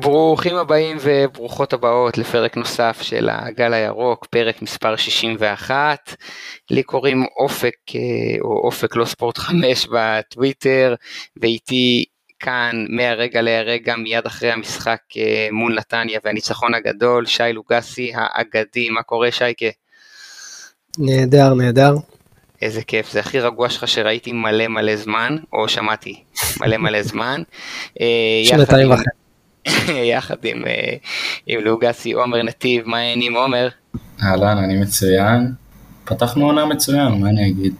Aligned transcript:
ברוכים 0.00 0.56
הבאים 0.56 0.96
וברוכות 1.00 1.72
הבאות 1.72 2.18
לפרק 2.18 2.56
נוסף 2.56 2.98
של 3.02 3.28
הגל 3.32 3.74
הירוק, 3.74 4.26
פרק 4.26 4.62
מספר 4.62 4.96
61. 4.96 6.16
לי 6.70 6.82
קוראים 6.82 7.24
אופק 7.36 7.74
אה, 7.94 8.00
או 8.40 8.60
אופק 8.64 8.96
לא 8.96 9.04
ספורט 9.04 9.38
5 9.38 9.88
בטוויטר, 9.92 10.94
ואיתי 11.36 12.04
כאן 12.38 12.86
מהרגע 12.88 13.42
להרגע 13.42 13.96
מיד 13.96 14.26
אחרי 14.26 14.50
המשחק 14.50 15.00
אה, 15.16 15.48
מול 15.52 15.74
נתניה 15.74 16.20
והניצחון 16.24 16.74
הגדול, 16.74 17.26
שי 17.26 17.52
לוגסי 17.52 18.12
האגדי, 18.14 18.88
מה 18.90 19.02
קורה 19.02 19.32
שייקה? 19.32 19.66
נהדר, 20.98 21.54
נהדר. 21.54 21.94
איזה 22.62 22.82
כיף, 22.82 23.12
זה 23.12 23.20
הכי 23.20 23.40
רגוע 23.40 23.70
שלך 23.70 23.88
שראיתי 23.88 24.32
מלא 24.32 24.68
מלא 24.68 24.96
זמן, 24.96 25.36
או 25.52 25.68
שמעתי 25.68 26.22
מלא 26.60 26.76
מלא 26.76 27.02
זמן. 27.02 27.42
אה, 28.00 28.06
שנתיים 28.44 28.90
וחצי. 28.90 29.25
יחד 30.12 30.44
עם, 30.44 30.66
אה, 30.66 30.96
עם 31.46 31.60
לוגסי, 31.60 32.12
עומר 32.12 32.42
נתיב, 32.42 32.86
מה 32.86 32.98
העניינים 32.98 33.36
עומר? 33.36 33.68
אהלן, 34.22 34.58
אני 34.58 34.76
מצוין. 34.80 35.52
פתחנו 36.04 36.46
עונה 36.46 36.66
מצוין, 36.66 37.20
מה 37.20 37.28
אני 37.28 37.48
אגיד? 37.48 37.74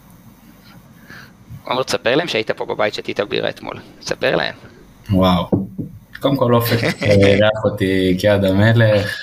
עומר, 1.64 1.83
תספר 1.83 2.16
להם 2.16 2.28
שהיית 2.28 2.51
פה 2.51 2.64
בבית 2.64 2.95
שתית 2.95 3.20
בירה 3.20 3.48
אתמול, 3.48 3.77
תספר 4.01 4.37
להם. 4.37 4.55
וואו. 5.11 5.51
קודם 6.20 6.37
כל 6.37 6.55
אופק 6.55 7.02
אירח 7.02 7.64
אותי 7.64 8.16
כיד 8.19 8.45
המלך, 8.45 9.16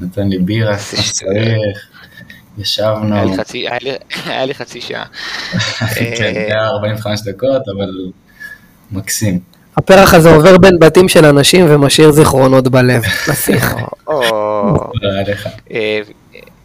נתן 0.00 0.28
לי 0.28 0.38
בירה, 0.38 0.78
כמו 0.78 1.02
שצריך, 1.02 1.88
ישבנו. 2.58 3.14
היה 4.26 4.44
לי 4.44 4.54
חצי 4.54 4.80
שעה. 4.80 5.04
כן, 5.94 6.14
זה 6.16 6.54
היה 6.54 6.66
45 6.66 7.20
דקות, 7.22 7.62
אבל 7.76 7.90
מקסים. 8.92 9.40
הפרח 9.78 10.14
הזה 10.14 10.34
עובר 10.34 10.58
בין 10.58 10.78
בתים 10.78 11.08
של 11.08 11.24
אנשים 11.24 11.66
ומשאיר 11.68 12.10
זיכרונות 12.10 12.68
בלב. 12.68 13.02
נסיך. 13.30 13.74
אה, 15.70 16.00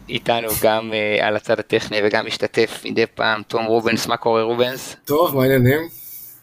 איתנו 0.08 0.48
גם 0.62 0.90
אה, 0.92 1.26
על 1.26 1.36
הצד 1.36 1.58
הטכני 1.58 1.96
וגם 2.04 2.26
משתתף 2.26 2.82
מדי 2.84 3.06
פעם, 3.14 3.42
תום 3.48 3.64
רובנס, 3.64 4.06
מה 4.06 4.16
קורה 4.16 4.42
רובנס? 4.42 4.96
טוב, 5.04 5.36
מה 5.36 5.42
העניינים? 5.42 5.80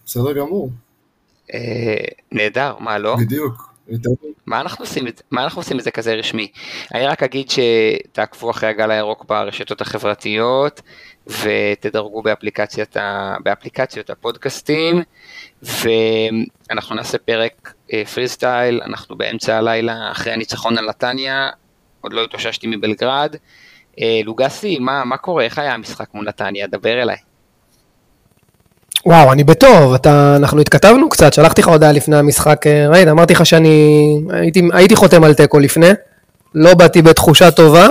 בסדר 0.06 0.32
גמור. 0.34 0.70
אה, 1.54 1.60
נהדר, 2.32 2.74
מה 2.80 2.98
לא? 2.98 3.16
בדיוק. 3.16 3.72
מה 4.46 4.62
אנחנו, 4.62 4.86
עושים, 4.86 5.06
מה 5.32 5.44
אנחנו 5.44 5.60
עושים 5.60 5.80
את 5.80 5.84
זה 5.84 5.92
כזה 5.92 6.14
רשמי? 6.14 6.48
אני 6.94 7.08
רק 7.08 7.24
אגיד 7.24 7.48
שתעקבו 7.50 8.52
אחרי 8.52 8.70
הגל 8.70 8.92
הירוק 8.92 9.26
ברשתות 9.30 9.82
החברתיות 9.82 10.82
ותדרגו 11.28 12.22
באפליקציות, 12.22 12.98
באפליקציות 13.44 14.10
הפודקאסטים 14.10 15.04
ואנחנו 15.64 16.96
נעשה 16.96 17.18
פרק 17.18 17.74
פרי 18.14 18.28
סטייל, 18.28 18.82
אנחנו 18.86 19.18
באמצע 19.18 19.58
הלילה 19.58 20.12
אחרי 20.12 20.34
הניצחון 20.34 20.78
על 20.78 20.90
נתניה, 20.90 21.50
עוד 22.02 22.14
לא 22.14 22.24
התאוששתי 22.24 22.68
מבלגרד. 22.68 23.36
אה, 24.00 24.22
לוגסי, 24.26 24.80
מה, 24.80 25.04
מה 25.06 25.18
קורה? 25.18 25.44
איך 25.44 25.60
היה 25.60 25.74
המשחק 25.74 26.08
מול 26.14 26.26
נתניה? 26.28 26.68
דבר 26.68 27.02
אליי. 27.02 27.18
וואו, 29.06 29.32
אני 29.32 29.44
בטוב, 29.44 29.94
אתה, 29.94 30.36
אנחנו 30.36 30.62
התכתבנו 30.62 31.10
קצת, 31.10 31.34
שלחתי 31.34 31.62
לך 31.62 31.68
הודעה 31.68 31.92
לפני 31.92 32.18
המשחק, 32.18 32.68
אה, 32.68 32.88
ראית, 32.90 33.08
אמרתי 33.08 33.34
לך 33.34 33.46
שאני 33.46 34.18
הייתי, 34.30 34.62
הייתי 34.74 34.96
חותם 34.96 35.24
על 35.24 35.34
תיקו 35.34 35.60
לפני, 35.60 35.90
לא 36.56 36.74
באתי 36.74 37.02
בתחושה 37.02 37.52
טובה, 37.52 37.84
אה, 37.86 37.90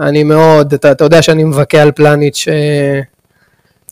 אני 0.00 0.22
מאוד, 0.24 0.74
אתה, 0.74 0.90
אתה 0.90 1.04
יודע 1.04 1.22
שאני 1.22 1.44
מבכה 1.44 1.78
על 1.82 1.92
פלניץ' 1.92 2.44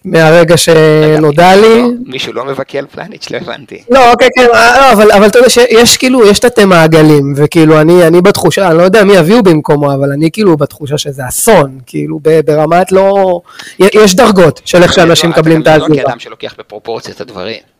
מהרגע 0.04 0.56
שנודע 0.56 1.56
לי. 1.56 1.82
מישהו 2.06 2.32
לא 2.32 2.44
מבכה 2.44 2.78
על 2.78 2.86
פלניץ', 2.86 3.30
לא 3.30 3.36
הבנתי. 3.36 3.82
לא, 3.90 4.10
אוקיי, 4.10 4.28
כן, 4.36 4.46
לא, 4.52 4.92
אבל, 4.92 5.12
אבל 5.12 5.26
אתה 5.26 5.38
יודע 5.38 5.48
שיש 5.48 5.96
כאילו, 5.96 6.26
יש 6.26 6.38
תתי 6.38 6.64
מעגלים, 6.64 7.34
וכאילו 7.36 7.80
אני, 7.80 8.06
אני 8.06 8.20
בתחושה, 8.20 8.68
אני 8.68 8.78
לא 8.78 8.82
יודע 8.82 9.04
מי 9.04 9.12
יביאו 9.12 9.42
במקומו, 9.42 9.94
אבל 9.94 10.12
אני 10.12 10.30
כאילו 10.32 10.56
בתחושה 10.56 10.98
שזה 10.98 11.28
אסון, 11.28 11.78
כאילו 11.86 12.20
ברמת 12.44 12.92
לא, 12.92 13.40
יש 13.78 14.16
דרגות 14.16 14.60
של 14.64 14.82
איך 14.82 14.92
שאנשים 14.92 15.30
מקבלים 15.30 15.62
את 15.62 15.66
העזיבה. 15.66 15.86
אתה 15.86 15.94
גם 15.94 16.00
לא 16.02 16.08
כאדם 16.08 16.18
שלוקח 16.18 16.54
בפרופורציה 16.58 17.14
את 17.14 17.20
הדברים. 17.20 17.71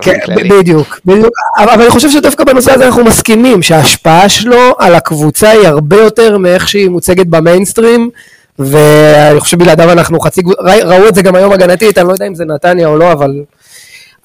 כן, 0.00 0.18
בדיוק, 0.50 1.00
בדיוק, 1.04 1.34
אבל 1.58 1.82
אני 1.82 1.90
חושב 1.90 2.10
שדווקא 2.10 2.44
בנושא 2.44 2.72
הזה 2.72 2.86
אנחנו 2.86 3.04
מסכימים 3.04 3.62
שההשפעה 3.62 4.28
שלו 4.28 4.74
על 4.78 4.94
הקבוצה 4.94 5.50
היא 5.50 5.68
הרבה 5.68 5.96
יותר 5.96 6.38
מאיך 6.38 6.68
שהיא 6.68 6.88
מוצגת 6.88 7.26
במיינסטרים, 7.26 8.10
ואני 8.58 9.40
חושב 9.40 9.56
שבלעדיו 9.56 9.92
אנחנו 9.92 10.20
חצי, 10.20 10.40
ראו 10.84 11.08
את 11.08 11.14
זה 11.14 11.22
גם 11.22 11.34
היום 11.34 11.52
הגנתית, 11.52 11.98
אני 11.98 12.08
לא 12.08 12.12
יודע 12.12 12.26
אם 12.26 12.34
זה 12.34 12.44
נתניה 12.44 12.88
או 12.88 12.96
לא, 12.96 13.12
אבל 13.12 13.44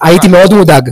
הייתי 0.00 0.28
מאוד 0.28 0.54
מודאג 0.54 0.90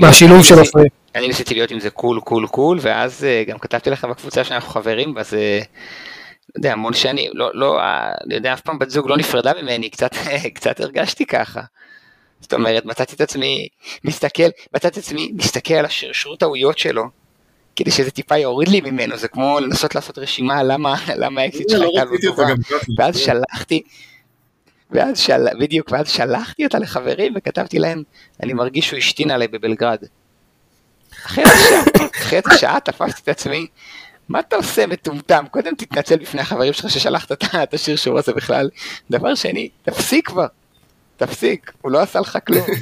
מהשילוב 0.00 0.44
של 0.44 0.58
עופרי. 0.58 0.88
אני 1.14 1.28
ניסיתי 1.28 1.54
להיות 1.54 1.70
עם 1.70 1.80
זה 1.80 1.90
cool 1.90 2.20
cool 2.20 2.46
cool, 2.46 2.78
ואז 2.82 3.24
אה, 3.24 3.44
גם 3.46 3.58
כתבתי 3.58 3.90
לך 3.90 4.04
בקבוצה 4.04 4.44
שאנחנו 4.44 4.70
חברים, 4.70 5.12
ואז, 5.16 5.34
אה, 5.34 5.58
לא 5.58 6.58
יודע, 6.58 6.72
המון 6.72 6.92
שנים, 6.92 7.30
לא, 7.34 7.50
לא, 7.54 7.80
אה, 7.80 8.12
אני 8.26 8.34
יודע, 8.34 8.52
אף 8.52 8.60
פעם 8.60 8.78
בת 8.78 8.90
זוג 8.90 9.08
לא 9.08 9.16
נפרדה 9.16 9.52
ממני, 9.62 9.90
קצת, 9.90 10.10
קצת 10.54 10.80
הרגשתי 10.80 11.26
ככה. 11.26 11.60
זאת 12.40 12.54
אומרת, 12.54 12.84
מצאתי 12.84 13.14
את 13.16 13.20
עצמי 13.20 13.68
מסתכל, 14.04 14.48
מצאתי 14.74 15.00
את 15.00 15.04
עצמי 15.04 15.32
מסתכל 15.34 15.74
על 15.74 15.84
השרשור 15.84 16.36
טעויות 16.36 16.78
שלו, 16.78 17.04
כדי 17.76 17.90
שזה 17.90 18.10
טיפה 18.10 18.36
יוריד 18.36 18.68
לי 18.68 18.80
ממנו, 18.80 19.16
זה 19.16 19.28
כמו 19.28 19.60
לנסות 19.60 19.94
לעשות 19.94 20.18
רשימה 20.18 20.62
למה, 20.62 20.96
למה 21.16 21.40
האקסית 21.40 21.70
שלך 21.70 21.80
לא 21.80 21.86
הייתה 21.86 22.04
לא 22.04 22.30
טובה, 22.30 22.46
ואז 22.98 23.18
שלחתי, 23.18 23.82
ואז 24.90 25.18
של... 25.18 25.46
בדיוק, 25.60 25.88
ואז 25.92 26.10
שלחתי 26.10 26.64
אותה 26.64 26.78
לחברים 26.78 27.32
וכתבתי 27.36 27.78
להם, 27.78 28.02
אני 28.42 28.52
מרגיש 28.52 28.88
שהוא 28.88 28.98
השתין 28.98 29.30
עליי 29.30 29.48
בבלגרד. 29.48 29.98
אחרי 31.26 31.44
שעה, 31.46 31.84
אחרי 32.16 32.58
שעה 32.58 32.80
תפסתי 32.80 33.20
את 33.22 33.28
עצמי, 33.28 33.66
מה 34.28 34.40
אתה 34.40 34.56
עושה 34.56 34.86
מטומטם? 34.86 35.44
קודם 35.50 35.74
תתנצל 35.74 36.16
בפני 36.16 36.40
החברים 36.40 36.72
שלך 36.72 36.90
ששלחת 36.90 37.32
את 37.62 37.74
השרשור 37.74 38.18
הזה 38.18 38.32
בכלל. 38.32 38.70
דבר 39.10 39.34
שני, 39.34 39.68
תפסיק 39.82 40.26
כבר, 40.26 40.46
תפסיק, 41.16 41.72
הוא 41.82 41.92
לא 41.92 42.00
עשה 42.00 42.20
לך 42.20 42.38
כלום. 42.46 42.64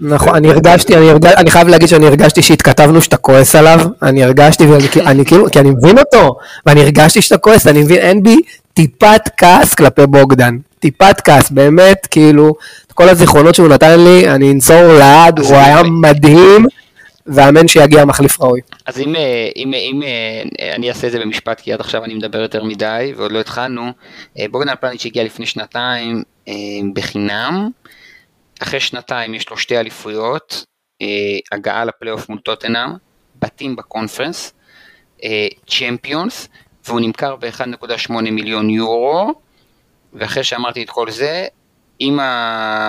נכון, 0.00 0.34
אני 0.34 0.50
הרגשתי, 0.50 0.96
אני, 0.96 1.10
הרגש, 1.10 1.32
אני 1.36 1.50
חייב 1.50 1.68
להגיד 1.68 1.88
שאני 1.88 2.06
הרגשתי 2.06 2.42
שהתכתבנו 2.42 3.02
שאתה 3.02 3.16
כועס 3.16 3.54
עליו, 3.54 3.80
אני 4.02 4.24
הרגשתי, 4.24 4.66
ואני, 4.66 4.84
אני 5.06 5.24
כאילו, 5.24 5.50
כי 5.50 5.58
אני 5.58 5.70
מבין 5.70 5.98
אותו, 5.98 6.36
ואני 6.66 6.80
הרגשתי 6.80 7.22
שאתה 7.22 7.38
כועס, 7.38 7.66
אני 7.66 7.82
מבין, 7.82 7.98
אין 7.98 8.22
בי 8.22 8.36
טיפת 8.74 9.28
כעס 9.36 9.74
כלפי 9.74 10.06
בוגדן, 10.06 10.56
טיפת 10.78 11.20
כעס, 11.20 11.50
באמת, 11.50 12.06
כאילו, 12.10 12.54
כל 12.94 13.08
הזיכרונות 13.08 13.54
שהוא 13.54 13.68
נתן 13.68 14.00
לי, 14.00 14.28
אני 14.28 14.52
אנצור 14.52 14.82
לעד, 14.82 15.38
הוא 15.38 15.56
היה 15.56 15.82
מדהים. 15.82 16.66
ואמן 17.26 17.68
שיגיע 17.68 18.04
מחליף 18.04 18.40
ראוי. 18.40 18.60
אז 18.86 18.98
אם, 19.00 19.14
אם, 19.56 19.74
אם 19.74 20.02
אני 20.76 20.88
אעשה 20.88 21.06
את 21.06 21.12
זה 21.12 21.18
במשפט, 21.18 21.60
כי 21.60 21.72
עד 21.72 21.80
עכשיו 21.80 22.04
אני 22.04 22.14
מדבר 22.14 22.40
יותר 22.40 22.64
מדי 22.64 23.12
ועוד 23.16 23.32
לא 23.32 23.40
התחלנו, 23.40 23.82
אה, 24.38 24.44
בוגדן 24.50 24.74
פלניץ' 24.80 25.06
הגיע 25.06 25.24
לפני 25.24 25.46
שנתיים 25.46 26.22
בחינם, 26.92 27.70
אחרי 28.62 28.80
שנתיים 28.80 29.34
יש 29.34 29.50
לו 29.50 29.58
שתי 29.58 29.78
אליפויות, 29.78 30.64
הגעה 31.52 31.84
לפלייאוף 31.84 32.28
מול 32.28 32.38
טוטנאם, 32.38 32.90
בתים 33.42 33.76
בקונפרנס, 33.76 34.52
צ'מפיונס, 35.66 36.48
והוא 36.86 37.00
נמכר 37.00 37.36
ב-1.8 37.36 38.12
מיליון 38.12 38.70
יורו, 38.70 39.32
ואחרי 40.12 40.44
שאמרתי 40.44 40.82
את 40.82 40.90
כל 40.90 41.10
זה, 41.10 41.46
אם. 42.00 42.18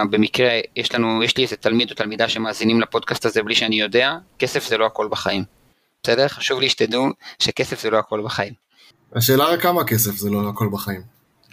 במקרה 0.09 0.59
יש 0.75 0.95
לנו, 0.95 1.23
יש 1.23 1.37
לי 1.37 1.43
איזה 1.43 1.55
תלמיד 1.55 1.89
או 1.89 1.95
תלמידה 1.95 2.29
שמאזינים 2.29 2.81
לפודקאסט 2.81 3.25
הזה 3.25 3.43
בלי 3.43 3.55
שאני 3.55 3.81
יודע, 3.81 4.17
כסף 4.39 4.67
זה 4.67 4.77
לא 4.77 4.85
הכל 4.85 5.07
בחיים. 5.11 5.43
בסדר? 6.03 6.27
חשוב 6.27 6.59
לי 6.59 6.69
שתדעו 6.69 7.07
שכסף 7.39 7.81
זה 7.81 7.89
לא 7.89 7.97
הכל 7.97 8.21
בחיים. 8.25 8.53
השאלה 9.15 9.45
רק 9.45 9.61
כמה 9.61 9.83
כסף 9.83 10.11
זה 10.11 10.29
לא 10.29 10.49
הכל 10.49 10.69
בחיים. 10.71 11.01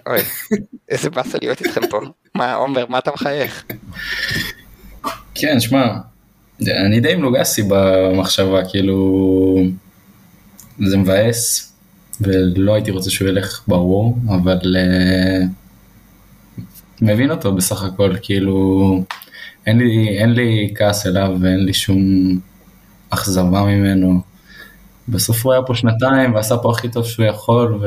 אוי, 0.06 0.20
איזה 0.88 1.10
באסה 1.10 1.38
להיות 1.42 1.60
איתכם 1.60 1.80
פה. 1.90 2.00
מה, 2.34 2.54
עומר, 2.54 2.86
מה 2.88 2.98
אתה 2.98 3.10
מחייך? 3.14 3.64
כן, 5.34 5.60
שמע, 5.60 5.96
אני 6.62 7.00
די 7.00 7.12
עם 7.12 7.22
לוגסי 7.22 7.62
במחשבה, 7.68 8.60
כאילו, 8.70 9.62
זה 10.78 10.96
מבאס, 10.96 11.72
ולא 12.20 12.74
הייתי 12.74 12.90
רוצה 12.90 13.10
שהוא 13.10 13.28
ילך 13.28 13.62
ברור, 13.68 14.18
אבל 14.28 14.58
uh, 14.58 15.46
מבין 17.02 17.30
אותו 17.30 17.54
בסך 17.54 17.82
הכל, 17.82 18.14
כאילו, 18.22 19.04
אין 19.66 19.78
לי, 19.78 20.18
אין 20.18 20.32
לי 20.32 20.74
כעס 20.74 21.06
אליו 21.06 21.36
ואין 21.40 21.64
לי 21.64 21.74
שום 21.74 22.00
אכזבה 23.10 23.62
ממנו. 23.62 24.29
בסוף 25.10 25.44
הוא 25.44 25.52
היה 25.52 25.62
פה 25.62 25.74
שנתיים 25.74 26.34
ועשה 26.34 26.56
פה 26.56 26.70
הכי 26.70 26.88
טוב 26.88 27.04
שהוא 27.04 27.26
יכול 27.26 27.80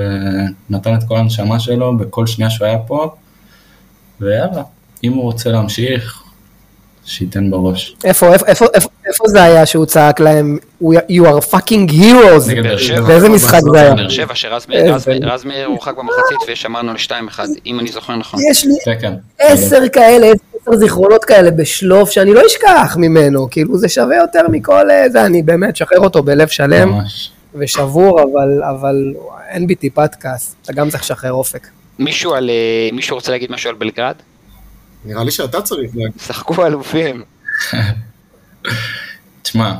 ונתן 0.69 0.95
את 0.95 1.03
כל 1.07 1.17
הנשמה 1.17 1.59
שלו 1.59 1.97
בכל 1.97 2.27
שנייה 2.27 2.49
שהוא 2.49 2.67
היה 2.67 2.79
פה 2.79 3.15
ויאללה, 4.21 4.63
אם 5.03 5.13
הוא 5.13 5.23
רוצה 5.23 5.51
להמשיך, 5.51 6.22
שייתן 7.05 7.51
בראש. 7.51 7.95
איפה, 8.03 8.33
איפה, 8.33 8.45
איפה, 8.47 8.65
איפה, 8.73 8.89
איפה 9.07 9.23
זה 9.27 9.43
היה 9.43 9.65
שהוא 9.65 9.85
צעק 9.85 10.19
להם, 10.19 10.57
"We 10.83 10.85
are- 10.85 11.11
you 11.11 11.23
are 11.25 11.51
fucking 11.53 11.91
heroes? 11.91 12.49
נגד 12.49 12.63
באר 12.63 12.77
שבע. 12.77 13.01
באיזה 13.01 13.29
משחק 13.29 13.59
זה 13.73 13.81
היה? 13.81 13.93
באר 13.95 14.09
שבע 14.09 14.35
שרז 14.35 14.65
מאיר- 15.45 15.65
הורחק 15.65 15.93
במחצית 15.97 16.37
ושמרנו 16.53 16.91
על 16.91 16.97
2-1, 16.97 17.11
אם 17.65 17.79
אני 17.79 17.91
זוכר 17.91 18.15
נכון. 18.15 18.39
יש 18.51 18.65
לי. 18.65 18.73
עשר 19.39 19.87
כאלה, 19.93 20.27
עשר 20.61 20.77
זיכרונות 20.77 21.25
כאלה 21.25 21.51
בשלוף 21.51 22.09
שאני 22.09 22.33
לא 22.33 22.41
אשכח 22.47 22.95
ממנו, 22.99 23.47
כאילו 23.51 23.77
זה 23.77 23.89
שווה 23.89 24.15
יותר 24.17 24.41
מכל 24.51 24.91
אה, 24.91 25.09
זה, 25.09 25.25
אני 25.25 25.41
באמת 25.43 25.75
שחרר 25.75 25.99
אותו 25.99 26.23
בלב 26.23 26.47
שלם 26.47 26.89
ממש. 26.89 27.31
ושבור, 27.55 28.21
אבל, 28.21 28.63
אבל 28.63 29.13
אין 29.49 29.67
בי 29.67 29.75
טיפת 29.75 30.15
כעס, 30.19 30.55
אתה 30.63 30.73
גם 30.73 30.89
צריך 30.89 31.03
לשחרר 31.03 31.31
אופק. 31.33 31.67
מישהו 31.99 32.33
על, 32.33 32.49
אה, 32.49 32.89
מישהו 32.95 33.15
רוצה 33.15 33.31
להגיד 33.31 33.51
משהו 33.51 33.69
על 33.69 33.75
בלגרד? 33.75 34.15
נראה 35.05 35.23
לי 35.23 35.31
שאתה 35.31 35.61
צריך 35.61 35.95
להגיד. 35.95 36.19
שחקו 36.19 36.65
אלופים. 36.65 37.23
תשמע, 39.41 39.75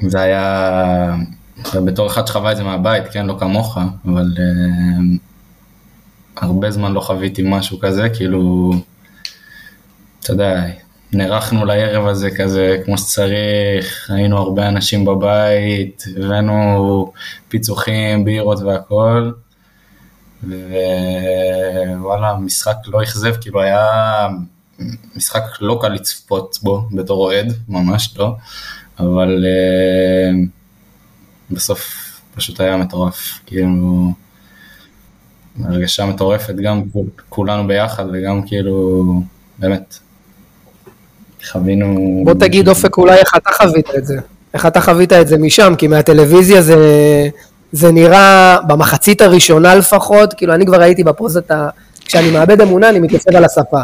זה 0.00 0.20
היה... 0.20 1.16
בתור 1.74 2.06
אחד 2.06 2.26
שחווה 2.26 2.52
את 2.52 2.56
זה 2.56 2.64
מהבית, 2.64 3.04
כן, 3.12 3.26
לא 3.26 3.36
כמוך, 3.38 3.78
אבל 4.04 4.34
אה, 4.38 5.16
הרבה 6.36 6.70
זמן 6.70 6.92
לא 6.92 7.00
חוויתי 7.00 7.42
משהו 7.44 7.78
כזה, 7.78 8.08
כאילו, 8.08 8.72
אתה 10.20 10.32
יודע, 10.32 10.64
נערכנו 11.12 11.64
לערב 11.64 12.06
הזה 12.06 12.30
כזה 12.30 12.76
כמו 12.84 12.98
שצריך, 12.98 14.10
היינו 14.10 14.38
הרבה 14.38 14.68
אנשים 14.68 15.04
בבית, 15.04 16.04
הבאנו 16.16 17.12
פיצוחים, 17.48 18.24
בירות 18.24 18.60
והכל, 18.60 19.30
ווואלה, 20.42 22.30
המשחק 22.30 22.76
לא 22.86 23.02
אכזב, 23.02 23.34
כאילו 23.40 23.60
היה 23.60 23.86
משחק 25.16 25.42
לא 25.60 25.78
קל 25.82 25.88
לצפות 25.88 26.58
בו 26.62 26.88
בתור 26.92 27.24
אוהד, 27.24 27.52
ממש 27.68 28.14
לא, 28.18 28.34
אבל 28.98 29.44
אה, 29.46 30.30
בסוף 31.50 32.08
פשוט 32.34 32.60
היה 32.60 32.76
מטורף, 32.76 33.40
כאילו, 33.46 34.12
הרגשה 35.64 36.06
מטורפת, 36.06 36.54
גם 36.54 36.82
כולנו 37.28 37.66
ביחד 37.66 38.04
וגם 38.12 38.42
כאילו, 38.46 39.04
באמת, 39.58 39.98
חווינו... 41.50 42.22
בוא 42.24 42.34
תגיד 42.34 42.68
אופק 42.68 42.96
אולי 42.96 43.16
איך 43.18 43.34
אתה 43.36 43.50
חווית 43.52 43.86
את 43.98 44.06
זה, 44.06 44.18
איך 44.54 44.66
אתה 44.66 44.80
חווית 44.80 45.12
את 45.12 45.28
זה 45.28 45.38
משם, 45.38 45.74
כי 45.78 45.88
מהטלוויזיה 45.88 46.62
זה, 46.62 46.76
זה 47.72 47.92
נראה, 47.92 48.58
במחצית 48.66 49.20
הראשונה 49.20 49.74
לפחות, 49.74 50.34
כאילו 50.34 50.54
אני 50.54 50.66
כבר 50.66 50.82
הייתי 50.82 51.04
בפוזת 51.04 51.50
ה... 51.50 51.68
כשאני 52.08 52.30
מאבד 52.30 52.60
אמונה 52.60 52.88
אני 52.88 53.00
מתיישב 53.00 53.36
על 53.36 53.44
הספה. 53.44 53.80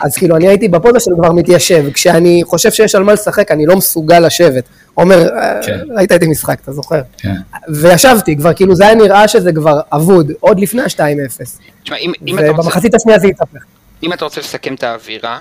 אז 0.00 0.16
כאילו 0.16 0.36
אני 0.36 0.48
הייתי 0.48 0.68
בפוזה 0.68 1.00
שאני 1.00 1.16
כבר 1.16 1.32
מתיישב, 1.32 1.84
כשאני 1.92 2.42
חושב 2.44 2.70
שיש 2.70 2.94
על 2.94 3.02
מה 3.02 3.12
לשחק 3.12 3.50
אני 3.50 3.66
לא 3.66 3.76
מסוגל 3.76 4.20
לשבת. 4.20 4.64
עומר, 4.94 5.28
כן. 5.66 5.80
ראית 5.96 6.12
איתי 6.12 6.26
משחק, 6.26 6.58
אתה 6.62 6.72
זוכר? 6.72 7.00
כן. 7.18 7.34
וישבתי, 7.68 8.36
כבר 8.36 8.54
כאילו 8.54 8.74
זה 8.76 8.86
היה 8.86 8.94
נראה 8.94 9.28
שזה 9.28 9.52
כבר 9.52 9.80
אבוד, 9.92 10.32
עוד 10.40 10.60
לפני 10.60 10.82
ה-2-0. 10.82 11.44
תשמע, 11.82 11.96
אם, 11.96 12.12
אם, 12.26 12.38
אתה 12.38 12.48
רוצה, 12.48 12.60
ובמחצית 12.60 12.94
השנייה 12.94 13.18
זה 13.18 13.26
התהפך. 13.26 13.64
אם 14.02 14.12
אתה 14.12 14.24
רוצה 14.24 14.40
לסכם 14.40 14.74
את 14.74 14.82
האווירה, 14.82 15.38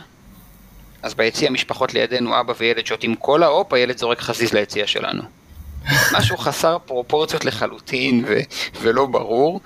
אז 1.03 1.13
ביציע 1.13 1.49
משפחות 1.49 1.93
לידינו 1.93 2.39
אבא 2.39 2.53
וילד 2.59 2.85
שותים 2.85 3.15
קולה, 3.15 3.47
הופ, 3.47 3.73
הילד 3.73 3.97
זורק 3.97 4.19
חזיז 4.19 4.53
ליציע 4.53 4.87
שלנו. 4.87 5.23
משהו 6.13 6.37
חסר 6.37 6.77
פרופורציות 6.85 7.45
לחלוטין 7.45 8.25
ו- 8.27 8.39
ולא 8.81 9.05
ברור, 9.05 9.61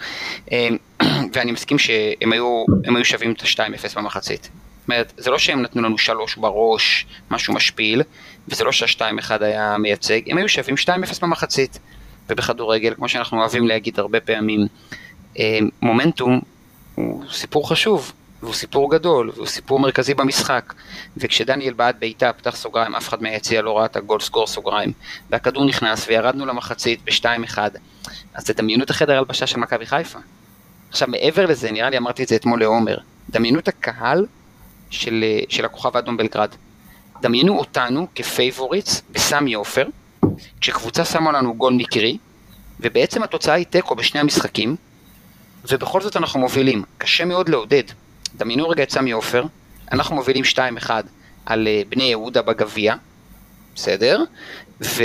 אמ, 0.51 0.77
ואני 1.33 1.51
מסכים 1.51 1.79
שהם 1.79 2.31
היו, 2.31 2.65
היו 2.83 3.05
שווים 3.05 3.31
את 3.31 3.41
ה-2-0 3.41 3.95
במחצית. 3.95 4.41
זאת 4.41 4.89
אומרת, 4.89 5.13
זה 5.17 5.31
לא 5.31 5.37
שהם 5.37 5.61
נתנו 5.61 5.81
לנו 5.81 5.97
3 5.97 6.35
בראש, 6.35 7.05
משהו 7.31 7.53
משפיל, 7.53 8.01
וזה 8.47 8.63
לא 8.63 8.71
שה-2-1 8.71 9.31
היה 9.43 9.77
מייצג, 9.77 10.21
הם 10.29 10.37
היו 10.37 10.49
שווים 10.49 10.75
2-0 10.75 10.89
במחצית. 11.21 11.79
ובכדורגל, 12.29 12.93
כמו 12.93 13.09
שאנחנו 13.09 13.39
אוהבים 13.39 13.67
להגיד 13.67 13.99
הרבה 13.99 14.19
פעמים, 14.19 14.67
אמ, 15.37 15.69
מומנטום 15.81 16.39
הוא 16.95 17.23
סיפור 17.31 17.69
חשוב, 17.69 18.11
והוא 18.41 18.53
סיפור 18.53 18.91
גדול, 18.91 19.31
והוא 19.35 19.47
סיפור 19.47 19.79
מרכזי 19.79 20.13
במשחק. 20.13 20.73
וכשדניאל 21.17 21.73
בעט 21.73 21.95
בעיטה, 21.99 22.33
פתח 22.33 22.55
סוגריים, 22.55 22.95
אף 22.95 23.09
אחד 23.09 23.23
מהיציע 23.23 23.61
לא 23.61 23.77
ראה 23.77 23.85
את 23.85 23.95
הגול 23.95 24.19
סקור 24.19 24.47
סוגריים, 24.47 24.93
והכדור 25.29 25.65
נכנס 25.65 26.07
וירדנו 26.07 26.45
למחצית 26.45 26.99
ב-2-1, 27.03 27.57
אז 28.33 28.43
תדמיינו 28.43 28.83
את 28.83 28.89
החדר 28.89 29.17
הלבשה 29.17 29.47
של 29.47 29.59
מכבי 29.59 29.85
חיפה. 29.85 30.19
עכשיו 30.89 31.07
מעבר 31.07 31.45
לזה, 31.45 31.71
נראה 31.71 31.89
לי 31.89 31.97
אמרתי 31.97 32.23
את 32.23 32.27
זה 32.27 32.35
אתמול 32.35 32.59
לעומר, 32.59 32.97
דמיינו 33.29 33.59
את 33.59 33.67
הקהל 33.67 34.25
של, 34.89 35.23
אה, 35.23 35.39
של 35.49 35.65
הכוכב 35.65 35.95
האדום 35.95 36.17
בלגרד. 36.17 36.49
דמיינו 37.21 37.59
אותנו 37.59 38.07
כ 38.15 38.31
favorites 38.31 39.01
בסמי 39.11 39.53
עופר, 39.53 39.87
כשקבוצה 40.61 41.05
שמה 41.05 41.31
לנו 41.31 41.55
גול 41.55 41.73
מקרי, 41.73 42.17
ובעצם 42.79 43.23
התוצאה 43.23 43.55
היא 43.55 43.65
תיקו 43.65 43.95
בשני 43.95 44.19
המשחקים, 44.19 44.75
ובכל 45.69 46.01
זאת 46.01 46.17
אנחנו 46.17 46.39
מובילים. 46.39 46.83
קשה 46.97 47.25
מאוד 47.25 47.49
לעודד. 47.49 47.83
דמיינו 48.35 48.69
רגע 48.69 48.83
את 48.83 48.91
סמי 48.91 49.11
עופר, 49.11 49.43
אנחנו 49.91 50.15
מובילים 50.15 50.43
2-1 50.85 50.89
על 51.45 51.67
אה, 51.67 51.81
בני 51.89 52.03
יהודה 52.03 52.41
בגביע, 52.41 52.95
בסדר? 53.75 54.23
ו, 54.81 55.03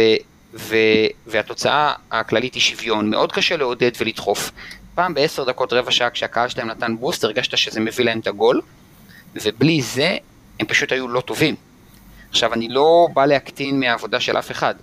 ו, 0.55 0.77
והתוצאה 1.27 1.93
הכללית 2.11 2.55
היא 2.55 2.63
שוויון, 2.63 3.11
מאוד 3.11 3.33
קשה 3.33 3.57
לעודד 3.57 3.91
ולדחוף. 4.01 4.51
פעם 4.95 5.15
בעשר 5.15 5.45
דקות, 5.45 5.73
רבע 5.73 5.91
שעה, 5.91 6.11
כשהקהל 6.11 6.49
שלהם 6.49 6.69
נתן 6.69 6.97
בוסט, 6.97 7.25
הרגשת 7.25 7.57
שזה 7.57 7.81
מביא 7.81 8.05
להם 8.05 8.19
את 8.19 8.27
הגול, 8.27 8.61
ובלי 9.35 9.83
זה 9.83 10.17
הם 10.61 10.67
פשוט 10.67 10.93
היו 10.93 11.09
לא 11.09 11.21
טובים. 11.21 11.55
עכשיו, 12.31 12.55
אני 12.55 12.69
לא 12.69 13.09
בא 13.15 13.27
להקטין 13.27 13.81
מהעבודה 13.81 14.21
של 14.21 14.39
אף 14.39 14.51
אחד. 14.51 14.75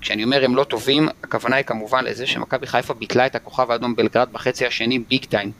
כשאני 0.00 0.24
אומר 0.24 0.44
הם 0.44 0.56
לא 0.56 0.64
טובים, 0.64 1.08
הכוונה 1.22 1.56
היא 1.56 1.64
כמובן 1.64 2.04
לזה 2.04 2.26
שמכבי 2.26 2.66
חיפה 2.66 2.94
ביטלה 2.94 3.26
את 3.26 3.34
הכוכב 3.34 3.70
האדום 3.70 3.96
בלגרד 3.96 4.28
בחצי 4.32 4.66
השני 4.66 4.98
ביג 4.98 5.24
טיים. 5.24 5.52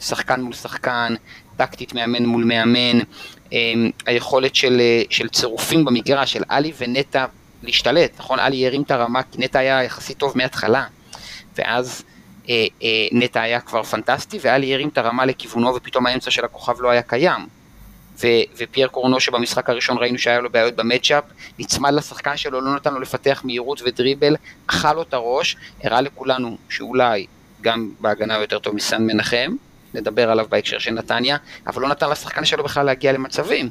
שחקן 0.00 0.40
מול 0.40 0.52
שחקן, 0.52 1.14
טקטית 1.56 1.94
מאמן 1.94 2.26
מול 2.26 2.44
מאמן, 2.44 2.98
אמ, 3.52 3.90
היכולת 4.06 4.54
של, 4.54 4.80
אה, 4.80 5.02
של 5.10 5.28
צירופים 5.28 5.84
במגרש, 5.84 6.32
של 6.32 6.42
עלי 6.48 6.72
ונטע 6.78 7.26
להשתלט, 7.62 8.10
נכון? 8.18 8.38
עלי 8.38 8.66
הרים 8.66 8.82
את 8.82 8.90
הרמה 8.90 9.22
כי 9.22 9.38
נטע 9.38 9.58
היה 9.58 9.84
יחסית 9.84 10.18
טוב 10.18 10.32
מההתחלה, 10.36 10.84
ואז 11.58 12.02
אה, 12.48 12.66
אה, 12.82 12.88
נטע 13.12 13.40
היה 13.40 13.60
כבר 13.60 13.82
פנטסטי, 13.82 14.38
ועלי 14.42 14.74
הרים 14.74 14.88
את 14.88 14.98
הרמה 14.98 15.26
לכיוונו 15.26 15.74
ופתאום 15.74 16.06
האמצע 16.06 16.30
של 16.30 16.44
הכוכב 16.44 16.80
לא 16.80 16.90
היה 16.90 17.02
קיים. 17.02 17.46
ו- 18.20 18.42
ופייר 18.58 18.88
קורנו 18.88 19.20
שבמשחק 19.20 19.70
הראשון 19.70 19.98
ראינו 19.98 20.18
שהיה 20.18 20.40
לו 20.40 20.50
בעיות 20.50 20.76
במצ'אפ, 20.76 21.24
נצמד 21.58 21.94
לשחקן 21.94 22.36
שלו, 22.36 22.60
לא 22.60 22.74
נתן 22.74 22.94
לו 22.94 23.00
לפתח 23.00 23.40
מהירות 23.44 23.82
ודריבל, 23.84 24.36
אכל 24.66 24.92
לו 24.92 25.02
את 25.02 25.14
הראש, 25.14 25.56
הראה 25.82 26.00
לכולנו 26.00 26.56
שאולי 26.68 27.26
גם 27.60 27.90
בהגנה 28.00 28.38
יותר 28.38 28.58
טוב 28.58 28.74
מסן 28.74 29.02
מנחם, 29.02 29.52
נדבר 29.94 30.30
עליו 30.30 30.46
בהקשר 30.50 30.78
של 30.78 30.90
נתניה, 30.90 31.36
אבל 31.66 31.82
לא 31.82 31.88
נתן 31.88 32.10
לשחקן 32.10 32.44
שלו 32.44 32.64
בכלל 32.64 32.86
להגיע 32.86 33.12
למצבים. 33.12 33.68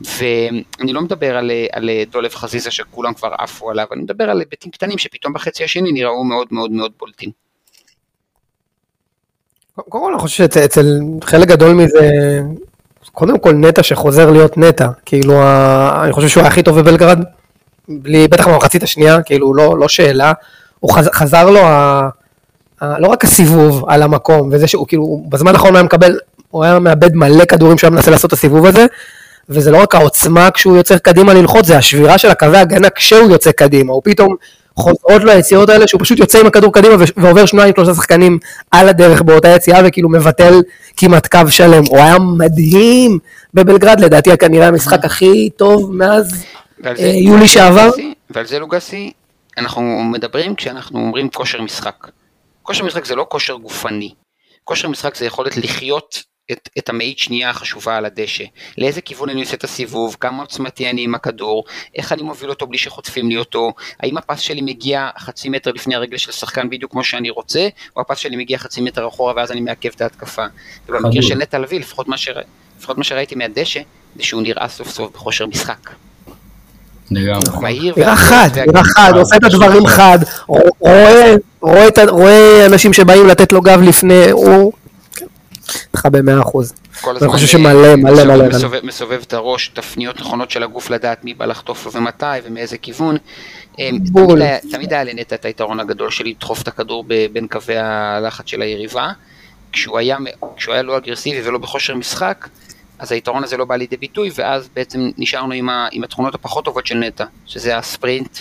ואני 0.00 0.92
לא 0.92 1.00
מדבר 1.00 1.36
על, 1.36 1.50
על 1.72 1.90
דולב 2.10 2.34
חזיזה 2.34 2.70
שכולם 2.70 3.14
כבר 3.14 3.34
עפו 3.38 3.70
עליו, 3.70 3.86
אני 3.92 4.02
מדבר 4.02 4.30
על 4.30 4.40
היבטים 4.40 4.70
קטנים 4.70 4.98
שפתאום 4.98 5.32
בחצי 5.32 5.64
השני 5.64 5.92
נראו 5.92 6.24
מאוד 6.24 6.46
מאוד 6.50 6.70
מאוד 6.70 6.92
בולטים. 6.98 7.30
קודם 9.88 10.04
כל 10.04 10.12
אני 10.12 10.20
חושב 10.20 10.36
שאצל 10.36 10.86
חלק 11.24 11.48
גדול 11.48 11.72
מזה, 11.72 12.10
קודם 13.12 13.38
כל 13.38 13.52
נטע 13.52 13.82
שחוזר 13.82 14.30
להיות 14.30 14.58
נטע, 14.58 14.88
כאילו 15.06 15.34
אני 16.04 16.12
חושב 16.12 16.28
שהוא 16.28 16.40
היה 16.40 16.50
הכי 16.50 16.62
טוב 16.62 16.80
בבלגרד, 16.80 17.18
בלי, 17.88 18.28
בטח 18.28 18.48
במחצית 18.48 18.82
השנייה, 18.82 19.22
כאילו 19.22 19.54
לא, 19.54 19.78
לא 19.78 19.88
שאלה, 19.88 20.32
הוא 20.80 20.92
חז, 20.92 21.10
חזר 21.12 21.50
לו, 21.50 21.60
ה, 21.60 22.08
לא 22.82 23.08
רק 23.08 23.24
הסיבוב 23.24 23.84
על 23.88 24.02
המקום, 24.02 24.48
וזה 24.52 24.66
שהוא 24.66 24.86
כאילו, 24.88 25.24
בזמן 25.28 25.54
האחרון 25.54 25.70
הוא 25.70 25.76
היה 25.76 25.82
מקבל, 25.84 26.18
הוא 26.50 26.64
היה 26.64 26.78
מאבד 26.78 27.14
מלא 27.14 27.44
כדורים 27.44 27.78
שהוא 27.78 27.88
היה 27.88 27.96
מנסה 27.96 28.10
לעשות 28.10 28.28
את 28.28 28.32
הסיבוב 28.32 28.66
הזה, 28.66 28.86
וזה 29.48 29.70
לא 29.70 29.82
רק 29.82 29.94
העוצמה 29.94 30.50
כשהוא 30.50 30.76
יוצא 30.76 30.98
קדימה 30.98 31.34
ללחוץ, 31.34 31.66
זה 31.66 31.76
השבירה 31.76 32.18
של 32.18 32.30
הקווי 32.30 32.58
הגנה 32.58 32.90
כשהוא 32.90 33.30
יוצא 33.30 33.52
קדימה, 33.52 33.92
הוא 33.92 34.02
פתאום 34.04 34.36
חוזרות 34.78 35.24
לו 35.24 35.30
היציאות 35.30 35.68
האלה 35.68 35.88
שהוא 35.88 36.00
פשוט 36.00 36.18
יוצא 36.18 36.40
עם 36.40 36.46
הכדור 36.46 36.72
קדימה 36.72 36.94
ועובר 37.16 37.46
שניים 37.46 37.74
שלושה 37.76 37.94
שחקנים 37.94 38.38
על 38.70 38.88
הדרך 38.88 39.22
באותה 39.22 39.48
יציאה 39.48 39.80
וכאילו 39.84 40.08
מבטל 40.08 40.62
כמעט 40.96 41.26
קו 41.26 41.50
שלם, 41.50 41.84
הוא 41.88 41.98
היה 41.98 42.18
מדהים 42.18 43.18
בבלגרד, 43.54 44.00
לדעתי 44.00 44.36
כנראה 44.36 44.66
המשחק 44.66 45.04
הכי 45.04 45.50
טוב 45.56 45.94
מאז 45.94 46.44
אה, 46.86 46.92
יולי 47.06 47.48
שעבר. 47.48 47.90
ועל 48.30 48.46
זה 48.46 48.58
לוגסי, 48.58 49.12
אנחנו 49.58 49.82
מדברים 50.04 50.54
כשאנחנו 50.54 50.98
אומרים 50.98 51.28
כושר 51.28 51.62
משחק. 51.62 52.08
כושר 52.68 52.84
משחק 52.84 53.04
זה 53.04 53.14
לא 53.14 53.26
כושר 53.28 53.54
גופני. 53.54 54.14
כושר 54.64 54.88
משחק 54.88 55.14
זה 55.14 55.26
יכולת 55.26 55.56
לחיות 55.56 56.22
את, 56.52 56.68
את 56.78 56.88
המאית 56.88 57.18
שנייה 57.18 57.50
החשובה 57.50 57.96
על 57.96 58.04
הדשא. 58.04 58.44
לאיזה 58.78 59.00
כיוון 59.00 59.28
אני 59.28 59.40
עושה 59.40 59.56
את 59.56 59.64
הסיבוב, 59.64 60.16
כמה 60.20 60.42
עוצמתי 60.42 60.90
אני 60.90 61.04
עם 61.04 61.14
הכדור, 61.14 61.64
איך 61.94 62.12
אני 62.12 62.22
מוביל 62.22 62.50
אותו 62.50 62.66
בלי 62.66 62.78
שחוטפים 62.78 63.28
לי 63.28 63.36
אותו, 63.36 63.72
האם 64.00 64.18
הפס 64.18 64.40
שלי 64.40 64.60
מגיע 64.60 65.10
חצי 65.18 65.48
מטר 65.48 65.72
לפני 65.72 65.94
הרגל 65.94 66.16
של 66.16 66.32
שחקן 66.32 66.70
בדיוק 66.70 66.92
כמו 66.92 67.04
שאני 67.04 67.30
רוצה, 67.30 67.68
או 67.96 68.00
הפס 68.00 68.18
שלי 68.18 68.36
מגיע 68.36 68.58
חצי 68.58 68.80
מטר 68.80 69.08
אחורה 69.08 69.32
ואז 69.36 69.52
אני 69.52 69.60
מעכב 69.60 69.90
את 69.94 70.00
ההתקפה. 70.00 70.44
ובמקרה 70.86 71.10
חדור. 71.10 71.22
של 71.22 71.34
נטע 71.34 71.58
לביא, 71.58 71.80
לפחות 71.80 72.08
מה, 72.08 72.18
שרא, 72.18 72.42
לפחות 72.78 72.98
מה 72.98 73.04
שראיתי 73.04 73.34
מהדשא, 73.34 73.80
זה 74.16 74.22
שהוא 74.22 74.42
נראה 74.42 74.68
סוף 74.68 74.88
סוף 74.88 75.12
בכושר 75.12 75.46
משחק. 75.46 75.90
לגמרי. 77.10 77.60
מהיר. 77.60 77.94
נראה 77.96 78.16
חד, 78.16 78.48
נראה 78.66 78.84
חד, 78.84 79.12
עושה 79.16 79.36
את 79.36 79.44
הדברים 79.44 79.86
חד, 79.86 80.18
רואה, 80.48 81.34
אנשים 82.66 82.92
שבאים 82.92 83.26
לתת 83.26 83.52
לו 83.52 83.60
גב 83.62 83.80
לפני, 83.82 84.30
הוא... 84.30 84.72
כן, 85.14 85.26
איתך 85.94 86.06
במאה 86.06 86.40
אחוז. 86.40 86.72
אני 87.20 87.28
חושב 87.28 87.44
אה, 87.44 87.48
שמלא, 87.52 87.96
מלא, 87.96 88.12
מסובב- 88.12 88.26
מלא. 88.26 88.48
מסובב- 88.82 89.22
את 89.26 89.32
הראש, 89.32 89.68
תפניות 89.74 90.20
נכונות 90.20 90.50
של 90.50 90.62
הגוף 90.62 90.90
לדעת 90.90 91.24
מי 91.24 91.34
בא 91.34 91.44
לחטוף 91.46 91.86
לו 91.86 91.92
ומתי 91.92 92.24
ומאיזה 92.44 92.78
כיוון. 92.78 93.16
אה, 93.80 93.90
בול. 94.12 94.40
תמיד 94.70 94.92
היה- 94.92 95.04
לנטע 95.04 95.34
את 95.34 95.44
היתרון 95.44 95.80
הגדול 95.80 96.10
של 96.10 96.24
לדחוף 96.24 96.62
את 96.62 96.68
הכדור 96.68 97.04
בין 97.32 97.46
קווי 97.46 97.76
הלחץ 97.78 98.44
של 98.46 98.62
היריבה. 98.62 99.08
כשהוא 99.72 99.98
היה, 99.98 100.18
מ- 100.18 100.24
כשהוא 100.56 100.74
היה 100.74 100.82
לא 100.82 100.96
אגרסיבי 100.96 101.48
ולא 101.48 101.58
בכושר 101.58 101.94
משחק, 101.94 102.48
אז 102.98 103.12
היתרון 103.12 103.44
הזה 103.44 103.56
לא 103.56 103.64
בא 103.64 103.76
לידי 103.76 103.96
ביטוי, 103.96 104.30
ואז 104.34 104.68
בעצם 104.74 105.10
נשארנו 105.18 105.52
עם, 105.52 105.68
ה, 105.68 105.88
עם 105.92 106.04
התכונות 106.04 106.34
הפחות 106.34 106.64
טובות 106.64 106.86
של 106.86 106.94
נטע, 106.94 107.24
שזה 107.46 107.78
הספרינט, 107.78 108.38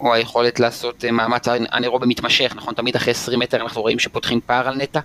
או 0.00 0.14
היכולת 0.14 0.60
לעשות 0.60 1.04
אה, 1.04 1.10
מאמץ 1.10 1.48
אנאירובי 1.48 2.06
מתמשך, 2.06 2.52
נכון? 2.56 2.74
תמיד 2.74 2.96
אחרי 2.96 3.10
20 3.10 3.38
מטר 3.38 3.62
אנחנו 3.62 3.82
רואים 3.82 3.98
שפותחים 3.98 4.40
פער 4.46 4.68
על 4.68 4.74
נטע. 4.76 5.00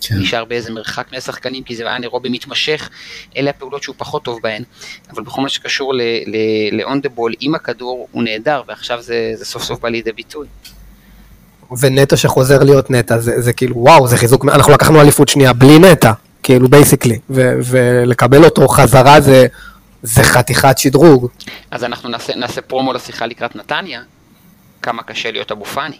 כן. 0.00 0.14
נשאר 0.18 0.44
באיזה 0.44 0.72
מרחק 0.72 1.12
מהשחקנים, 1.12 1.62
כי 1.62 1.76
זה 1.76 1.96
אנאירובי 1.96 2.28
מתמשך, 2.28 2.90
אלה 3.36 3.50
הפעולות 3.50 3.82
שהוא 3.82 3.94
פחות 3.98 4.22
טוב 4.22 4.38
בהן. 4.42 4.62
אבל 5.10 5.22
בכל 5.22 5.42
מה 5.42 5.48
שקשור 5.48 5.94
ל-on 5.94 7.06
the 7.06 7.18
ball 7.18 7.36
עם 7.40 7.54
הכדור, 7.54 8.08
הוא 8.12 8.22
נהדר, 8.22 8.62
ועכשיו 8.68 9.02
זה, 9.02 9.32
זה 9.34 9.44
סוף 9.44 9.62
סוף 9.62 9.80
בא 9.80 9.88
לידי 9.88 10.12
ביטוי. 10.12 10.46
ונטע 11.80 12.16
שחוזר 12.16 12.62
להיות 12.62 12.90
נטע, 12.90 13.18
זה, 13.18 13.40
זה 13.40 13.52
כאילו, 13.52 13.76
וואו, 13.76 14.08
זה 14.08 14.16
חיזוק, 14.16 14.44
אנחנו 14.44 14.72
לקחנו 14.72 15.00
אליפות 15.00 15.28
שנייה 15.28 15.52
בלי 15.52 15.78
נטע, 15.78 16.12
כאילו 16.46 16.68
basically, 16.68 17.18
ולקבל 17.30 18.44
אותו 18.44 18.68
חזרה 18.68 19.20
זה, 19.20 19.46
זה 20.02 20.22
חתיכת 20.22 20.78
שדרוג. 20.78 21.28
אז 21.70 21.84
אנחנו 21.84 22.08
נעשה, 22.08 22.34
נעשה 22.34 22.60
פרומו 22.60 22.92
לשיחה 22.92 23.26
לקראת 23.26 23.56
נתניה, 23.56 24.02
כמה 24.82 25.02
קשה 25.02 25.30
להיות 25.30 25.52
אבו 25.52 25.64
פאני. 25.64 25.96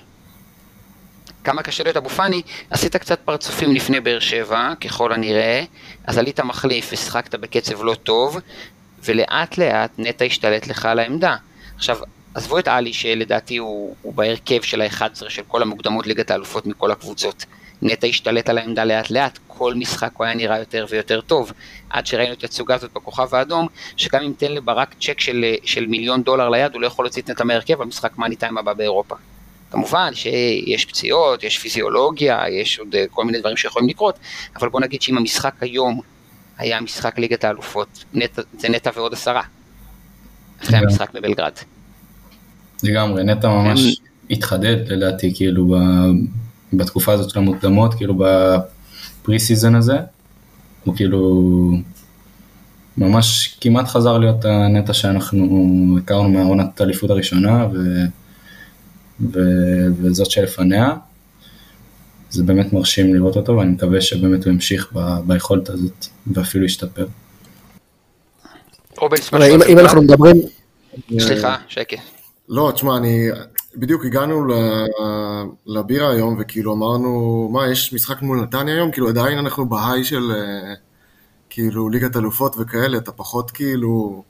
כמה 1.45 1.63
קשה 1.63 1.85
להיות 1.85 1.97
אבו 1.97 2.09
פאני, 2.09 2.43
עשית 2.71 2.97
קצת 2.97 3.21
פרצופים 3.25 3.75
לפני 3.75 4.01
באר 4.01 4.19
שבע, 4.19 4.73
ככל 4.81 5.13
הנראה, 5.13 5.65
אז 6.05 6.19
עלית 6.19 6.41
מחליף 6.41 6.89
ושיחקת 6.93 7.35
בקצב 7.35 7.85
לא 7.85 7.95
טוב, 7.95 8.39
ולאט 9.05 9.59
לאט 9.59 9.91
נטע 9.99 10.25
השתלט 10.25 10.67
לך 10.67 10.85
על 10.85 10.99
העמדה. 10.99 11.37
עכשיו, 11.77 11.99
עזבו 12.35 12.59
את 12.59 12.69
עלי 12.69 12.93
שלדעתי 12.93 13.57
הוא, 13.57 13.95
הוא 14.03 14.15
בהרכב 14.15 14.63
של 14.63 14.81
ה-11 14.81 15.29
של 15.29 15.43
כל 15.49 15.63
המוקדמות 15.63 16.07
ליגת 16.07 16.31
האלופות 16.31 16.67
מכל 16.67 16.91
הקבוצות. 16.91 17.47
נטע 17.83 18.07
השתלט 18.07 18.49
על 18.49 18.59
העמדה 18.59 18.85
לאט 18.85 19.11
לאט, 19.11 19.39
כל 19.47 19.75
משחק 19.75 20.11
הוא 20.17 20.25
היה 20.25 20.35
נראה 20.35 20.59
יותר 20.59 20.87
ויותר 20.91 21.21
טוב, 21.21 21.53
עד 21.91 22.07
שראינו 22.07 22.33
את 22.33 22.45
התצוגה 22.45 22.75
הזאת 22.75 22.93
בכוכב 22.93 23.35
האדום, 23.35 23.69
שגם 23.97 24.23
אם 24.23 24.33
תן 24.37 24.53
לברק 24.53 24.95
צ'ק 25.01 25.21
של, 25.21 25.45
של 25.65 25.87
מיליון 25.87 26.23
דולר 26.23 26.49
ליד, 26.49 26.73
הוא 26.75 26.83
לא 26.83 26.87
יכול 26.87 27.05
להוציא 27.05 27.23
את 27.23 27.31
נטע 27.31 27.45
מהרכב 27.45 27.75
במשחק 27.79 28.19
מאני 28.19 28.37
טיים 28.37 28.59
הבא 28.59 28.73
באירופה. 28.73 29.15
כמובן 29.71 30.15
שיש 30.15 30.85
פציעות, 30.85 31.45
יש 31.45 31.59
פיזיולוגיה, 31.59 32.43
יש 32.51 32.79
עוד 32.79 32.95
אה, 32.95 33.05
כל 33.11 33.25
מיני 33.25 33.41
דברים 33.41 33.57
שיכולים 33.57 33.89
לקרות, 33.89 34.19
אבל 34.57 34.69
בוא 34.69 34.81
נגיד 34.81 35.03
שאם 35.03 35.19
המשחק 35.19 35.55
היום 35.61 36.01
היה 36.59 36.81
משחק 36.81 37.19
ליגת 37.19 37.45
האלופות, 37.45 38.05
נטע, 38.15 38.43
זה 38.59 38.69
נטע 38.69 38.91
ועוד 38.95 39.13
עשרה. 39.13 39.43
אחרי 40.63 40.79
כן. 40.79 40.85
המשחק 40.85 41.11
בבלגרד. 41.15 41.53
לגמרי, 42.83 43.25
נטע 43.25 43.49
ממש 43.49 44.01
התחדד 44.31 44.77
לדעתי, 44.89 45.33
כאילו, 45.35 45.67
ב- 45.67 45.77
בתקופה 46.73 47.13
הזאת 47.13 47.31
של 47.31 47.39
המוקדמות, 47.39 47.95
כאילו 47.95 48.15
ב 48.15 49.39
pre-season 49.39 49.75
הזה, 49.75 49.97
הוא 50.85 50.97
כאילו 50.97 51.73
ממש 52.97 53.59
כמעט 53.61 53.89
חזר 53.89 54.19
להיות 54.19 54.45
הנטע 54.45 54.93
שאנחנו 54.93 55.99
הכרנו 56.03 56.29
מהעונת 56.29 56.81
האליפות 56.81 57.11
הראשונה, 57.11 57.67
ו... 57.73 57.79
ו... 59.21 59.41
וזאת 60.03 60.31
שלפניה. 60.31 60.95
זה 62.31 62.43
באמת 62.43 62.73
מרשים 62.73 63.15
לראות 63.15 63.37
אותו, 63.37 63.57
ואני 63.57 63.71
מקווה 63.71 64.01
שבאמת 64.01 64.45
הוא 64.45 64.53
ימשיך 64.53 64.93
ב... 64.93 65.19
ביכולת 65.27 65.69
הזאת, 65.71 66.07
ואפילו 66.27 66.65
ישתפר. 66.65 67.07
אם? 69.69 69.79
אנחנו 69.79 70.03
מדברים, 70.03 70.37
סליחה, 71.19 71.57
שקט. 71.69 71.99
לא, 72.49 72.73
תשמע, 72.75 72.97
אני... 72.97 73.29
בדיוק 73.77 74.05
הגענו 74.05 74.47
לבירה 75.67 76.11
היום, 76.11 76.37
וכאילו 76.41 76.73
אמרנו, 76.75 77.49
מה, 77.53 77.71
יש 77.71 77.93
משחק 77.93 78.23
מול 78.23 78.41
נתניה 78.43 78.75
היום? 78.75 78.91
כאילו 78.91 79.09
עדיין 79.09 79.39
אנחנו 79.39 79.69
בהיי 79.69 80.05
של 80.05 80.33
אה, 80.33 80.75
כאילו 81.51 81.89
ליגת 81.89 82.17
אלופות 82.17 82.57
וכאלה, 82.59 82.99
אתה 82.99 83.13
פחות 83.13 83.51
כאילו... 83.51 84.23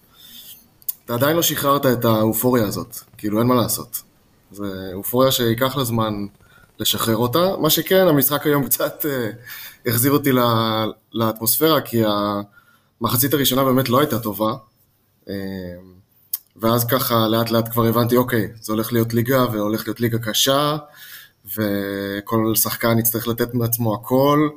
אתה 1.04 1.14
עדיין 1.14 1.36
לא 1.36 1.42
שחררת 1.42 1.86
את 1.86 2.04
האופוריה 2.04 2.66
הזאת, 2.66 2.96
כאילו 3.18 3.38
אין 3.38 3.46
מה 3.46 3.54
לעשות. 3.54 4.02
זה 4.50 4.90
אופוריה 4.94 5.32
שייקח 5.32 5.76
לה 5.76 5.84
זמן 5.84 6.26
לשחרר 6.78 7.16
אותה. 7.16 7.56
מה 7.60 7.70
שכן, 7.70 8.06
המשחק 8.08 8.46
היום 8.46 8.64
קצת 8.64 9.06
אה, 9.08 9.30
החזיר 9.86 10.12
אותי 10.12 10.32
ל- 10.32 10.40
לאטמוספירה, 11.12 11.80
כי 11.80 12.02
המחצית 13.00 13.34
הראשונה 13.34 13.64
באמת 13.64 13.88
לא 13.88 14.00
הייתה 14.00 14.18
טובה. 14.18 14.52
אה, 15.28 15.34
ואז 16.60 16.84
ככה 16.84 17.28
לאט 17.28 17.50
לאט 17.50 17.68
כבר 17.72 17.84
הבנתי, 17.86 18.16
אוקיי, 18.16 18.48
זה 18.60 18.72
הולך 18.72 18.92
להיות 18.92 19.14
ליגה 19.14 19.44
והולך 19.52 19.86
להיות 19.86 20.00
ליגה 20.00 20.18
קשה, 20.18 20.76
וכל 21.46 22.54
שחקן 22.54 22.98
יצטרך 22.98 23.28
לתת 23.28 23.54
מעצמו 23.54 23.94
הכל, 23.94 24.48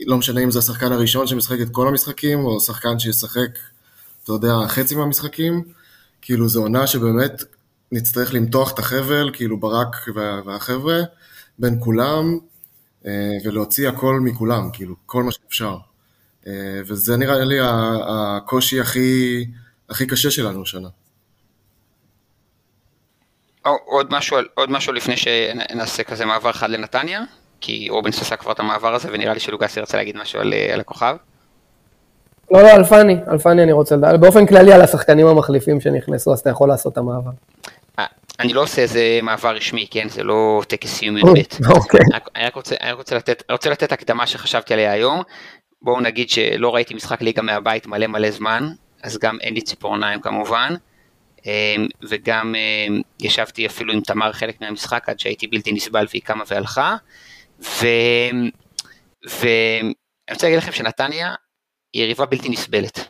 לא 0.00 0.16
משנה 0.16 0.40
אם 0.40 0.50
זה 0.50 0.58
השחקן 0.58 0.92
הראשון 0.92 1.26
שמשחק 1.26 1.60
את 1.60 1.68
כל 1.72 1.88
המשחקים, 1.88 2.44
או 2.44 2.60
שחקן 2.60 2.98
שישחק, 2.98 3.48
אתה 4.24 4.32
יודע, 4.32 4.54
חצי 4.68 4.94
מהמשחקים, 4.94 5.62
כאילו 6.22 6.48
זו 6.48 6.62
עונה 6.62 6.86
שבאמת 6.86 7.42
נצטרך 7.92 8.34
למתוח 8.34 8.72
את 8.72 8.78
החבל, 8.78 9.30
כאילו 9.32 9.60
ברק 9.60 9.96
וה- 10.14 10.40
והחבר'ה, 10.46 11.00
בין 11.58 11.76
כולם, 11.80 12.38
אה, 13.06 13.10
ולהוציא 13.44 13.88
הכל 13.88 14.20
מכולם, 14.20 14.70
כאילו, 14.72 14.94
כל 15.06 15.22
מה 15.22 15.32
שאפשר. 15.32 15.76
אה, 16.46 16.80
וזה 16.86 17.16
נראה 17.16 17.44
לי 17.44 17.56
הקושי 18.08 18.80
הכי, 18.80 19.44
הכי 19.90 20.06
קשה 20.06 20.30
שלנו 20.30 20.62
השנה. 20.62 20.88
עוד, 23.84 24.06
משהו, 24.10 24.36
עוד 24.54 24.70
משהו 24.70 24.92
לפני 24.92 25.16
שנעשה 25.16 26.02
כזה 26.02 26.24
מעבר 26.24 26.52
חד 26.52 26.70
לנתניה, 26.70 27.20
כי 27.60 27.86
רובנס 27.90 28.22
עשה 28.22 28.36
כבר 28.36 28.52
את 28.52 28.60
המעבר 28.60 28.94
הזה, 28.94 29.08
ונראה 29.12 29.34
לי 29.34 29.40
שלוגסי 29.40 29.80
רצה 29.80 29.96
להגיד 29.96 30.16
משהו 30.16 30.40
על, 30.40 30.52
אה, 30.52 30.74
על 30.74 30.80
הכוכב. 30.80 31.16
לא, 32.50 32.62
לא, 32.62 32.68
על 32.68 32.84
פאני, 32.84 33.16
על 33.26 33.38
פאני 33.38 33.62
אני 33.62 33.72
רוצה 33.72 33.96
לדעת, 33.96 34.20
באופן 34.20 34.46
כללי 34.46 34.72
על 34.72 34.80
השחקנים 34.80 35.26
המחליפים 35.26 35.80
שנכנסו, 35.80 36.32
אז 36.32 36.40
אתה 36.40 36.50
יכול 36.50 36.68
לעשות 36.68 36.92
את 36.92 36.98
המעבר. 36.98 37.30
אה, 37.98 38.04
אני 38.40 38.52
לא 38.52 38.62
עושה 38.62 38.82
איזה 38.82 39.18
מעבר 39.22 39.56
רשמי, 39.56 39.86
כן? 39.90 40.08
זה 40.08 40.22
לא 40.22 40.62
טקס 40.68 40.88
סיום 40.88 41.18
י"ב. 41.18 41.26
אוקיי. 41.70 42.00
אני 42.36 42.46
רק 42.46 42.54
רוצה 43.50 43.70
לתת 43.70 43.92
הקדמה 43.92 44.26
שחשבתי 44.26 44.74
עליה 44.74 44.92
היום. 44.92 45.22
בואו 45.82 46.00
נגיד 46.00 46.30
שלא 46.30 46.74
ראיתי 46.74 46.94
משחק 46.94 47.22
ליגה 47.22 47.42
מהבית 47.42 47.86
מלא 47.86 48.06
מלא 48.06 48.30
זמן, 48.30 48.68
אז 49.02 49.18
גם 49.18 49.38
אין 49.40 49.54
לי 49.54 49.60
ציפורניים 49.60 50.20
כמובן. 50.20 50.74
אמ, 51.46 51.86
וגם 52.08 52.54
אמ, 52.54 53.00
ישבתי 53.20 53.66
אפילו 53.66 53.92
עם 53.92 54.00
תמר 54.00 54.32
חלק 54.32 54.60
מהמשחק 54.60 55.08
עד 55.08 55.20
שהייתי 55.20 55.46
בלתי 55.46 55.72
נסבל 55.72 56.06
והיא 56.10 56.22
קמה 56.22 56.44
והלכה. 56.48 56.96
ואני 57.60 58.50
רוצה 60.30 60.46
להגיד 60.46 60.58
לכם 60.58 60.72
שנתניה 60.72 61.34
היא 61.92 62.02
יריבה 62.02 62.26
בלתי 62.26 62.48
נסבלת. 62.48 63.08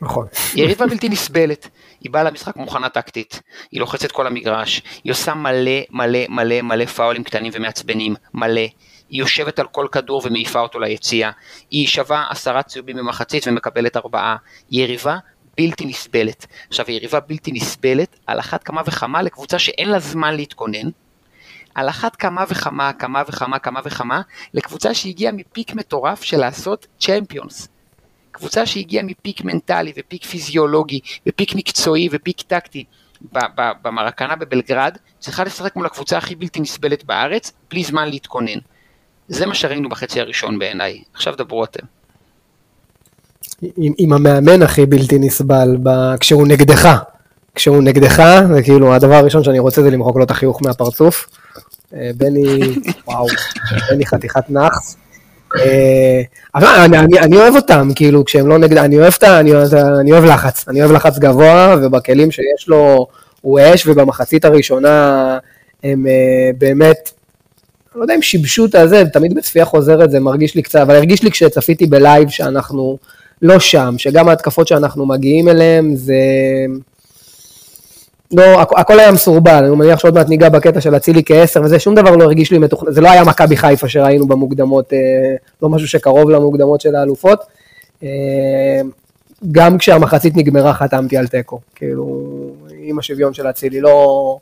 נכון. 0.00 0.26
היא 0.54 0.64
יריבה 0.64 0.86
בלתי 0.86 1.08
נסבלת, 1.08 1.68
היא 2.00 2.10
באה 2.10 2.22
למשחק 2.22 2.56
מוכנה 2.56 2.88
טקטית, 2.88 3.40
היא 3.72 3.80
לוחצת 3.80 4.12
כל 4.12 4.26
המגרש, 4.26 4.82
היא 5.04 5.12
עושה 5.12 5.34
מלא 5.34 5.80
מלא 5.90 6.18
מלא 6.28 6.62
מלא 6.62 6.84
פאולים 6.84 7.24
קטנים 7.24 7.52
ומעצבנים, 7.54 8.14
מלא. 8.34 8.60
היא 9.08 9.20
יושבת 9.20 9.58
על 9.58 9.66
כל 9.66 9.86
כדור 9.92 10.22
ומעיפה 10.24 10.60
אותו 10.60 10.80
ליציאה, 10.80 11.30
היא 11.70 11.86
שווה 11.86 12.26
עשרה 12.30 12.62
צהובים 12.62 12.96
במחצית 12.96 13.48
ומקבלת 13.48 13.96
ארבעה, 13.96 14.36
היא 14.70 14.82
יריבה 14.82 15.18
בלתי 15.56 15.86
נסבלת. 15.86 16.46
עכשיו 16.68 16.86
היא 16.88 16.96
יריבה 16.96 17.20
בלתי 17.20 17.52
נסבלת 17.52 18.16
על 18.26 18.40
אחת 18.40 18.62
כמה 18.62 18.82
וכמה 18.86 19.22
לקבוצה 19.22 19.58
שאין 19.58 19.90
לה 19.90 19.98
זמן 19.98 20.34
להתכונן, 20.34 20.90
על 21.74 21.88
אחת 21.88 22.16
כמה 22.16 22.44
וכמה, 22.48 22.92
כמה 22.92 23.22
וכמה, 23.28 23.58
כמה 23.58 23.80
וכמה, 23.84 24.22
לקבוצה 24.54 24.94
שהגיעה 24.94 25.32
מפיק 25.32 25.74
מטורף 25.74 26.22
של 26.22 26.36
לעשות 26.36 26.86
צ'מפיונס. 27.00 27.68
קבוצה 28.30 28.66
שהגיעה 28.66 29.04
מפיק 29.04 29.44
מנטלי 29.44 29.92
ופיק 29.96 30.24
פיזיולוגי 30.24 31.00
ופיק 31.26 31.54
מקצועי 31.54 32.08
ופיק 32.12 32.42
טקטי 32.42 32.84
במרקנה 33.82 34.36
בבלגרד, 34.36 34.98
צריכה 35.18 35.44
לשחק 35.44 35.76
מול 35.76 35.86
הקבוצה 35.86 36.18
הכי 36.18 36.34
בלתי 36.34 36.60
נסבלת 36.60 37.04
בארץ, 37.04 37.52
בלי 37.70 37.84
זמן 37.84 38.08
להתכונן. 38.08 38.58
זה 39.28 39.46
מה 39.46 39.54
שראינו 39.54 39.88
בחצי 39.88 40.20
הראשון 40.20 40.58
בעיניי. 40.58 41.02
עכשיו 41.14 41.36
דברו 41.36 41.64
אתם. 41.64 41.86
עם, 43.76 43.92
עם 43.98 44.12
המאמן 44.12 44.62
הכי 44.62 44.86
בלתי 44.86 45.18
נסבל, 45.18 45.76
ב... 45.82 46.16
כשהוא 46.20 46.46
נגדך. 46.46 46.98
כשהוא 47.54 47.82
נגדך, 47.82 48.42
זה 48.54 48.62
כאילו 48.62 48.94
הדבר 48.94 49.14
הראשון 49.14 49.44
שאני 49.44 49.58
רוצה 49.58 49.82
זה 49.82 49.90
למחוק 49.90 50.16
לו 50.16 50.24
את 50.24 50.30
החיוך 50.30 50.62
מהפרצוף. 50.62 51.28
אה, 51.94 52.10
בני, 52.16 52.60
וואו, 53.06 53.26
בני 53.90 54.06
חתיכת 54.06 54.50
נאחס. 54.50 54.96
אה, 55.56 56.22
אבל 56.54 56.66
אני, 56.66 56.98
אני, 56.98 57.18
אני 57.18 57.36
אוהב 57.36 57.56
אותם, 57.56 57.88
כאילו, 57.94 58.24
כשהם 58.24 58.48
לא 58.48 58.58
נגד, 58.58 58.76
אני 58.76 58.98
אוהב, 58.98 59.12
אני, 59.24 59.52
אני 60.00 60.12
אוהב 60.12 60.24
לחץ, 60.24 60.68
אני 60.68 60.80
אוהב 60.80 60.92
לחץ 60.92 61.18
גבוה, 61.18 61.76
ובכלים 61.82 62.30
שיש 62.30 62.68
לו 62.68 63.06
הוא 63.40 63.60
אש, 63.62 63.86
ובמחצית 63.86 64.44
הראשונה 64.44 65.38
הם 65.84 66.06
uh, 66.06 66.56
באמת, 66.58 67.10
אני 67.92 67.98
לא 67.98 68.04
יודע 68.04 68.14
אם 68.14 68.22
שיבשו 68.22 68.64
את 68.64 68.74
הזה, 68.74 69.04
תמיד 69.12 69.34
בצפייה 69.34 69.64
חוזרת 69.64 70.10
זה 70.10 70.20
מרגיש 70.20 70.54
לי 70.54 70.62
קצת, 70.62 70.80
אבל 70.80 70.94
הרגיש 70.94 71.22
לי 71.22 71.30
כשצפיתי 71.30 71.86
בלייב 71.86 72.28
שאנחנו 72.28 72.98
לא 73.42 73.58
שם, 73.58 73.94
שגם 73.98 74.28
ההתקפות 74.28 74.68
שאנחנו 74.68 75.06
מגיעים 75.06 75.48
אליהם 75.48 75.96
זה... 75.96 76.14
לא, 78.36 78.62
הכ- 78.62 78.80
הכל 78.80 78.98
היה 79.00 79.12
מסורבל, 79.12 79.64
אני 79.64 79.76
מניח 79.76 79.98
שעוד 79.98 80.14
מעט 80.14 80.28
ניגע 80.28 80.48
בקטע 80.48 80.80
של 80.80 80.96
אצילי 80.96 81.22
כעשר 81.26 81.62
וזה, 81.62 81.78
שום 81.78 81.94
דבר 81.94 82.16
לא 82.16 82.24
הרגיש 82.24 82.50
לי 82.52 82.58
מתוכנן, 82.58 82.92
זה 82.92 83.00
לא 83.00 83.10
היה 83.10 83.24
מכבי 83.24 83.56
חיפה 83.56 83.88
שראינו 83.88 84.26
במוקדמות, 84.28 84.92
אה, 84.92 84.98
לא 85.62 85.68
משהו 85.68 85.88
שקרוב 85.88 86.30
למוקדמות 86.30 86.80
של 86.80 86.96
האלופות. 86.96 87.40
אה, 88.02 88.08
גם 89.52 89.78
כשהמחצית 89.78 90.36
נגמרה 90.36 90.74
חתמתי 90.74 91.16
על 91.16 91.26
תיקו, 91.26 91.60
כאילו, 91.74 92.26
עם 92.78 92.98
השוויון 92.98 93.34
של 93.34 93.50
אצילי, 93.50 93.80
לא, 93.80 94.36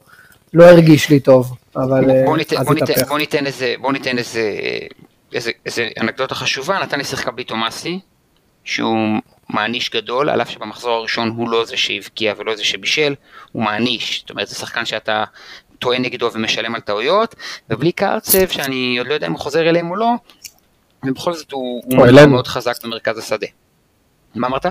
לא 0.55 0.65
הרגיש 0.65 1.11
לי 1.11 1.21
טוב, 1.21 1.53
אבל 1.77 2.11
אה, 2.11 2.23
בוא 2.25 2.37
ניתן, 2.37 2.57
אז 2.57 2.67
בוא 2.67 2.75
ניתן, 2.75 2.93
התהפך. 2.93 3.09
בוא 3.09 3.19
ניתן 3.19 3.47
איזה, 3.47 3.75
בוא 3.81 3.93
ניתן 3.93 4.19
איזה, 4.19 4.51
איזה, 5.35 5.51
איזה 5.67 5.89
אנקדוטה 6.01 6.35
חשובה, 6.35 6.79
נתניה 6.83 7.05
שיחקה 7.05 7.31
בלי 7.31 7.45
תומאסי, 7.45 7.99
שהוא 8.71 9.21
מעניש 9.49 9.91
גדול, 9.91 10.29
על 10.29 10.43
אף 10.43 10.51
שבמחזור 10.51 10.91
הראשון 10.91 11.29
הוא 11.29 11.51
לא 11.51 11.65
זה 11.65 11.77
שהבקיע 11.77 12.35
ולא 12.39 12.57
זה 12.57 12.65
שבישל, 12.65 13.15
הוא 13.53 13.63
מעניש, 13.63 14.21
זאת 14.21 14.31
אומרת 14.31 14.49
זה 14.49 14.55
שחקן 14.55 14.85
שאתה 14.85 15.25
טועה 15.79 15.99
נגדו 15.99 16.31
ומשלם 16.33 16.75
על 16.75 16.81
טעויות, 16.81 17.35
ובלי 17.71 17.93
קרצב, 17.93 18.49
שאני 18.49 18.99
עוד 18.99 19.07
לא 19.07 19.15
יודע 19.15 19.27
אם 19.27 19.33
הוא 19.33 19.41
חוזר 19.41 19.69
אליהם 19.69 19.91
או 19.91 19.97
לא, 19.97 20.11
ובכל 21.05 21.33
זאת 21.33 21.53
הוא, 21.53 21.83
הוא 21.85 21.97
מאוד 21.97 22.09
אלינו. 22.09 22.33
מאוד 22.33 22.47
חזק 22.47 22.85
במרכז 22.85 23.19
השדה. 23.19 23.47
מה 24.35 24.47
אמרת? 24.47 24.67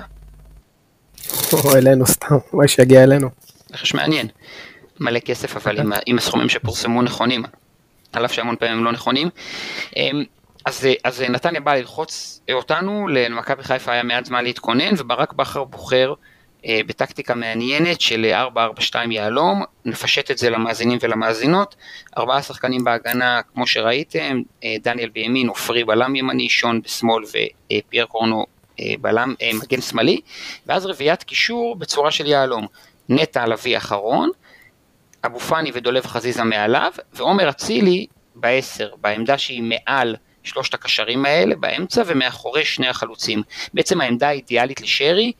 או 1.53 1.75
אלינו 1.75 2.07
סתם, 2.07 2.35
אולי 2.53 2.67
שיגיע 2.67 3.03
אלינו. 3.03 3.29
רכש 3.71 3.93
מעניין. 3.93 4.27
מלא 4.99 5.19
כסף, 5.19 5.55
אבל 5.55 5.79
עם, 6.05 6.17
הסכומים 6.17 6.49
שפורסמו 6.49 7.01
נכונים, 7.01 7.43
על 8.13 8.25
אף 8.25 8.33
שהמון 8.33 8.55
פעמים 8.55 8.77
הם 8.77 8.83
לא 8.83 8.91
נכונים. 8.91 9.29
אז, 10.65 10.87
אז 11.03 11.21
נתניה 11.21 11.61
בא 11.61 11.73
ללחוץ 11.75 12.41
אותנו, 12.53 13.07
למכבי 13.07 13.63
חיפה 13.63 13.91
היה 13.91 14.03
מעט 14.03 14.25
זמן 14.25 14.43
להתכונן, 14.43 14.93
וברק 14.97 15.33
בכר 15.33 15.63
בוחר 15.63 16.13
אה, 16.65 16.79
בטקטיקה 16.87 17.35
מעניינת 17.35 18.01
של 18.01 18.33
4-4-2 18.55 18.95
יהלום, 19.11 19.63
נפשט 19.85 20.31
את 20.31 20.37
זה 20.37 20.49
למאזינים 20.49 20.97
ולמאזינות, 21.01 21.75
ארבעה 22.17 22.41
שחקנים 22.41 22.83
בהגנה, 22.83 23.41
כמו 23.53 23.67
שראיתם, 23.67 24.41
אה, 24.63 24.75
דניאל 24.83 25.09
בימין, 25.09 25.47
עופרי 25.47 25.83
בלם 25.83 26.15
ימני, 26.15 26.49
שון 26.49 26.81
בשמאל 26.81 27.23
ופייר 27.23 28.05
קורנו 28.05 28.45
אה, 28.79 28.93
בלם, 29.01 29.35
אה, 29.41 29.51
מגן 29.53 29.81
שמאלי, 29.81 30.21
ואז 30.65 30.85
רביעיית 30.85 31.23
קישור 31.23 31.75
בצורה 31.75 32.11
של 32.11 32.27
יהלום, 32.27 32.67
נטע 33.09 33.45
לביא 33.45 33.77
אחרון, 33.77 34.29
אבו 35.25 35.39
פאני 35.39 35.71
ודולב 35.73 36.05
חזיזה 36.05 36.43
מעליו, 36.43 36.91
ועומר 37.13 37.49
אצילי 37.49 38.05
בעשר, 38.35 38.89
בעמדה 39.01 39.37
שהיא 39.37 39.63
מעל 39.63 40.15
שלושת 40.49 40.73
הקשרים 40.73 41.25
האלה, 41.25 41.55
באמצע 41.55 42.03
ומאחורי 42.05 42.65
שני 42.65 42.87
החלוצים. 42.87 43.43
בעצם 43.73 44.01
העמדה 44.01 44.27
האידיאלית 44.27 44.81
לשרי, 44.81 45.31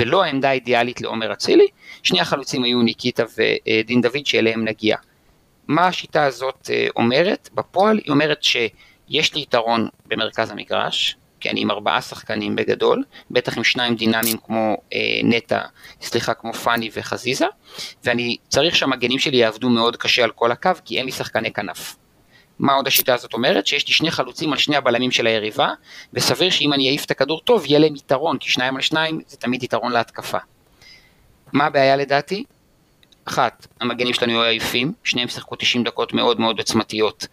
ולא 0.00 0.22
העמדה 0.22 0.48
האידיאלית 0.48 1.00
לעומר 1.00 1.32
אצילי. 1.32 1.66
שני 2.02 2.20
החלוצים 2.20 2.64
היו 2.64 2.82
ניקיטה 2.82 3.24
ודין 3.36 4.00
דוד 4.00 4.26
שאליהם 4.26 4.64
נגיע. 4.64 4.96
מה 5.68 5.86
השיטה 5.86 6.24
הזאת 6.24 6.70
אה, 6.72 6.86
אומרת? 6.96 7.48
בפועל 7.54 8.00
היא 8.04 8.12
אומרת 8.12 8.42
שיש 8.42 9.34
לי 9.34 9.40
יתרון 9.40 9.88
במרכז 10.06 10.50
המגרש, 10.50 11.16
כי 11.40 11.50
אני 11.50 11.60
עם 11.60 11.70
ארבעה 11.70 12.00
שחקנים 12.00 12.56
בגדול, 12.56 13.04
בטח 13.30 13.56
עם 13.56 13.64
שניים 13.64 13.96
דינמיים 13.96 14.36
כמו 14.46 14.76
אה, 14.92 15.20
נטע, 15.24 15.60
סליחה, 16.00 16.34
כמו 16.34 16.52
פאני 16.52 16.90
וחזיזה, 16.94 17.46
ואני 18.04 18.36
צריך 18.48 18.76
שהמגנים 18.76 19.18
שלי 19.18 19.36
יעבדו 19.36 19.68
מאוד 19.68 19.96
קשה 19.96 20.24
על 20.24 20.30
כל 20.30 20.52
הקו, 20.52 20.70
כי 20.84 20.98
אין 20.98 21.06
לי 21.06 21.12
שחקני 21.12 21.52
כנף. 21.52 21.96
מה 22.58 22.72
עוד 22.72 22.86
השיטה 22.86 23.14
הזאת 23.14 23.32
אומרת? 23.32 23.66
שיש 23.66 23.88
לי 23.88 23.94
שני 23.94 24.10
חלוצים 24.10 24.52
על 24.52 24.58
שני 24.58 24.76
הבלמים 24.76 25.10
של 25.10 25.26
היריבה, 25.26 25.68
וסביר 26.12 26.50
שאם 26.50 26.72
אני 26.72 26.88
אעיף 26.88 27.04
את 27.04 27.10
הכדור 27.10 27.40
טוב, 27.40 27.64
יהיה 27.66 27.78
להם 27.78 27.96
יתרון, 27.96 28.38
כי 28.38 28.50
שניים 28.50 28.76
על 28.76 28.82
שניים 28.82 29.20
זה 29.26 29.36
תמיד 29.36 29.62
יתרון 29.62 29.92
להתקפה. 29.92 30.38
מה 31.52 31.64
הבעיה 31.66 31.96
לדעתי? 31.96 32.44
אחת, 33.24 33.66
המגנים 33.80 34.14
שלנו 34.14 34.32
היו 34.32 34.42
עייפים, 34.42 34.92
שניהם 35.04 35.28
שיחקו 35.28 35.56
90 35.56 35.84
דקות 35.84 36.12
מאוד 36.12 36.40
מאוד 36.40 36.58
עוצמתיות 36.58 37.26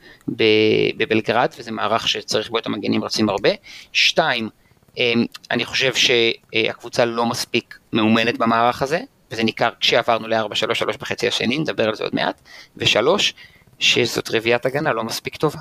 בבלגרד, 0.97 1.53
וזה 1.57 1.71
מערך 1.71 2.07
שצריך 2.07 2.49
בו 2.49 2.57
את 2.57 2.65
המגנים 2.65 3.03
רצים 3.03 3.29
הרבה. 3.29 3.49
שתיים, 3.93 4.49
אמ, 4.97 5.25
אני 5.51 5.65
חושב 5.65 5.93
שהקבוצה 5.93 7.05
לא 7.05 7.25
מספיק 7.25 7.79
מאומנת 7.93 8.37
במערך 8.37 8.81
הזה, 8.81 8.99
וזה 9.31 9.43
ניכר 9.43 9.69
כשעברנו 9.79 10.27
ל-4-3-3 10.27 10.97
בחצי 10.97 11.27
השני, 11.27 11.57
נדבר 11.57 11.87
על 11.87 11.95
זה 11.95 12.03
עוד 12.03 12.15
מעט. 12.15 12.41
ושלוש, 12.77 13.33
שזאת 13.81 14.29
רביעיית 14.33 14.65
הגנה 14.65 14.93
לא 14.93 15.03
מספיק 15.03 15.35
טובה. 15.35 15.59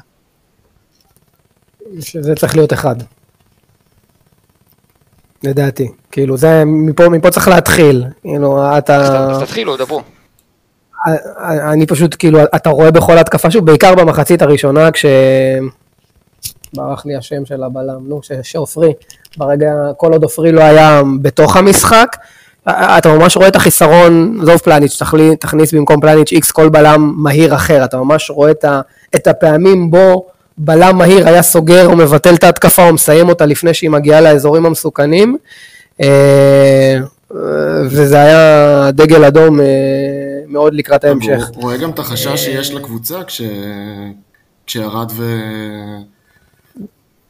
שזה 2.00 2.34
צריך 2.34 2.56
להיות 2.56 2.72
אחד. 2.72 2.96
לדעתי. 5.42 5.88
כאילו, 6.10 6.36
זה, 6.36 6.62
מפה, 6.66 7.08
מפה 7.08 7.30
צריך 7.30 7.48
להתחיל. 7.48 8.04
כאילו, 8.22 8.78
אתה... 8.78 8.96
אז 9.30 9.42
תתחילו, 9.42 9.76
דברו. 9.76 10.02
אני 11.72 11.86
פשוט, 11.86 12.16
כאילו, 12.18 12.38
אתה 12.56 12.70
רואה 12.70 12.90
בכל 12.90 13.18
התקפה, 13.18 13.50
שוב, 13.50 13.66
בעיקר 13.66 13.94
במחצית 13.94 14.42
הראשונה, 14.42 14.90
כש... 14.90 15.04
ברח 16.74 17.06
לי 17.06 17.16
השם 17.16 17.44
של 17.44 17.62
הבלם, 17.62 18.08
נו, 18.08 18.20
שעופרי, 18.42 18.92
ברגע, 19.36 19.72
כל 19.96 20.12
עוד 20.12 20.22
עופרי 20.22 20.52
לא 20.52 20.60
היה 20.60 21.02
בתוך 21.22 21.56
המשחק, 21.56 22.16
אתה 22.98 23.18
ממש 23.18 23.36
רואה 23.36 23.48
את 23.48 23.56
החיסרון, 23.56 24.38
עזוב 24.42 24.56
פלניץ', 24.56 25.02
תכניס 25.40 25.74
במקום 25.74 26.00
פלניץ' 26.00 26.32
איקס 26.32 26.50
כל 26.50 26.68
בלם 26.68 27.14
מהיר 27.16 27.54
אחר, 27.54 27.84
אתה 27.84 27.96
ממש 27.96 28.30
רואה 28.30 28.50
את, 28.50 28.64
ה, 28.64 28.80
את 29.14 29.26
הפעמים 29.26 29.90
בו 29.90 30.26
בלם 30.58 30.98
מהיר 30.98 31.28
היה 31.28 31.42
סוגר 31.42 31.86
או 31.86 31.96
מבטל 31.96 32.34
את 32.34 32.44
ההתקפה 32.44 32.88
או 32.88 32.92
מסיים 32.94 33.28
אותה 33.28 33.46
לפני 33.46 33.74
שהיא 33.74 33.90
מגיעה 33.90 34.20
לאזורים 34.20 34.66
המסוכנים, 34.66 35.36
אה, 36.00 36.96
וזה 37.90 38.20
היה 38.20 38.90
דגל 38.92 39.24
אדום 39.24 39.60
אה, 39.60 39.66
מאוד 40.46 40.74
לקראת 40.74 41.04
ההמשך. 41.04 41.42
הוא 41.54 41.62
רואה 41.62 41.76
גם 41.76 41.90
את 41.90 41.98
החשש 41.98 42.44
שיש 42.44 42.74
לקבוצה 42.74 43.24
כש... 43.24 43.42
כשירד 44.66 45.12
ו... 45.16 45.24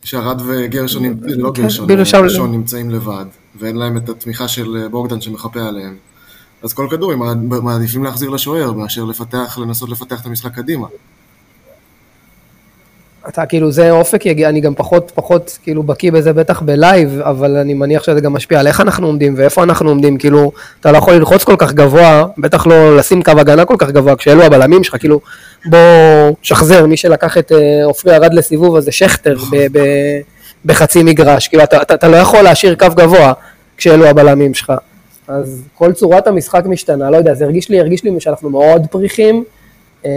כשירד 0.02 0.42
וגרשון, 0.46 1.04
נמצ- 1.04 1.34
לא 1.36 1.52
גרשון, 1.52 1.86
גרשון 1.88 2.52
נמצאים 2.52 2.90
לבד, 2.90 3.24
ואין 3.58 3.76
להם 3.76 3.96
את 3.96 4.08
התמיכה 4.08 4.48
של 4.48 4.86
בוגדן 4.90 5.20
שמחפה 5.20 5.60
עליהם. 5.60 5.96
אז 6.62 6.72
כל 6.72 6.86
כדור 6.90 7.12
הם 7.12 7.48
מעדיפים 7.64 8.04
להחזיר 8.04 8.30
לשוער 8.30 8.72
מאשר 8.72 9.04
לפתח, 9.04 9.58
לנסות 9.62 9.88
לפתח 9.88 10.20
את 10.20 10.26
המשחק 10.26 10.54
קדימה. 10.54 10.86
אתה 13.28 13.46
כאילו 13.46 13.72
זה 13.72 13.90
אופק 13.90 14.26
יגיע, 14.26 14.48
אני 14.48 14.60
גם 14.60 14.74
פחות 14.74 15.12
פחות 15.14 15.58
כאילו 15.62 15.82
בקיא 15.82 16.12
בזה 16.12 16.32
בטח 16.32 16.62
בלייב, 16.62 17.20
אבל 17.20 17.56
אני 17.56 17.74
מניח 17.74 18.02
שזה 18.02 18.20
גם 18.20 18.32
משפיע 18.32 18.60
על 18.60 18.66
איך 18.66 18.80
אנחנו 18.80 19.06
עומדים 19.06 19.34
ואיפה 19.36 19.62
אנחנו 19.62 19.88
עומדים, 19.88 20.18
כאילו 20.18 20.52
אתה 20.80 20.92
לא 20.92 20.98
יכול 20.98 21.14
ללחוץ 21.14 21.44
כל 21.44 21.54
כך 21.58 21.72
גבוה, 21.72 22.24
בטח 22.38 22.66
לא 22.66 22.96
לשים 22.96 23.22
קו 23.22 23.30
הגנה 23.30 23.64
כל 23.64 23.76
כך 23.78 23.90
גבוה, 23.90 24.16
כשאלו 24.16 24.42
הבלמים 24.42 24.84
שלך, 24.84 24.96
כאילו 24.98 25.20
בוא 25.66 25.78
שחזר, 26.42 26.86
מי 26.86 26.96
שלקח 26.96 27.38
את 27.38 27.52
אה, 27.52 27.84
עופרי 27.84 28.14
ארד 28.14 28.34
לסיבוב 28.34 28.76
הזה, 28.76 28.92
שכטר 28.92 29.36
ב- 29.50 29.66
ב- 29.78 30.20
בחצי 30.64 31.02
מגרש, 31.02 31.48
כאילו 31.48 31.62
אתה, 31.64 31.82
אתה, 31.82 31.94
אתה 31.94 32.08
לא 32.08 32.16
יכול 32.16 32.42
להשאיר 32.42 32.74
קו 32.74 32.86
גבוה 32.96 33.32
כשאלו 33.76 34.06
הבלמים 34.06 34.54
שלך. 34.54 34.72
אז 35.28 35.62
כל 35.74 35.92
צורת 35.92 36.26
המשחק 36.26 36.62
משתנה, 36.66 37.10
לא 37.10 37.16
יודע, 37.16 37.34
זה 37.34 37.44
הרגיש 37.44 37.68
לי, 37.68 37.80
הרגיש 37.80 38.04
לי 38.04 38.20
שאנחנו 38.20 38.50
מאוד 38.50 38.82
פריחים, 38.90 39.44
אה, 40.06 40.10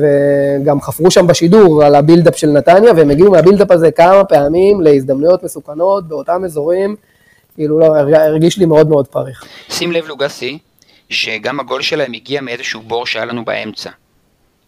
וגם 0.00 0.80
חפרו 0.80 1.10
שם 1.10 1.26
בשידור 1.26 1.84
על 1.84 1.94
ה 1.94 1.99
build-up 1.99 2.36
של 2.36 2.46
נתניה, 2.50 2.92
והם 2.96 3.10
הגיעו 3.10 3.30
מה 3.30 3.38
build-up 3.38 3.70
הזה 3.70 3.90
כמה 3.90 4.24
פעמים 4.24 4.80
להזדמנויות 4.80 5.42
מסוכנות 5.44 6.08
באותם 6.08 6.44
אזורים, 6.44 6.96
כאילו 7.54 7.78
לא, 7.78 7.96
הרג- 7.96 8.14
הרגיש 8.14 8.58
לי 8.58 8.64
מאוד 8.66 8.88
מאוד 8.88 9.06
פריך. 9.06 9.44
שים 9.68 9.92
לב 9.92 10.06
לוגסי, 10.06 10.58
שגם 11.10 11.60
הגול 11.60 11.82
שלהם 11.82 12.12
הגיע 12.12 12.40
מאיזשהו 12.40 12.80
בור 12.86 13.06
שהיה 13.06 13.24
לנו 13.24 13.44
באמצע. 13.44 13.90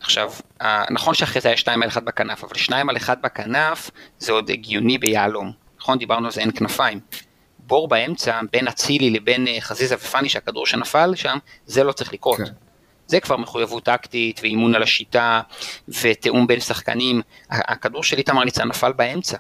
עכשיו, 0.03 0.33
אה, 0.63 0.85
נכון 0.91 1.15
שאחרי 1.15 1.41
זה 1.41 1.49
היה 1.49 1.57
2 1.57 1.83
על 1.83 1.89
1 1.89 2.03
בכנף, 2.03 2.45
אבל 2.45 2.55
2 2.55 2.89
על 2.91 2.97
1 2.97 3.19
בכנף 3.21 3.91
זה 4.19 4.33
עוד 4.33 4.51
הגיוני 4.51 4.99
ביהלום. 4.99 5.53
נכון, 5.81 5.99
דיברנו 5.99 6.27
על 6.27 6.33
זה 6.33 6.41
אין 6.41 6.51
כנפיים. 6.53 7.01
בור 7.59 7.89
באמצע 7.89 8.41
בין 8.53 8.69
אצילי 8.69 9.11
לבין 9.11 9.49
אה, 9.49 9.61
חזיזה 9.61 9.95
ופאני 9.95 10.29
שהכדור 10.29 10.67
שנפל 10.67 11.15
שם, 11.15 11.39
זה 11.67 11.85
לא 11.85 11.93
צריך 11.93 12.13
לקרות. 12.13 12.39
כן. 12.39 12.45
זה 13.07 13.21
כבר 13.21 13.37
מחויבות 13.37 13.85
טקטית 13.85 14.41
ואימון 14.43 14.75
על 14.75 14.83
השיטה 14.83 15.41
ותיאום 16.03 16.47
בין 16.47 16.61
שחקנים. 16.61 17.23
הכדור 17.51 18.05
של 18.05 18.19
איתמר 18.19 18.45
ניצן 18.45 18.69
נפל 18.69 18.93
באמצע. 18.93 19.37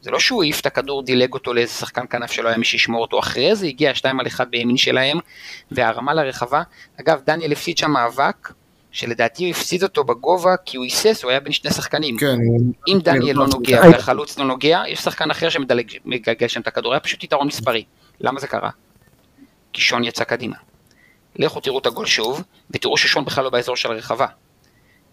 זה 0.00 0.10
לא 0.10 0.20
שהוא 0.20 0.42
העיף 0.42 0.60
את 0.60 0.66
הכדור, 0.66 1.02
דילג 1.02 1.34
אותו 1.34 1.54
לאיזה 1.54 1.72
שחקן 1.72 2.04
כנף 2.10 2.30
שלא 2.30 2.48
היה 2.48 2.58
מי 2.58 2.64
שישמור 2.64 3.02
אותו, 3.02 3.18
אחרי 3.18 3.56
זה 3.56 3.66
הגיע 3.66 3.94
2 3.94 4.20
על 4.20 4.26
1 4.26 4.48
בימין 4.48 4.76
שלהם, 4.76 5.18
והרמה 5.70 6.14
לרחבה. 6.14 6.62
אגב, 7.00 7.20
דניאל 7.26 7.52
הפסיד 7.52 7.78
שם 7.78 7.90
מאבק 7.90 8.52
שלדעתי 8.92 9.44
הוא 9.44 9.50
הפסיד 9.50 9.82
אותו 9.82 10.04
בגובה 10.04 10.54
כי 10.64 10.76
הוא 10.76 10.84
היסס, 10.84 11.22
הוא 11.22 11.30
היה 11.30 11.40
בין 11.40 11.52
שני 11.52 11.70
שחקנים. 11.70 12.16
כן, 12.16 12.36
אם 12.88 12.98
דניאל 13.02 13.36
לא 13.36 13.46
נוגע 13.46 13.82
אה, 13.82 13.90
והחלוץ 13.90 14.38
לא 14.38 14.44
נוגע, 14.44 14.82
יש 14.88 14.98
שחקן 14.98 15.30
אחר 15.30 15.48
שמגלגל 15.48 16.48
שם 16.48 16.60
את 16.60 16.66
הכדור, 16.66 16.92
היה 16.92 17.00
פשוט 17.00 17.24
יתרון 17.24 17.46
מספרי. 17.46 17.84
למה 18.20 18.40
זה 18.40 18.46
קרה? 18.46 18.70
כי 19.72 19.80
שון 19.80 20.04
יצא 20.04 20.24
קדימה. 20.24 20.56
לכו 21.36 21.60
תראו 21.60 21.78
את 21.78 21.86
הגול 21.86 22.06
שוב, 22.06 22.42
ותראו 22.70 22.96
ששון 22.96 23.24
בכלל 23.24 23.44
לא 23.44 23.50
באזור 23.50 23.76
של 23.76 23.90
הרחבה. 23.90 24.26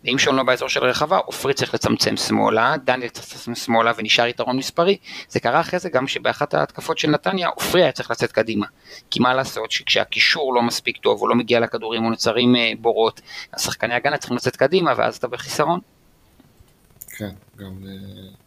ואם 0.06 0.18
שון 0.18 0.36
לא 0.36 0.44
באזור 0.44 0.70
של 0.70 0.86
הרחבה, 0.86 1.18
עופרי 1.18 1.54
צריך 1.54 1.74
לצמצם 1.74 2.18
שמאלה, 2.18 2.76
דניאל 2.84 3.10
צריך 3.10 3.28
לצמצם 3.28 3.56
שמאלה 3.56 3.92
ונשאר 3.98 4.28
יתרון 4.28 4.58
מספרי. 4.58 4.98
זה 5.30 5.40
קרה 5.40 5.60
אחרי 5.60 5.80
זה 5.80 5.90
גם 5.90 6.08
שבאחת 6.08 6.54
ההתקפות 6.54 6.98
של 6.98 7.10
נתניה, 7.10 7.48
עופרי 7.48 7.84
היה 7.84 7.92
צריך 7.92 8.12
לצאת 8.12 8.32
קדימה. 8.32 8.66
כי 9.10 9.20
מה 9.20 9.34
לעשות, 9.34 9.72
שכשהקישור 9.72 10.54
לא 10.54 10.62
מספיק 10.62 10.98
טוב, 10.98 11.22
הוא 11.22 11.30
לא 11.30 11.36
מגיע 11.36 11.60
לכדורים, 11.60 12.06
או 12.06 12.10
נוצרים 12.10 12.56
אה, 12.56 12.72
בורות, 12.80 13.22
השחקני 13.54 13.94
הגנה 13.94 14.18
צריכים 14.18 14.38
לצאת 14.38 14.56
קדימה, 14.56 14.94
ואז 14.98 15.16
אתה 15.16 15.28
בחיסרון. 15.28 15.80
כן, 17.18 17.32
גם... 17.58 17.72
אה, 17.88 18.46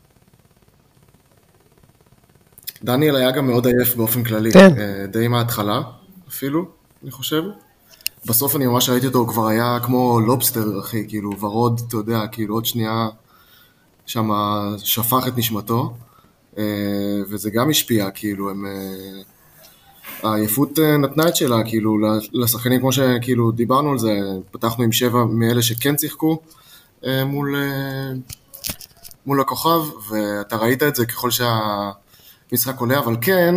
דניאל 2.82 3.16
היה 3.16 3.30
גם 3.30 3.46
מאוד 3.46 3.66
עייף 3.66 3.94
באופן 3.94 4.24
כללי, 4.24 4.52
כן. 4.52 4.80
אה, 4.80 5.06
די 5.06 5.28
מההתחלה 5.28 5.80
אפילו, 6.28 6.64
אני 7.02 7.10
חושב. 7.10 7.42
בסוף 8.28 8.56
אני 8.56 8.66
ממש 8.66 8.88
ראיתי 8.88 9.06
אותו, 9.06 9.18
הוא 9.18 9.28
כבר 9.28 9.46
היה 9.46 9.78
כמו 9.82 10.20
לובסטר, 10.20 10.80
אחי, 10.80 11.04
כאילו, 11.08 11.40
ורוד, 11.40 11.80
אתה 11.88 11.96
יודע, 11.96 12.26
כאילו 12.26 12.54
עוד 12.54 12.66
שנייה 12.66 13.08
שם 14.06 14.30
שפך 14.78 15.28
את 15.28 15.38
נשמתו, 15.38 15.94
אה, 16.58 16.64
וזה 17.28 17.50
גם 17.50 17.70
השפיע, 17.70 18.10
כאילו, 18.10 18.50
הם... 18.50 18.66
אה, 18.66 19.22
העייפות 20.22 20.78
אה, 20.78 20.96
נתנה 20.96 21.28
את 21.28 21.36
שלה, 21.36 21.64
כאילו, 21.64 21.96
לשחקנים, 22.32 22.80
כמו 22.80 22.92
שכאילו 22.92 23.50
דיברנו 23.50 23.90
על 23.90 23.98
זה, 23.98 24.20
פתחנו 24.50 24.84
עם 24.84 24.92
שבע 24.92 25.24
מאלה 25.24 25.62
שכן 25.62 25.98
שיחקו 25.98 26.38
מול, 27.26 27.56
מול 29.26 29.40
הכוכב, 29.40 29.80
ואתה 30.10 30.56
ראית 30.56 30.82
את 30.82 30.94
זה 30.94 31.06
ככל 31.06 31.30
שהמשחק 31.30 32.80
עולה, 32.80 32.98
אבל 32.98 33.16
כן, 33.20 33.54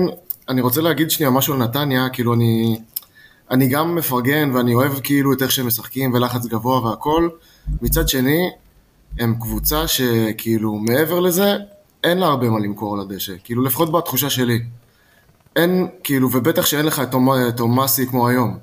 אני 0.49 0.62
רוצה 0.62 0.81
להגיד 0.81 1.12
שנייה 1.12 1.29
משהו 1.29 1.53
על 1.53 1.60
נתניה, 1.60 2.10
כאילו 2.10 2.34
אני, 2.34 2.79
אני 3.51 3.67
גם 3.67 3.95
מפרגן 3.95 4.51
ואני 4.55 4.73
אוהב 4.73 4.99
כאילו 4.99 5.33
את 5.33 5.41
איך 5.41 5.51
שהם 5.51 5.67
משחקים 5.67 6.13
ולחץ 6.13 6.45
גבוה 6.45 6.85
והכל, 6.85 7.29
מצד 7.81 8.09
שני, 8.09 8.49
הם 9.19 9.35
קבוצה 9.39 9.87
שכאילו 9.87 10.73
מעבר 10.73 11.19
לזה, 11.19 11.55
אין 12.03 12.17
לה 12.17 12.25
הרבה 12.25 12.49
מה 12.49 12.59
למכור 12.59 12.93
על 12.95 13.01
הדשא, 13.01 13.33
כאילו 13.43 13.61
לפחות 13.63 13.91
בתחושה 13.91 14.29
שלי. 14.29 14.63
אין, 15.55 15.87
כאילו, 16.03 16.29
ובטח 16.31 16.65
שאין 16.65 16.85
לך 16.85 16.99
את 16.99 17.11
תומ- 17.11 17.51
תומאסי 17.57 18.07
כמו 18.07 18.27
היום. 18.27 18.57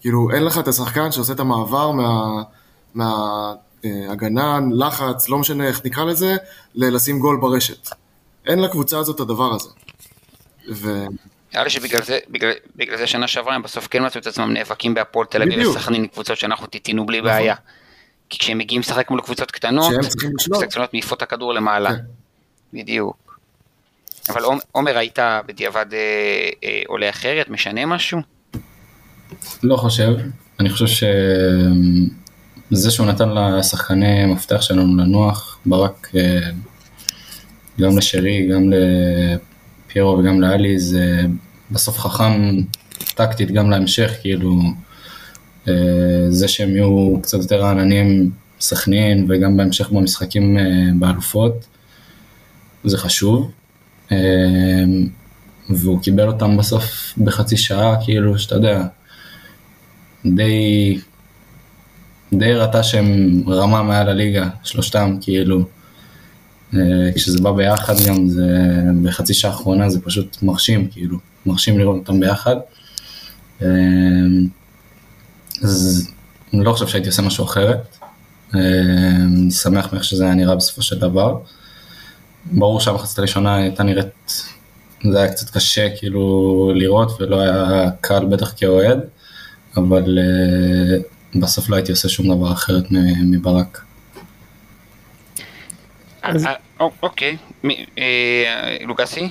כאילו, 0.00 0.30
אין 0.30 0.44
לך 0.44 0.58
את 0.58 0.68
השחקן 0.68 1.12
שעושה 1.12 1.32
את 1.32 1.40
המעבר 1.40 1.90
מה... 1.90 2.42
מההגנה, 2.94 4.58
לחץ, 4.72 5.28
לא 5.28 5.38
משנה 5.38 5.66
איך 5.66 5.80
נקרא 5.84 6.04
לזה, 6.04 6.36
ללשים 6.74 7.18
גול 7.18 7.40
ברשת. 7.40 7.88
אין 8.46 8.58
לקבוצה 8.58 8.98
הזאת 8.98 9.16
את 9.16 9.20
הדבר 9.20 9.54
הזה. 9.54 9.68
ו... 10.72 11.06
נראה 11.52 11.64
לי 11.64 11.70
שבגלל 11.70 12.02
זה, 12.02 12.18
בגלל, 12.30 12.52
בגלל 12.76 12.96
זה 12.96 13.06
שנה 13.06 13.28
שעברה 13.28 13.54
הם 13.54 13.62
בסוף 13.62 13.86
כן 13.90 14.06
מצאו 14.06 14.20
את 14.20 14.26
עצמם 14.26 14.52
נאבקים 14.52 14.94
בהפועל 14.94 15.26
תל 15.26 15.42
אביב. 15.42 15.68
וסכנין, 15.68 16.06
קבוצות 16.06 16.36
שאנחנו 16.38 16.66
טיטינו 16.66 17.06
בלי 17.06 17.18
נכון. 17.20 17.30
בעיה. 17.30 17.54
כי 18.30 18.38
כשהם 18.38 18.58
מגיעים 18.58 18.80
לשחק 18.80 19.10
מול 19.10 19.20
קבוצות 19.20 19.50
קטנות. 19.50 19.92
קבוצות 20.18 20.64
קטנות 20.70 20.92
מעיפות 20.94 21.18
את 21.18 21.22
הכדור 21.22 21.54
למעלה. 21.54 21.90
כן. 21.90 21.96
בדיוק. 22.72 23.38
אבל 24.28 24.42
עומ- 24.44 24.62
עומר, 24.72 24.98
היית 24.98 25.18
בדיעבד 25.46 25.86
אה, 25.94 25.98
אה, 26.64 26.82
עולה 26.86 27.10
אחרת, 27.10 27.48
משנה 27.48 27.86
משהו? 27.86 28.18
לא 29.62 29.76
חושב, 29.76 30.08
אני 30.60 30.70
חושב 30.70 30.86
שזה 32.70 32.90
שהוא 32.90 33.06
נתן 33.06 33.28
לשחקני 33.28 34.24
מפתח 34.26 34.60
שלנו 34.62 34.96
לנוח, 35.02 35.58
ברק 35.66 36.08
אה, 36.16 36.38
גם 37.80 37.98
לשרי, 37.98 38.48
גם 38.52 38.72
לפיירו 39.92 40.18
וגם 40.18 40.40
לאלי, 40.40 40.78
זה 40.78 41.20
בסוף 41.70 41.98
חכם 41.98 42.32
טקטית 43.14 43.50
גם 43.50 43.70
להמשך, 43.70 44.10
כאילו 44.20 44.60
אה, 45.68 45.74
זה 46.28 46.48
שהם 46.48 46.70
יהיו 46.70 47.18
קצת 47.22 47.38
יותר 47.38 47.60
רעננים, 47.60 48.30
סכנין 48.60 49.26
וגם 49.28 49.56
בהמשך 49.56 49.90
במשחקים 49.90 50.58
אה, 50.58 50.62
באלופות, 50.98 51.66
זה 52.84 52.98
חשוב. 52.98 53.50
אה, 54.12 54.16
והוא 55.70 56.02
קיבל 56.02 56.26
אותם 56.26 56.56
בסוף 56.56 57.14
בחצי 57.18 57.56
שעה, 57.56 57.96
כאילו, 58.04 58.38
שאתה 58.38 58.54
יודע, 58.54 58.84
די, 60.26 60.98
די 62.32 62.52
ראתה 62.52 62.82
שהם 62.82 63.42
רמה 63.48 63.82
מעל 63.82 64.08
הליגה, 64.08 64.48
שלושתם, 64.64 65.16
כאילו, 65.20 65.64
כשזה 67.14 67.38
בא 67.42 67.52
ביחד 67.52 67.94
גם, 68.06 68.28
זה 68.28 68.46
בחצי 69.02 69.34
שעה 69.34 69.50
האחרונה 69.50 69.90
זה 69.90 70.00
פשוט 70.00 70.42
מרשים, 70.42 70.88
כאילו, 70.90 71.18
מרשים 71.46 71.78
לראות 71.78 71.96
אותם 71.96 72.20
ביחד. 72.20 72.56
אה, 73.62 73.68
אז 75.62 76.08
אני 76.54 76.64
לא 76.64 76.72
חושב 76.72 76.86
שהייתי 76.86 77.08
עושה 77.08 77.22
משהו 77.22 77.44
אחרת. 77.44 77.96
אה, 78.54 78.60
אני 79.16 79.50
שמח 79.50 79.92
מאיך 79.92 80.04
שזה 80.04 80.24
היה 80.24 80.34
נראה 80.34 80.54
בסופו 80.56 80.82
של 80.82 80.98
דבר. 80.98 81.38
ברור 82.52 82.80
שהמחצית 82.80 83.18
הראשונה 83.18 83.56
הייתה 83.56 83.82
נראית, 83.82 84.06
זה 85.12 85.18
היה 85.22 85.32
קצת 85.32 85.50
קשה 85.50 85.88
כאילו 85.96 86.72
לראות 86.74 87.20
ולא 87.20 87.40
היה 87.40 87.90
קל 88.00 88.24
בטח 88.24 88.52
כאוהד, 88.56 88.98
אבל 89.76 90.18
בסוף 91.34 91.68
לא 91.68 91.76
הייתי 91.76 91.92
עושה 91.92 92.08
שום 92.08 92.36
דבר 92.36 92.52
אחרת 92.52 92.84
מברק. 93.24 93.82
אז- 96.22 96.46
אה, 96.46 96.52
אה, 96.80 96.86
אוקיי, 97.02 97.36
אה, 97.98 98.04
לוגסי? 98.86 99.28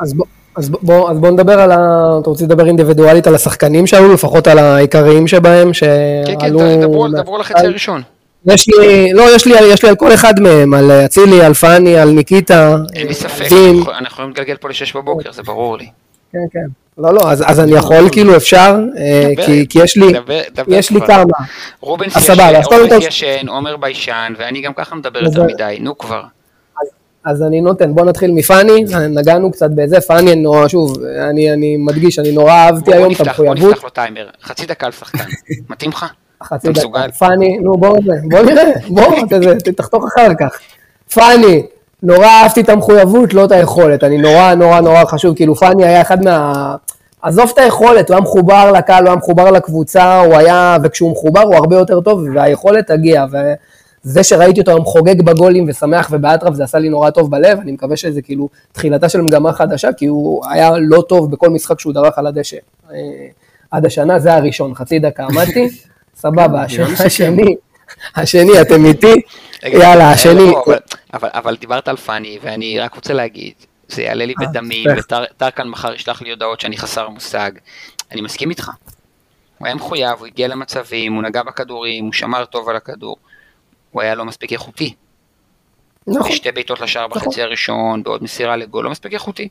אז 0.00 0.14
בוא, 0.14 0.24
אז 0.56 0.68
בוא- 0.70 1.10
אז 1.10 1.18
בוא 1.18 1.30
נדבר 1.30 1.60
על 1.60 1.72
ה... 1.72 1.76
אתה 2.22 2.30
רוצה 2.30 2.44
לדבר 2.44 2.66
אינדיבידואלית 2.66 3.26
על 3.26 3.34
השחקנים 3.34 3.86
שהיו, 3.86 4.12
לפחות 4.14 4.46
על 4.46 4.58
העיקריים 4.58 5.26
שבהם, 5.28 5.70
כן, 6.26 6.34
כן, 6.40 6.40
שעלו... 6.40 6.60
דברו- 6.82 7.08
דברו 7.08 7.34
על 7.34 7.40
החצי 7.40 7.66
הראשון. 7.66 8.02
יש 8.46 8.68
לי, 8.68 9.12
לא, 9.12 9.34
יש 9.34 9.46
לי, 9.46 9.54
יש 9.72 9.82
לי 9.82 9.88
על 9.88 9.96
כל 9.96 10.14
אחד 10.14 10.40
מהם, 10.40 10.74
על 10.74 10.90
אצילי, 10.90 11.42
על 11.42 11.54
פאני, 11.54 11.96
על 11.98 12.10
ניקיטה. 12.10 12.76
אין 12.94 13.06
לי 13.06 13.14
ספק. 13.14 13.46
אנחנו- 13.52 14.06
יכולים 14.06 14.30
להתגלגל 14.30 14.56
פה 14.56 14.68
לשש 14.68 14.96
בבוקר, 14.96 15.32
זה 15.32 15.42
ברור 15.42 15.78
לי. 15.78 15.86
כן, 16.32 16.38
כן. 16.52 16.66
לא, 16.98 17.14
לא, 17.14 17.30
אז, 17.30 17.44
אז 17.46 17.60
אני 17.60 17.72
יכול, 17.72 18.08
כאילו, 18.12 18.36
אפשר, 18.36 18.76
אה, 18.98 19.28
כי, 19.46 19.66
כי 19.68 19.78
יש 19.82 19.96
לי, 19.96 20.12
דבר- 20.12 20.40
דבר 20.54 20.64
יש 20.74 20.90
לי. 20.90 21.00
כמה. 21.06 21.24
רובנס 21.80 22.16
אז 22.16 22.22
סבבה, 22.22 22.42
ישן, 22.50 22.56
אז 22.56 22.66
קודם 22.66 22.80
רובנס 22.82 23.02
כל- 23.02 23.08
ישן, 23.08 23.48
עומר 23.48 23.76
ביישן, 23.76 24.32
ואני 24.38 24.60
גם 24.60 24.72
ככה 24.74 24.94
מדבר 24.94 25.24
יותר 25.24 25.42
מדי, 25.44 25.78
נו 25.80 25.98
כבר. 25.98 26.22
אז 27.24 27.42
אני 27.42 27.60
נותן, 27.60 27.94
בוא 27.94 28.04
נתחיל 28.04 28.32
מפאני, 28.32 28.84
נגענו 29.10 29.52
קצת 29.52 29.70
בזה, 29.70 30.00
פאני, 30.00 30.32
אני 30.32 30.40
נורא, 30.40 30.68
שוב, 30.68 30.96
אני, 31.30 31.52
אני 31.52 31.76
מדגיש, 31.76 32.18
אני 32.18 32.32
נורא 32.32 32.52
אהבתי 32.52 32.94
היום 32.94 33.12
את 33.12 33.20
נפתח, 33.20 33.36
בוא 33.36 33.46
המחויבות. 33.46 33.72
נפתח 33.72 33.84
לו 33.84 33.90
טיימר, 33.90 34.28
חצי 34.42 34.66
דקה 34.66 34.86
על 34.86 34.92
שחקן, 34.92 35.24
מתאים 35.70 35.90
לך? 35.90 36.06
חצי? 36.42 36.68
דקה. 36.72 37.12
פאני, 37.18 37.58
נו 37.58 37.76
בוא, 37.76 37.98
בוא 38.30 38.42
נראה, 38.42 38.64
בוא, 38.88 39.04
תחתוך 39.76 40.04
אחר 40.04 40.28
כך. 40.40 40.58
פאני, 41.14 41.62
נורא 42.02 42.26
אהבתי 42.26 42.60
את 42.60 42.68
המחויבות, 42.68 43.34
לא 43.34 43.44
את 43.44 43.52
היכולת. 43.52 44.04
אני 44.04 44.18
נורא 44.18 44.54
נורא 44.54 44.80
נורא 44.80 45.04
חשוב, 45.04 45.36
כאילו 45.36 45.54
פאני 45.54 45.84
היה 45.84 46.00
אחד 46.00 46.24
מה... 46.24 46.74
עזוב 47.22 47.50
את 47.54 47.58
היכולת, 47.58 48.08
הוא 48.08 48.14
היה 48.14 48.22
מחובר 48.22 48.72
לקהל, 48.72 49.02
הוא 49.02 49.08
היה 49.08 49.16
מחובר 49.16 49.50
לקבוצה, 49.50 50.20
הוא 50.20 50.34
היה, 50.34 50.76
וכשהוא 50.82 51.12
מחובר 51.12 51.40
הוא 51.40 51.54
הרבה 51.54 51.76
יותר 51.76 52.00
טוב, 52.00 52.20
והיכולת 52.34 52.86
תגיע. 52.86 53.24
וזה 54.04 54.22
שראיתי 54.22 54.60
אותו 54.60 54.70
היום 54.70 54.84
חוגג 54.84 55.22
בגולים 55.22 55.64
ושמח 55.68 56.08
ובאטרף, 56.12 56.54
זה 56.54 56.64
עשה 56.64 56.78
לי 56.78 56.88
נורא 56.88 57.10
טוב 57.10 57.30
בלב, 57.30 57.58
אני 57.60 57.72
מקווה 57.72 57.96
שזה 57.96 58.22
כאילו 58.22 58.48
תחילתה 58.72 59.08
של 59.08 59.20
מגמה 59.20 59.52
חדשה, 59.52 59.92
כי 59.92 60.06
הוא 60.06 60.46
היה 60.50 60.70
לא 60.80 61.02
טוב 61.08 61.30
בכל 61.30 61.50
משחק 61.50 61.80
שהוא 61.80 61.92
דרך 61.92 62.18
על 62.18 62.26
הדשא. 62.26 62.56
אה, 62.90 62.96
עד 63.70 63.86
השנה, 63.86 64.18
זה 64.18 64.34
הראשון, 64.34 64.74
חצי 64.74 64.98
דקה 64.98 65.24
עמדתי, 65.24 65.68
סבבה, 66.22 66.62
השני, 66.62 67.56
השני, 68.16 68.60
אתם 68.60 68.84
איתי? 68.84 69.14
יאללה, 69.62 70.10
השני. 70.10 70.46
לא, 70.46 70.64
אבל- 71.14 71.56
דיברת 71.56 71.88
על 71.88 71.96
פאני, 71.96 72.38
ואני 72.42 72.78
רק 72.80 72.94
רוצה 72.94 73.12
להגיד, 73.14 73.52
זה 73.88 74.02
יעלה 74.02 74.26
לי 74.26 74.34
אה, 74.42 74.46
בדמים. 74.46 74.86
וטרקן 74.98 75.68
מחר 75.68 75.94
ישלח 75.94 76.22
לי 76.22 76.30
הודעות 76.30 76.60
שאני 76.60 76.76
חסר 76.76 77.08
מושג. 77.08 77.50
אני 78.12 78.20
מסכים 78.20 78.50
איתך. 78.50 78.70
הוא 79.58 79.66
היה 79.66 79.74
מחויב, 79.74 80.18
הוא 80.18 80.26
הגיע 80.26 80.48
למצבים, 80.48 81.14
הוא 81.14 81.22
נגע 81.22 81.42
בכדורים, 81.42 82.04
הוא 82.04 82.12
שמר 82.12 82.44
טוב 82.44 82.68
על 82.68 82.76
הכדור. 82.76 83.16
הוא 83.94 84.02
היה 84.02 84.14
לא 84.14 84.24
מספיק 84.24 84.52
איכותי. 84.52 84.94
נכון. 86.06 86.30
בשתי 86.32 86.52
בעיטות 86.52 86.80
לשער 86.80 87.06
בחצי 87.08 87.42
הראשון, 87.42 88.02
בעוד 88.02 88.22
מסירה 88.22 88.56
לגול, 88.56 88.84
לא 88.84 88.90
מספיק 88.90 89.12
איכותי. 89.12 89.48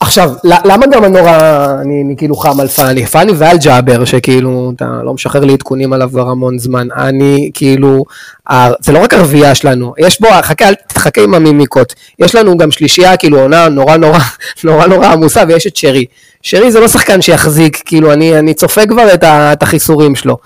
עכשיו, 0.00 0.30
למה 0.44 0.86
גם 0.86 1.04
הנורא, 1.04 1.66
אני, 1.80 2.02
אני 2.02 2.14
כאילו 2.16 2.36
חם 2.36 2.60
על 2.60 2.68
פאני, 2.68 3.06
פאני 3.06 3.32
ועל 3.36 3.56
ג'אבר, 3.58 4.04
שכאילו, 4.04 4.72
אתה 4.76 4.84
לא 5.04 5.14
משחרר 5.14 5.44
לי 5.44 5.52
עדכונים 5.52 5.92
עליו 5.92 6.08
כבר 6.10 6.28
המון 6.28 6.58
זמן, 6.58 6.88
אני 6.96 7.50
כאילו, 7.54 8.04
ה- 8.50 8.70
זה 8.84 8.92
לא 8.92 8.98
רק 9.02 9.14
הרביעייה 9.14 9.54
שלנו, 9.54 9.94
יש 9.98 10.20
בו, 10.20 10.28
חכה, 10.42 10.68
אל 10.68 10.74
תחכה 10.74 11.20
עם 11.22 11.34
המימיקות, 11.34 11.94
יש 12.18 12.34
לנו 12.34 12.56
גם 12.56 12.70
שלישייה, 12.70 13.16
כאילו, 13.16 13.40
עונה 13.40 13.68
נורא 13.68 13.96
נורא, 13.96 14.18
נורא 14.64 14.86
נורא 14.86 15.06
עמוסה, 15.06 15.42
ויש 15.48 15.66
את 15.66 15.76
שרי. 15.76 16.04
שרי 16.42 16.70
זה 16.72 16.80
לא 16.80 16.88
שחקן 16.88 17.22
שיחזיק, 17.22 17.82
כאילו, 17.84 18.12
אני, 18.12 18.38
אני 18.38 18.54
צופה 18.54 18.86
כבר 18.86 19.14
את, 19.14 19.24
ה, 19.24 19.52
את 19.52 19.62
החיסורים 19.62 20.14
שלו. 20.16 20.36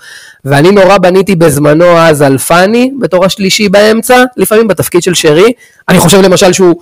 ואני 0.45 0.71
נורא 0.71 0.97
בניתי 0.97 1.35
בזמנו 1.35 1.97
אז 1.97 2.21
על 2.21 2.37
פאני, 2.37 2.91
בתור 2.99 3.25
השלישי 3.25 3.69
באמצע, 3.69 4.23
לפעמים 4.37 4.67
בתפקיד 4.67 5.03
של 5.03 5.13
שרי, 5.13 5.51
אני 5.89 5.99
חושב 5.99 6.21
למשל 6.21 6.53
שהוא 6.53 6.75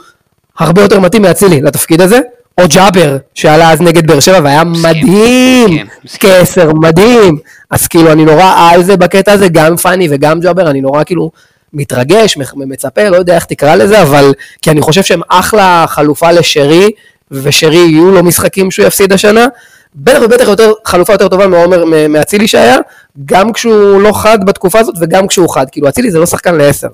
הרבה 0.59 0.81
יותר 0.81 0.99
מתאים 0.99 1.21
מאצילי 1.21 1.61
לתפקיד 1.61 2.01
הזה, 2.01 2.19
או 2.57 2.63
ג'אבר, 2.69 3.17
שעלה 3.33 3.71
אז 3.71 3.81
נגד 3.81 4.07
באר 4.07 4.19
שבע 4.19 4.39
והיה 4.43 4.63
מדהים, 4.63 5.63
מסכים, 5.65 5.87
מסכים. 6.05 6.29
כעשר, 6.29 6.71
מדהים. 6.73 7.37
אז 7.71 7.87
כאילו 7.87 8.11
אני 8.11 8.25
נורא 8.25 8.53
על 8.57 8.83
זה 8.83 8.97
בקטע 8.97 9.31
הזה, 9.31 9.47
גם 9.47 9.77
פאני 9.77 10.07
וגם 10.11 10.39
ג'אבר, 10.39 10.69
אני 10.69 10.81
נורא 10.81 11.03
כאילו 11.03 11.31
מתרגש, 11.73 12.37
מצפה, 12.55 13.09
לא 13.09 13.17
יודע 13.17 13.35
איך 13.35 13.45
תקרא 13.45 13.75
לזה, 13.75 14.01
אבל 14.01 14.33
כי 14.61 14.71
אני 14.71 14.81
חושב 14.81 15.03
שהם 15.03 15.21
אחלה 15.29 15.85
חלופה 15.87 16.31
לשרי, 16.31 16.89
ושרי 17.31 17.75
יהיו 17.75 18.11
לו 18.11 18.23
משחקים 18.23 18.71
שהוא 18.71 18.85
יפסיד 18.85 19.13
השנה. 19.13 19.47
בטח 19.95 20.19
ובטח 20.25 20.47
יותר, 20.47 20.71
חלופה 20.85 21.13
יותר 21.13 21.27
טובה 21.27 21.47
מעומר, 21.47 21.83
מאצילי 22.09 22.47
שהיה, 22.47 22.77
גם 23.25 23.53
כשהוא 23.53 24.01
לא 24.01 24.11
חד 24.11 24.45
בתקופה 24.45 24.79
הזאת 24.79 24.95
וגם 24.99 25.27
כשהוא 25.27 25.49
חד. 25.49 25.65
כאילו 25.71 25.89
אצילי 25.89 26.11
זה 26.11 26.19
לא 26.19 26.25
שחקן 26.25 26.55
לעשר. 26.55 26.87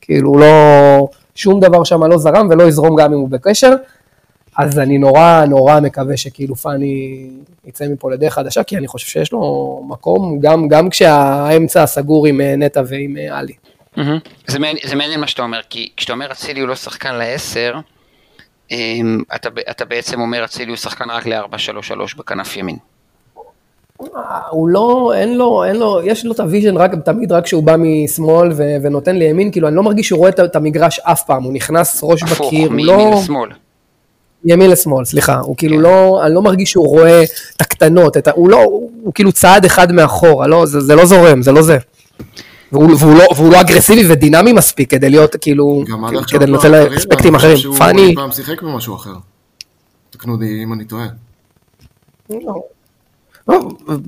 כאילו 0.00 0.38
לא, 0.38 0.46
שום 1.34 1.60
דבר 1.60 1.84
שם 1.84 2.04
לא 2.04 2.18
זרם 2.18 2.48
ולא 2.50 2.62
יזרום 2.64 2.96
גם 2.96 3.12
אם 3.12 3.18
הוא 3.18 3.28
בקשר. 3.28 3.72
אז 4.56 4.78
אני 4.78 4.98
נורא 4.98 5.44
נורא 5.48 5.80
מקווה 5.80 6.16
שכאילו 6.16 6.56
פאני 6.56 7.26
יצא 7.66 7.84
מפה 7.88 8.10
לדרך 8.10 8.34
חדשה, 8.34 8.62
כי 8.62 8.76
אני 8.76 8.86
חושב 8.88 9.06
שיש 9.06 9.32
לו 9.32 9.40
מקום, 9.88 10.38
גם, 10.40 10.68
גם 10.68 10.90
כשהאמצע 10.90 11.86
סגור 11.86 12.26
עם 12.26 12.40
אה, 12.40 12.56
נטע 12.56 12.82
ועם 12.86 13.16
אה, 13.16 13.38
עלי. 13.38 13.52
מהמם. 13.96 14.18
זה 14.46 14.58
מעניין- 14.58 15.20
מה 15.20 15.26
שאתה 15.26 15.42
אומר, 15.42 15.60
כי 15.70 15.88
כשאתה 15.96 16.12
אומר 16.12 16.32
אצילי 16.32 16.60
הוא 16.60 16.68
לא 16.68 16.74
שחקן 16.74 17.14
לעשר, 17.14 17.74
אתה 19.34 19.50
ב- 19.50 19.58
אתה 19.70 19.84
בעצם 19.84 20.20
אומר 20.20 20.44
אצילי 20.44 20.70
הוא 20.70 20.76
שחקן 20.76 21.10
רק 21.10 21.26
ל-4-3-3 21.26 22.18
בכנף 22.18 22.56
ימין. 22.56 22.76
אה, 24.00 24.40
הוא 24.50 24.68
לא, 24.68 25.12
אין 25.16 25.36
לו, 25.38 25.64
אין 25.64 25.76
לו, 25.76 26.00
יש 26.04 26.24
לו 26.24 26.32
את 26.32 26.40
ה 26.40 26.45
vision 26.45 26.76
רק, 26.76 26.90
תמיד 27.04 27.32
רק 27.32 27.44
כשהוא 27.44 27.62
בא 27.62 27.76
משמאל 27.78 28.52
ו, 28.56 28.62
ונותן 28.82 29.16
לימין, 29.16 29.52
כאילו 29.52 29.68
אני 29.68 29.76
לא 29.76 29.82
מרגיש 29.82 30.08
שהוא 30.08 30.18
רואה 30.18 30.30
את, 30.30 30.40
את 30.40 30.56
המגרש 30.56 30.98
אף 30.98 31.22
פעם, 31.22 31.42
הוא 31.42 31.52
נכנס 31.52 32.00
ראש 32.02 32.22
הפוך, 32.22 32.46
בקיר, 32.46 32.66
הוא 32.66 32.74
מימין 32.76 32.86
לא... 32.86 33.14
לשמאל. 33.20 33.50
ימין 34.44 34.70
לשמאל, 34.70 35.04
סליחה, 35.04 35.38
הוא 35.38 35.56
כאילו 35.56 35.76
כן. 35.76 35.82
לא, 35.82 36.26
אני 36.26 36.34
לא 36.34 36.42
מרגיש 36.42 36.70
שהוא 36.70 36.88
רואה 36.88 37.22
את 37.22 37.60
הקטנות, 37.60 38.16
את 38.16 38.28
ה, 38.28 38.30
הוא 38.34 38.50
לא, 38.50 38.62
הוא, 38.62 38.90
הוא 39.02 39.14
כאילו 39.14 39.32
צעד 39.32 39.64
אחד 39.64 39.92
מאחורה, 39.92 40.46
לא, 40.46 40.66
זה, 40.66 40.80
זה 40.80 40.94
לא 40.94 41.04
זורם, 41.04 41.42
זה 41.42 41.52
לא 41.52 41.62
זה. 41.62 41.78
והוא, 42.72 42.90
והוא, 42.98 43.14
לא, 43.14 43.24
והוא 43.36 43.52
לא 43.52 43.60
אגרסיבי 43.60 44.12
ודינמי 44.12 44.52
מספיק 44.52 44.90
כדי 44.90 45.10
להיות 45.10 45.36
כאילו, 45.40 45.82
כאילו, 46.08 46.22
כדי 46.28 46.46
לנצל 46.46 46.68
בקריירה, 46.68 46.96
אספקטים 46.96 47.34
אני 47.34 47.38
חושב 47.38 47.46
אחרים. 47.46 47.56
שהוא 47.56 47.76
פאני, 47.76 48.02
אי 48.02 48.14
פעם 48.14 48.32
שיחק 48.32 48.62
במשהו 48.62 48.94
אחר. 48.96 49.14
תקנו 50.10 50.32
אותי 50.32 50.60
אם 50.62 50.72
אני 50.72 50.84
טועה. 50.84 51.06
לא, 53.48 53.60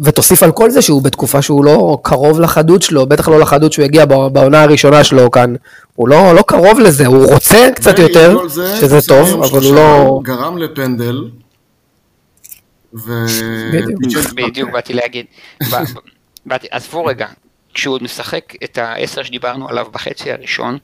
ותוסיף 0.03 0.43
על 0.43 0.53
כל 0.53 0.71
זה 0.71 0.83
שהוא 0.83 1.03
בתקופה 1.03 1.43
שהוא 1.43 1.65
לא 1.65 1.99
קרוב 2.03 2.41
לחדות 2.41 2.83
שלו, 2.83 3.07
בטח 3.07 3.29
לא 3.29 3.41
לחדות 3.41 3.73
שהוא 3.73 3.85
הגיע 3.85 4.05
ב- 4.05 4.27
בעונה 4.27 4.63
הראשונה 4.63 5.05
שלו 5.05 5.31
כאן. 5.31 5.55
הוא 5.95 6.09
לא, 6.09 6.35
לא 6.35 6.43
קרוב 6.43 6.81
לזה, 6.81 7.07
הוא 7.07 7.33
רוצה 7.33 7.69
קצת 7.75 7.99
יותר, 7.99 8.49
זה, 8.49 8.77
שזה 8.77 8.99
טוב, 9.09 9.43
אבל 9.43 9.63
הוא 9.67 9.75
לא... 9.75 10.21
גרם 10.23 10.59
לפנדל. 10.59 11.25
ו... 12.95 13.27
בדיוק. 14.35 14.71
באתי 14.73 14.93
להגיד. 14.95 15.27
באתי- 16.47 16.67
עזבו 16.71 17.05
רגע, 17.05 17.27
כשהוא 17.77 17.95
עוד 17.95 18.03
משחק 18.03 18.65
את 18.65 18.79
העשר 18.79 19.23
שדיברנו 19.23 19.69
עליו 19.69 19.87
בחצי 19.93 20.33
הראשון, 20.33 20.79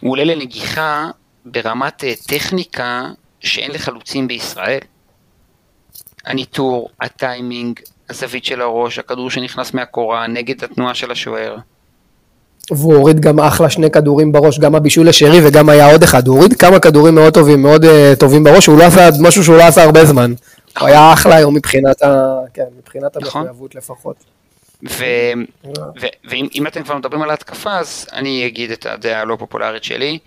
הוא 0.00 0.12
עולה 0.12 0.24
לנגיחה 0.24 1.10
ברמת 1.44 2.04
אה, 2.04 2.12
טכניקה 2.26 3.08
שאין 3.40 3.70
לחלוצים 3.70 4.28
בישראל. 4.28 4.78
הניטור, 6.26 6.88
הטיימינג, 7.00 7.80
הזווית 8.10 8.44
של 8.44 8.60
הראש, 8.60 8.98
הכדור 8.98 9.30
שנכנס 9.30 9.74
מהקורה, 9.74 10.26
נגד 10.26 10.64
התנועה 10.64 10.94
של 10.94 11.10
השוער. 11.10 11.56
והוא 12.70 12.94
הוריד 12.94 13.20
גם 13.20 13.40
אחלה 13.40 13.70
שני 13.70 13.90
כדורים 13.90 14.32
בראש, 14.32 14.58
גם 14.58 14.74
הבישול 14.74 15.08
לשרי 15.08 15.48
וגם 15.48 15.68
היה 15.68 15.92
עוד 15.92 16.02
אחד, 16.02 16.26
הוא 16.26 16.36
הוריד 16.36 16.54
כמה 16.54 16.78
כדורים 16.78 17.14
מאוד 17.14 17.34
טובים, 17.34 17.62
מאוד 17.62 17.84
uh, 17.84 17.88
טובים 18.18 18.44
בראש, 18.44 18.66
הוא 18.66 18.78
לא 18.78 18.84
עשה 18.84 19.08
משהו 19.20 19.44
שהוא 19.44 19.56
לא 19.56 19.62
עשה 19.62 19.82
הרבה 19.82 20.04
זמן. 20.04 20.34
הוא 20.78 20.88
היה 20.88 21.12
אחלה 21.12 21.36
היום 21.36 21.54
מבחינת, 21.54 22.02
ה... 22.02 22.38
כן, 22.54 22.64
מבחינת 22.78 23.16
נכון. 23.16 23.40
המחויבות 23.42 23.74
לפחות. 23.74 24.39
ואם 24.82 26.48
אם 26.54 26.66
אתם 26.66 26.82
כבר 26.82 26.96
מדברים 26.96 27.22
על 27.22 27.30
ההתקפה, 27.30 27.78
אז 27.78 28.06
אני 28.12 28.46
אגיד 28.46 28.70
את 28.70 28.86
הדעה 28.86 29.20
הלא 29.20 29.36
פופולרית 29.36 29.84
שלי. 29.84 30.18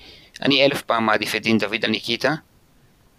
אני 0.42 0.66
אלף 0.66 0.82
פעם 0.82 1.06
מעדיף 1.06 1.36
את 1.36 1.42
דין 1.42 1.58
דוד 1.58 1.86
על 1.86 1.92
ניקיטה, 1.92 2.34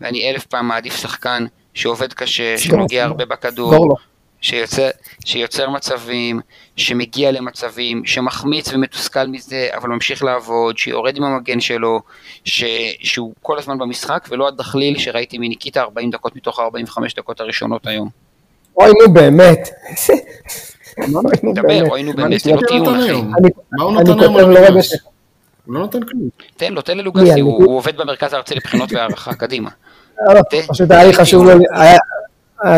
ואני 0.00 0.30
אלף 0.30 0.46
פעם 0.46 0.68
מעדיף 0.68 0.96
שחקן 0.96 1.46
שעובד 1.74 2.12
קשה. 2.12 2.58
שנוגע 2.58 3.04
הרבה 3.04 3.24
בכדור, 3.24 3.72
סגור 3.72 3.88
לו. 3.88 3.94
שיוצר, 4.40 4.88
שיוצר 5.24 5.70
מצבים, 5.70 6.40
שמגיע 6.76 7.32
למצבים, 7.32 8.06
שמחמיץ 8.06 8.72
ומתוסכל 8.72 9.26
מזה, 9.26 9.68
אבל 9.74 9.88
ממשיך 9.88 10.24
לעבוד, 10.24 10.78
שיורד 10.78 11.16
עם 11.16 11.24
המגן 11.24 11.60
שלו, 11.60 12.00
ש... 12.44 12.64
שהוא 13.00 13.34
כל 13.42 13.58
הזמן 13.58 13.78
במשחק, 13.78 14.28
ולא 14.30 14.48
הדחליל 14.48 14.98
שראיתי 14.98 15.38
מניקיטה 15.38 15.80
40 15.80 16.10
דקות 16.10 16.36
מתוך 16.36 16.58
ה-45 16.58 16.98
דקות 17.16 17.40
הראשונות 17.40 17.86
היום. 17.86 18.08
אוי 18.76 18.90
נו 19.00 19.12
באמת. 19.14 19.68
דבר, 20.98 21.20
באמת, 22.16 22.46
לא 22.46 22.60
טיעון 22.68 22.82
נתן 22.88 23.00
אחי. 23.00 23.08
היום? 23.08 23.32
מה 23.72 23.84
הוא 23.84 23.92
על 24.00 24.06
הוא 25.66 25.74
לא 25.74 25.84
נתן 25.84 25.98
כלום. 26.02 26.28
תן 26.56 26.72
לו, 26.72 26.82
תן 26.82 26.98
ללוגסי, 26.98 27.40
הוא, 27.40 27.76
עובד 27.76 27.96
במרכז 27.96 28.32
הארצי 28.32 28.54
לבחינות 28.54 28.92
והערכה, 28.92 29.34
קדימה. 29.34 29.70
לא, 30.28 30.42
תה. 30.42 30.56
פשוט 30.68 30.90
היה 30.90 31.04
לי 31.04 31.12
חשוב, 31.12 31.48
היה- 31.74 31.98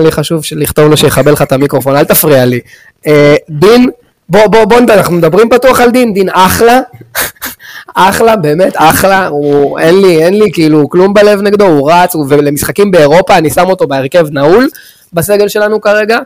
לי 0.00 0.12
חשוב 0.12 0.42
לכתוב 0.57 0.90
לו 0.90 0.96
שיכבל 0.96 1.33
לך 1.33 1.42
את 1.42 1.52
המיקרופון, 1.52 1.96
אל 1.96 2.05
תפריע 2.05 2.44
לי. 2.44 2.61
אה, 3.07 3.35
דין, 3.50 3.90
בוא, 4.29 4.46
בוא, 4.46 4.64
בוא, 4.64 4.79
אנחנו 4.79 5.14
מדברים 5.14 5.48
פתוח 5.48 5.81
על 5.81 5.90
דין, 5.90 6.14
דין 6.14 6.29
אחלה, 6.33 6.81
אחלה, 7.94 8.37
באמת 8.37 8.72
אחלה, 8.76 9.26
הוא, 9.26 9.79
אין 9.79 10.00
לי, 10.00 10.24
אין 10.24 10.38
לי 10.38 10.52
כאילו 10.52 10.88
כלום 10.88 11.14
בלב 11.14 11.40
נגדו, 11.42 11.64
הוא 11.66 11.92
רץ, 11.92 12.14
ולמשחקים 12.29 12.90
באירופה, 12.90 13.37
אני 13.38 13.50
שם 13.50 13.68
אותו 13.70 13.87
בהרכב 13.87 14.26
נעול 14.31 14.68
בסגל 15.12 15.48
שלנו 15.48 15.81
כרגע, 15.81 16.18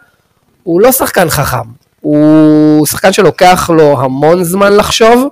הוא 0.63 0.81
לא 0.81 0.93
שחקן 0.93 1.31
חכם, 1.31 1.69
הוא 2.01 2.87
שחקן 2.87 3.13
שלוקח 3.13 3.71
לו 3.75 4.01
המון 4.01 4.45
זמן 4.45 4.73
לחשוב, 4.77 5.29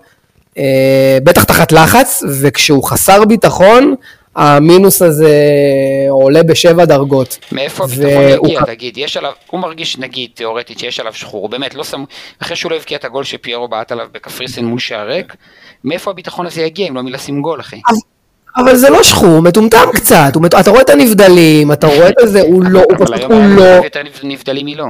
אה, 0.59 1.19
בטח 1.25 1.45
תחת 1.45 1.73
לחץ, 1.73 2.23
וכשהוא 2.41 2.85
חסר 2.85 3.25
ביטחון, 3.25 3.95
המינוס 4.37 5.03
הזה 5.03 5.37
עולה 6.11 6.43
בשבע 6.43 6.85
דרגות. 6.85 7.39
מאיפה 7.53 7.85
הביטחון 7.85 8.29
יגיע, 8.45 8.65
תגיד, 8.65 8.99
יש 8.99 9.17
עליו, 9.17 9.33
הוא 9.51 9.61
מרגיש, 9.61 9.99
נגיד, 9.99 10.31
תיאורטית, 10.35 10.79
שיש 10.79 11.01
עליו 11.01 11.13
שחרור, 11.15 11.43
הוא 11.43 11.51
באמת 11.51 11.75
לא 11.75 11.85
שם, 11.85 12.05
אחרי 12.43 12.57
שהוא 12.57 12.73
לא 12.73 12.77
הבקיע 12.77 12.99
את 12.99 13.05
הגול 13.05 13.25
שפיירו 13.25 13.69
בעט 13.69 13.93
עליו 13.93 14.07
בקפריסין 14.13 14.65
מול 14.67 14.79
שער 14.79 15.09
ריק, 15.09 15.35
מאיפה 15.85 16.11
הביטחון 16.11 16.47
הזה 16.47 16.63
יגיע 16.63 16.89
אם 16.89 16.97
לא 16.97 17.03
מלשים 17.03 17.43
גול, 17.43 17.61
אחי? 17.61 17.81
אבל 18.57 18.77
זה 18.77 18.91
לא 18.91 19.03
שחור, 19.03 19.29
הוא 19.29 19.43
מטומטם 19.43 19.87
קצת. 19.95 20.33
אתה 20.61 20.71
רואה 20.71 20.83
את 20.83 20.91
הנבדלים, 20.91 21.73
אתה 21.73 21.87
רואה 21.87 22.09
את 22.09 22.15
זה, 22.25 22.41
הוא 22.41 22.65
לא, 22.65 22.79
הוא 22.79 22.97
אבל 22.97 23.07
פשוט, 23.07 23.19
היום 23.19 23.33
הוא 23.33 23.41
היה 23.41 23.79
לא, 23.79 23.85
יותר 23.85 24.01
נבדלים 24.23 24.67
מלא. 24.67 24.85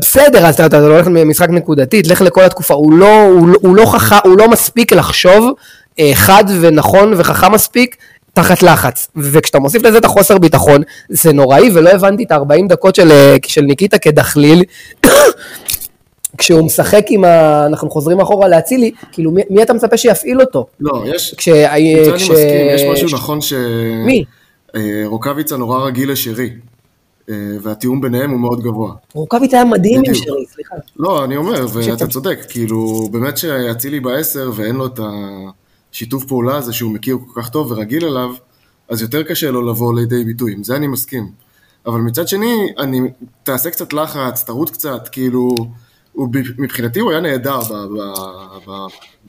בסדר, 0.00 0.46
אז 0.46 0.54
אתה, 0.54 0.66
אתה 0.66 0.80
הולך 0.80 1.06
למשחק 1.06 1.48
נקודתית, 1.48 2.06
לך 2.06 2.20
לכל 2.20 2.42
התקופה, 2.42 2.74
הוא 2.74 2.92
לא, 2.92 3.22
הוא, 3.22 3.48
לא- 3.48 3.58
הוא 3.62 3.76
לא 3.76 3.86
חכם, 3.86 4.16
הוא 4.24 4.38
לא 4.38 4.48
מספיק 4.48 4.92
לחשוב 4.92 5.52
אה, 5.98 6.10
חד 6.14 6.44
ונכון 6.60 7.14
וחכם 7.16 7.52
מספיק 7.52 7.96
תחת 8.32 8.62
לחץ, 8.62 9.08
וכשאתה 9.16 9.58
מוסיף 9.58 9.82
לזה 9.82 9.98
את 9.98 10.04
החוסר 10.04 10.38
ביטחון, 10.38 10.82
זה 11.08 11.32
נוראי, 11.32 11.70
ולא 11.74 11.90
הבנתי 11.90 12.24
את 12.24 12.32
ה-40 12.32 12.68
דקות 12.68 12.94
של, 12.94 13.10
אה, 13.10 13.36
של 13.46 13.62
ניקיטה 13.62 13.98
כדחליל, 13.98 14.62
כשהוא 16.38 16.66
משחק 16.66 17.06
עם 17.08 17.24
ה... 17.24 17.66
אנחנו 17.66 17.90
חוזרים 17.90 18.20
אחורה 18.20 18.48
להצילי, 18.48 18.90
כאילו 19.12 19.30
מי, 19.30 19.42
מי 19.50 19.62
אתה 19.62 19.72
מצפה 19.72 19.96
שיפעיל 19.96 20.40
אותו? 20.40 20.66
לא, 20.80 21.04
יש... 21.06 21.34
כש... 21.36 21.48
אני 21.48 21.96
כש... 22.16 22.22
מסכים, 22.22 22.68
יש 22.74 22.82
משהו 22.92 23.08
נכון 23.12 23.40
ש... 23.40 23.52
מי? 24.06 24.24
אה, 24.76 25.02
רוקאביצה 25.04 25.56
נורא 25.56 25.86
רגיל 25.86 26.12
לשרי, 26.12 26.44
אה, 26.44 26.50
והתיאום 27.62 28.00
ביניהם 28.00 28.30
הוא 28.30 28.40
מאוד 28.40 28.60
גבוה. 28.62 28.94
רוקאביץ 29.14 29.54
היה 29.54 29.64
מדהים 29.64 30.02
עם. 30.06 30.14
שרי, 30.14 30.46
סליחה. 30.46 30.74
לא, 30.96 31.24
אני 31.24 31.36
אומר, 31.36 31.66
ואתה 31.72 32.06
צודק, 32.06 32.38
כאילו, 32.48 33.08
באמת 33.12 33.38
שאצילי 33.38 34.00
בעשר 34.00 34.50
ואין 34.54 34.76
לו 34.76 34.86
את 34.86 35.00
השיתוף 35.92 36.24
פעולה 36.24 36.56
הזה 36.56 36.72
שהוא 36.72 36.92
מכיר 36.92 37.18
כל 37.26 37.42
כך 37.42 37.48
טוב 37.48 37.70
ורגיל 37.72 38.04
אליו, 38.04 38.34
אז 38.88 39.02
יותר 39.02 39.22
קשה 39.22 39.50
לו 39.50 39.62
לבוא 39.70 39.94
לידי 39.94 40.24
ביטוי, 40.24 40.52
עם 40.52 40.64
זה 40.64 40.76
אני 40.76 40.86
מסכים. 40.86 41.26
אבל 41.86 42.00
מצד 42.00 42.28
שני, 42.28 42.66
אני, 42.78 43.00
תעשה 43.42 43.70
קצת 43.70 43.92
לחץ, 43.92 44.44
תרוץ 44.44 44.70
קצת, 44.70 45.08
כאילו, 45.12 45.54
הוא, 46.12 46.28
מבחינתי 46.58 47.00
הוא 47.00 47.10
היה 47.10 47.20
נהדר 47.20 47.60
ב... 47.60 47.72
ב, 47.72 48.00
ב 48.70 48.86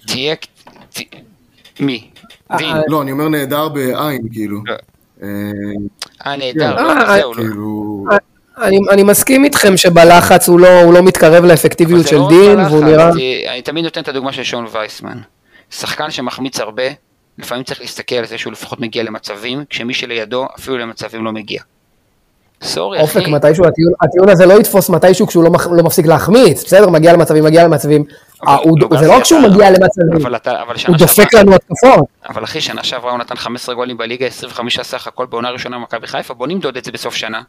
תהיה... 0.07 0.35
ת- 0.35 0.99
מי? 1.79 2.09
דין. 2.57 2.67
אה, 2.67 2.81
לא, 2.87 3.01
אני 3.01 3.11
אומר 3.11 3.29
נהדר 3.29 3.69
בעין, 3.69 4.21
כאילו. 4.31 4.61
אה, 6.25 6.35
נהדר, 6.35 6.77
אה, 6.77 6.83
לא, 6.83 7.15
זהו, 7.15 7.33
לא. 7.33 7.37
כאילו, 7.37 8.05
אני, 8.61 8.79
אני 8.91 9.03
מסכים 9.03 9.43
איתכם 9.43 9.77
שבלחץ 9.77 10.49
הוא 10.49 10.59
לא, 10.59 10.81
הוא 10.81 10.93
לא 10.93 11.03
מתקרב 11.03 11.45
לאפקטיביות 11.45 12.07
של 12.07 12.15
לא 12.15 12.29
דין, 12.29 12.59
והוא 12.59 12.83
נראה... 12.83 13.09
אני 13.49 13.61
תמיד 13.61 13.83
נותן 13.83 14.01
את 14.01 14.07
הדוגמה 14.07 14.33
של 14.33 14.43
שון 14.43 14.65
וייסמן. 14.71 15.17
שחקן 15.71 16.11
שמחמיץ 16.11 16.59
הרבה, 16.59 16.83
לפעמים 17.37 17.63
צריך 17.63 17.81
להסתכל 17.81 18.15
על 18.15 18.25
זה 18.25 18.37
שהוא 18.37 18.53
לפחות 18.53 18.79
מגיע 18.79 19.03
למצבים, 19.03 19.63
כשמי 19.69 19.93
שלידו 19.93 20.47
אפילו 20.59 20.77
למצבים 20.77 21.25
לא 21.25 21.31
מגיע. 21.31 21.61
סורי, 22.63 22.97
אחי. 22.97 23.19
אופק, 23.19 23.27
מתישהו, 23.27 23.65
הטיעון, 23.65 23.93
הטיעון 24.01 24.29
הזה 24.29 24.45
לא 24.45 24.59
יתפוס 24.59 24.89
מתישהו 24.89 25.27
כשהוא 25.27 25.43
לא, 25.43 25.51
לא 25.71 25.83
מפסיק 25.83 26.05
להחמיץ, 26.05 26.63
בסדר, 26.63 26.89
מגיע 26.89 27.13
למצבים, 27.13 27.43
מגיע 27.43 27.63
למצבים. 27.63 28.03
אה, 28.47 28.57
לא 28.91 28.99
זה 28.99 29.07
לא 29.07 29.13
רק 29.13 29.23
שהוא 29.23 29.39
אתה- 29.39 29.47
מגיע 29.49 29.69
למצבים, 29.69 30.27
הוא 30.87 30.97
דופק 30.97 31.33
לנו 31.33 31.55
התקפות. 31.55 32.05
אבל 32.29 32.43
אחי, 32.43 32.61
שנה 32.61 32.83
שעברה 32.83 33.11
הוא 33.11 33.19
נתן 33.19 33.35
15 33.35 33.75
גולים 33.75 33.97
בליגה, 33.97 34.25
25 34.25 34.79
סך 34.79 35.07
הכל 35.07 35.25
בעונה 35.29 35.49
ראשונה 35.49 35.77
במכבי 35.77 36.07
חיפה, 36.07 36.33
בוא 36.33 36.47
נמדוד 36.47 36.77
את 36.77 36.85
זה 36.85 36.91
בסוף 36.91 37.15
שנה. 37.15 37.41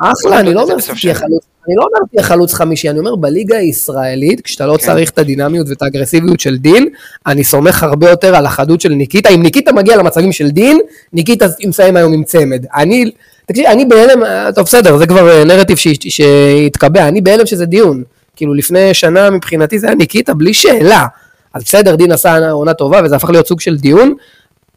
אחלה, 0.00 0.40
אני 0.40 0.54
לא 0.54 0.62
אומר. 0.62 0.74
חלוץ, 1.14 1.44
אני 1.66 1.74
לא 1.76 1.82
אומר 1.82 2.06
שתהיה 2.08 2.22
חלוץ 2.22 2.54
חמישי, 2.54 2.90
אני 2.90 2.98
אומר 2.98 3.16
בליגה 3.16 3.56
הישראלית, 3.56 4.40
כשאתה 4.40 4.66
לא 4.66 4.76
כן. 4.76 4.86
צריך 4.86 5.10
את 5.10 5.18
הדינמיות 5.18 5.66
ואת 5.68 5.82
האגרסיביות 5.82 6.40
של 6.40 6.56
דין, 6.56 6.88
אני 7.26 7.44
סומך 7.44 7.82
הרבה 7.82 8.10
יותר 8.10 8.36
על 8.36 8.46
החדות 8.46 8.80
של 8.80 8.88
ניקיטה. 8.88 9.28
אם 9.28 9.42
ניקיטה 9.42 9.72
מגיע 9.72 9.96
למצבים 9.96 10.32
של 10.32 10.50
דין, 10.50 10.78
ניקיטה 11.12 11.46
מסיים 11.66 11.96
היום 11.96 12.12
עם 12.12 12.24
צמד. 12.24 12.66
אני, 12.74 13.10
תקשיב, 13.46 13.66
אני 13.66 13.84
בהלם, 13.84 14.22
אה, 14.24 14.52
טוב 14.52 14.64
בסדר, 14.64 14.96
זה 14.96 15.06
כבר 15.06 15.30
אה, 15.30 15.44
נרטיב 15.44 15.76
שהת- 15.76 16.10
שהתקבע, 16.10 17.08
אני 17.08 17.20
בהלם 17.20 17.46
שזה 17.46 17.66
דיון. 17.66 18.02
כאילו 18.36 18.54
לפני 18.54 18.94
שנה 18.94 19.30
מבחינתי 19.30 19.78
זה 19.78 19.86
היה 19.86 19.96
ניקיטה 19.96 20.34
בלי 20.34 20.54
שאלה. 20.54 21.06
אז 21.54 21.62
בסדר, 21.64 21.96
דין 21.96 22.12
עשה 22.12 22.50
עונה 22.50 22.74
טובה 22.74 23.00
וזה 23.04 23.16
הפך 23.16 23.30
להיות 23.30 23.46
סוג 23.46 23.60
של 23.60 23.76
דיון. 23.76 24.14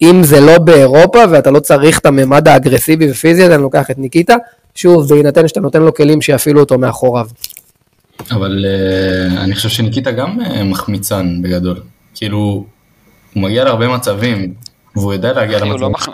אם 0.02 0.24
זה 0.24 0.40
לא 0.40 0.58
באירופה 0.58 1.20
ואתה 1.30 1.52
לא 1.52 1.60
צריך 1.60 2.00
את 2.00 2.06
הממד 2.06 2.48
האגרסיבי 2.48 3.12
ופיזי 3.12 3.44
הזה, 3.44 3.56
אני 3.56 3.64
לוקח 3.64 3.92
את 3.92 3.98
ניקיטה. 3.98 4.36
שוב, 4.76 5.10
בהינתן 5.10 5.48
שאתה 5.48 5.60
נותן 5.60 5.82
לו 5.82 5.94
כלים 5.94 6.22
שיפעילו 6.22 6.60
אותו 6.60 6.78
מאחוריו. 6.78 7.28
אבל 8.32 8.66
אה, 8.66 9.44
אני 9.44 9.56
חושב 9.56 9.70
שניקיטה 9.70 10.12
גם 10.12 10.42
אה, 10.42 10.64
מחמיצן 10.64 11.42
בגדול. 11.42 11.82
כאילו, 12.16 12.38
הוא 13.34 13.44
מגיע 13.44 13.64
להרבה 13.64 13.88
מצבים, 13.88 14.54
והוא 14.96 15.14
יודע 15.14 15.34
להגיע 15.34 15.60
לא 15.60 15.66
למצבים. 15.66 15.92
מח... 15.92 16.10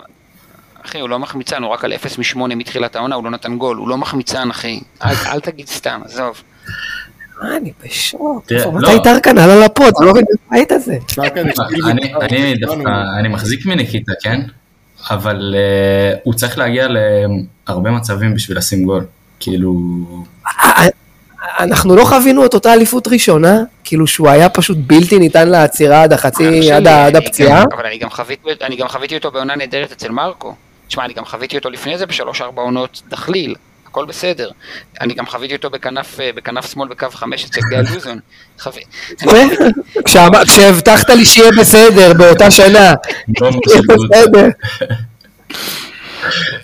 אחי, 0.86 1.00
הוא 1.00 1.08
לא 1.08 1.18
מחמיצן, 1.18 1.62
הוא 1.62 1.72
רק 1.72 1.84
על 1.84 1.92
0 1.92 2.18
מ-8 2.18 2.54
מתחילת 2.54 2.96
העונה, 2.96 3.14
הוא 3.14 3.24
לא 3.24 3.30
נתן 3.30 3.58
גול, 3.58 3.76
הוא 3.76 3.88
לא 3.88 3.98
מחמיצן, 3.98 4.50
אחי. 4.50 4.80
אל, 5.04 5.14
אל 5.26 5.40
תגיד 5.40 5.66
סתם, 5.66 6.00
עזוב. 6.04 6.42
מה, 7.42 7.56
אני 7.56 7.72
בשוק. 7.84 8.52
לא. 8.52 8.72
מתי 8.72 9.02
טרקן 9.04 9.38
עלה 9.38 9.64
לפוד? 9.64 9.94
לא 10.00 10.10
מבין 10.10 10.24
את 10.62 10.72
הזה. 10.72 10.96
טרקן 11.14 11.48
התחיל 11.48 11.84
אני. 12.20 12.54
דווקא, 12.60 12.90
אני 13.18 13.28
מחזיק 13.28 13.66
מניקיטה, 13.66 14.12
כן? 14.22 14.40
אבל 15.10 15.54
uh, 15.54 16.18
הוא 16.24 16.34
צריך 16.34 16.58
להגיע 16.58 16.86
להרבה 17.68 17.90
מצבים 17.90 18.34
בשביל 18.34 18.58
לשים 18.58 18.84
גול. 18.84 19.04
כאילו, 19.40 19.74
אה, 20.46 20.88
אנחנו 21.58 21.96
לא 21.96 22.04
חווינו 22.04 22.46
את 22.46 22.54
אותה 22.54 22.72
אליפות 22.72 23.08
ראשונה, 23.08 23.62
כאילו 23.84 24.06
שהוא 24.06 24.28
היה 24.28 24.48
פשוט 24.48 24.78
בלתי 24.80 25.18
ניתן 25.18 25.48
לעצירה 25.48 26.02
עד 26.02 26.12
החצי, 26.12 26.72
עד 26.72 27.16
הפציעה. 27.16 27.60
גם- 27.60 27.66
אבל 27.76 27.86
אני 27.86 27.98
גם, 27.98 28.10
חוויתי, 28.10 28.42
אני 28.62 28.76
גם 28.76 28.88
חוויתי 28.88 29.14
אותו 29.16 29.30
בעונה 29.30 29.56
נהדרת 29.56 29.92
אצל 29.92 30.10
מרקו. 30.10 30.54
תשמע, 30.88 31.04
אני 31.04 31.14
גם 31.14 31.24
חוויתי 31.24 31.56
אותו 31.56 31.70
לפני 31.70 31.98
זה 31.98 32.06
בשלוש 32.06 32.40
ארבע 32.40 32.62
עונות 32.62 33.02
דחליל, 33.08 33.54
הכל 33.96 34.06
בסדר. 34.06 34.50
אני 35.00 35.14
גם 35.14 35.26
חוויתי 35.26 35.54
אותו 35.54 35.70
בכנף, 35.70 36.20
אה, 36.20 36.30
בכנף 36.34 36.72
שמאל 36.72 36.88
בקו 36.88 37.06
חמש 37.10 37.44
אצל 37.44 37.60
גיא 37.70 37.78
לוזון. 37.94 38.20
כשאמר- 40.04 40.44
כשהבטחת 40.44 41.10
לי 41.10 41.24
שיהיה 41.24 41.50
בסדר 41.58 42.12
באותה 42.12 42.50
שנה, 42.50 42.94
לא. 43.40 43.50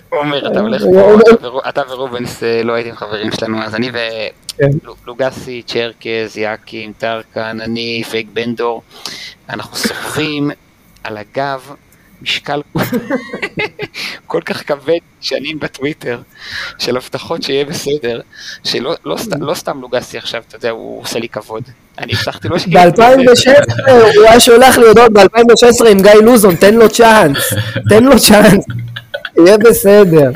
עומר, 0.09 0.51
אתה 0.51 0.59
הולך 0.59 0.81
אה, 0.83 0.87
פה, 0.93 0.99
אה, 1.11 1.15
אתה 1.15 1.47
ורו- 1.47 1.61
אתה 1.69 1.81
ורובנס 1.89 2.43
אה, 2.43 2.63
לא 2.63 2.73
הייתם 2.73 2.95
חברים 2.95 3.31
שלנו, 3.31 3.63
אז 3.63 3.75
אני 3.75 3.91
כן. 4.57 4.69
ולוגסי, 5.05 5.61
צ'רקז, 5.67 6.37
יאקים, 6.37 6.93
טרקן, 6.97 7.57
אני, 7.61 8.03
פייק 8.11 8.27
בן 8.33 8.55
דור, 8.55 8.81
אנחנו 9.49 9.75
סוחבים 9.77 10.51
על 11.03 11.17
הגב 11.17 11.61
משקל 12.23 12.61
כל 14.27 14.41
כך 14.45 14.67
כבד 14.67 14.97
שנים 15.21 15.59
בטוויטר 15.59 16.19
של 16.79 16.97
הבטחות 16.97 17.43
שיהיה 17.43 17.65
בסדר, 17.65 18.19
שלא 18.63 18.95
לא 19.05 19.17
סתם- 19.17 19.43
לא 19.43 19.53
סתם 19.53 19.81
לוגסי 19.81 20.17
עכשיו, 20.17 20.41
אתה 20.47 20.55
יודע, 20.55 20.69
הוא 20.69 21.01
עושה 21.01 21.19
לי 21.19 21.29
כבוד. 21.29 21.63
אני 21.99 22.13
הבטחתי 22.13 22.47
לו 22.47 22.59
שיהיה 22.59 22.91
בסדר. 22.91 23.11
ב-2016 23.15 23.91
הוא 23.91 24.23
היה 24.29 24.39
שולח 24.39 24.77
לי 24.77 24.87
הודעות 24.87 25.13
ב-2016 25.13 25.87
עם 25.91 26.01
גיא 26.01 26.11
לוזון, 26.13 26.55
תן 26.55 26.73
לו 26.73 26.89
צ'אנס, 26.89 27.53
תן 27.89 28.03
לו 28.03 28.19
צ'אנס, 28.19 28.65
יהיה 29.37 29.57
בסדר. 29.57 30.31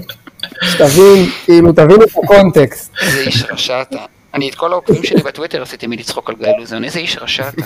שתבין, 0.64 1.30
כאילו, 1.46 1.72
תבין 1.74 2.02
את 2.04 2.10
הקונטקסט. 2.24 2.92
איזה 3.02 3.20
איש 3.20 3.44
רשע 3.52 3.82
אתה. 3.82 3.98
אני 4.34 4.50
את 4.50 4.56
כל 4.56 4.72
העוקבים 4.72 5.04
שלי 5.04 5.22
בטוויטר 5.22 5.62
עשיתי 5.62 5.88
מלצחוק 5.88 6.30
על 6.30 6.36
גיא 6.40 6.48
לוזון, 6.60 6.84
איזה 6.84 7.00
איש 7.00 7.18
רשע 7.22 7.50
אתה. 7.50 7.62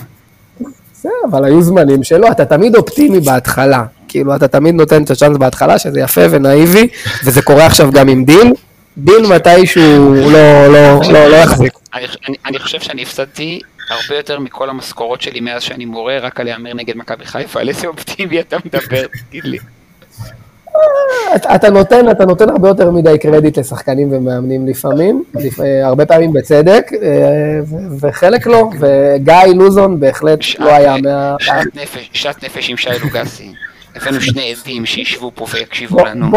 בסדר, 0.93 1.11
אבל 1.31 1.45
היו 1.45 1.61
זמנים 1.61 2.03
שלא, 2.03 2.31
אתה 2.31 2.45
תמיד 2.45 2.75
אופטימי 2.75 3.19
בהתחלה. 3.19 3.83
כאילו, 4.11 4.35
אתה 4.35 4.47
תמיד 4.47 4.75
נותן 4.75 5.03
את 5.03 5.11
הצ'אנס 5.11 5.37
בהתחלה, 5.37 5.79
שזה 5.79 5.99
יפה 5.99 6.21
ונאיבי, 6.29 6.87
וזה 7.25 7.41
קורה 7.41 7.65
עכשיו 7.65 7.91
גם 7.91 8.07
עם 8.07 8.25
דין. 8.25 8.53
דין 8.97 9.25
מתישהו 9.25 10.13
לא, 10.15 10.67
לא, 10.67 11.01
לא, 11.11 11.27
לא 11.27 11.35
יחזיק. 11.35 11.73
אני, 12.45 12.59
חושב 12.59 12.79
שאני 12.79 13.01
הפסדתי 13.01 13.59
הרבה 13.89 14.15
יותר 14.15 14.39
מכל 14.39 14.69
המשכורות 14.69 15.21
שלי 15.21 15.39
מאז 15.39 15.61
שאני 15.61 15.85
מורה, 15.85 16.17
רק 16.17 16.39
על 16.39 16.45
להמר 16.45 16.73
נגד 16.73 16.97
מכבי 16.97 17.25
חיפה, 17.25 17.59
על 17.59 17.69
איזה 17.69 17.87
אופטימי 17.87 18.39
אתה 18.39 18.57
מדבר, 18.65 19.03
תגיד 19.29 19.43
לי. 19.45 19.57
אתה, 21.35 21.69
נותן, 21.69 22.09
אתה 22.11 22.25
נותן 22.25 22.49
הרבה 22.49 22.67
יותר 22.67 22.91
מדי 22.91 23.17
קרדיט 23.17 23.57
לשחקנים 23.57 24.13
ומאמנים 24.13 24.67
לפעמים, 24.67 25.23
לפ... 25.35 25.59
אה, 25.59 25.87
הרבה 25.87 26.05
פעמים 26.05 26.33
בצדק, 26.33 26.91
אה, 27.01 27.59
וחלק 27.99 28.47
לא, 28.47 28.69
וגיא 28.79 29.35
לוזון 29.55 29.99
בהחלט 29.99 30.39
לא 30.59 30.69
היה 30.69 30.95
מה... 30.97 31.35
שאט 32.13 32.43
נפש 32.43 32.69
עם 32.69 32.77
שי 32.77 32.89
לוגסי. 33.03 33.53
הבאנו 33.95 34.21
שני 34.21 34.53
עדים 34.61 34.85
שישבו 34.85 35.31
פה 35.35 35.45
ויקשיבו 35.53 36.05
לנו. 36.05 36.31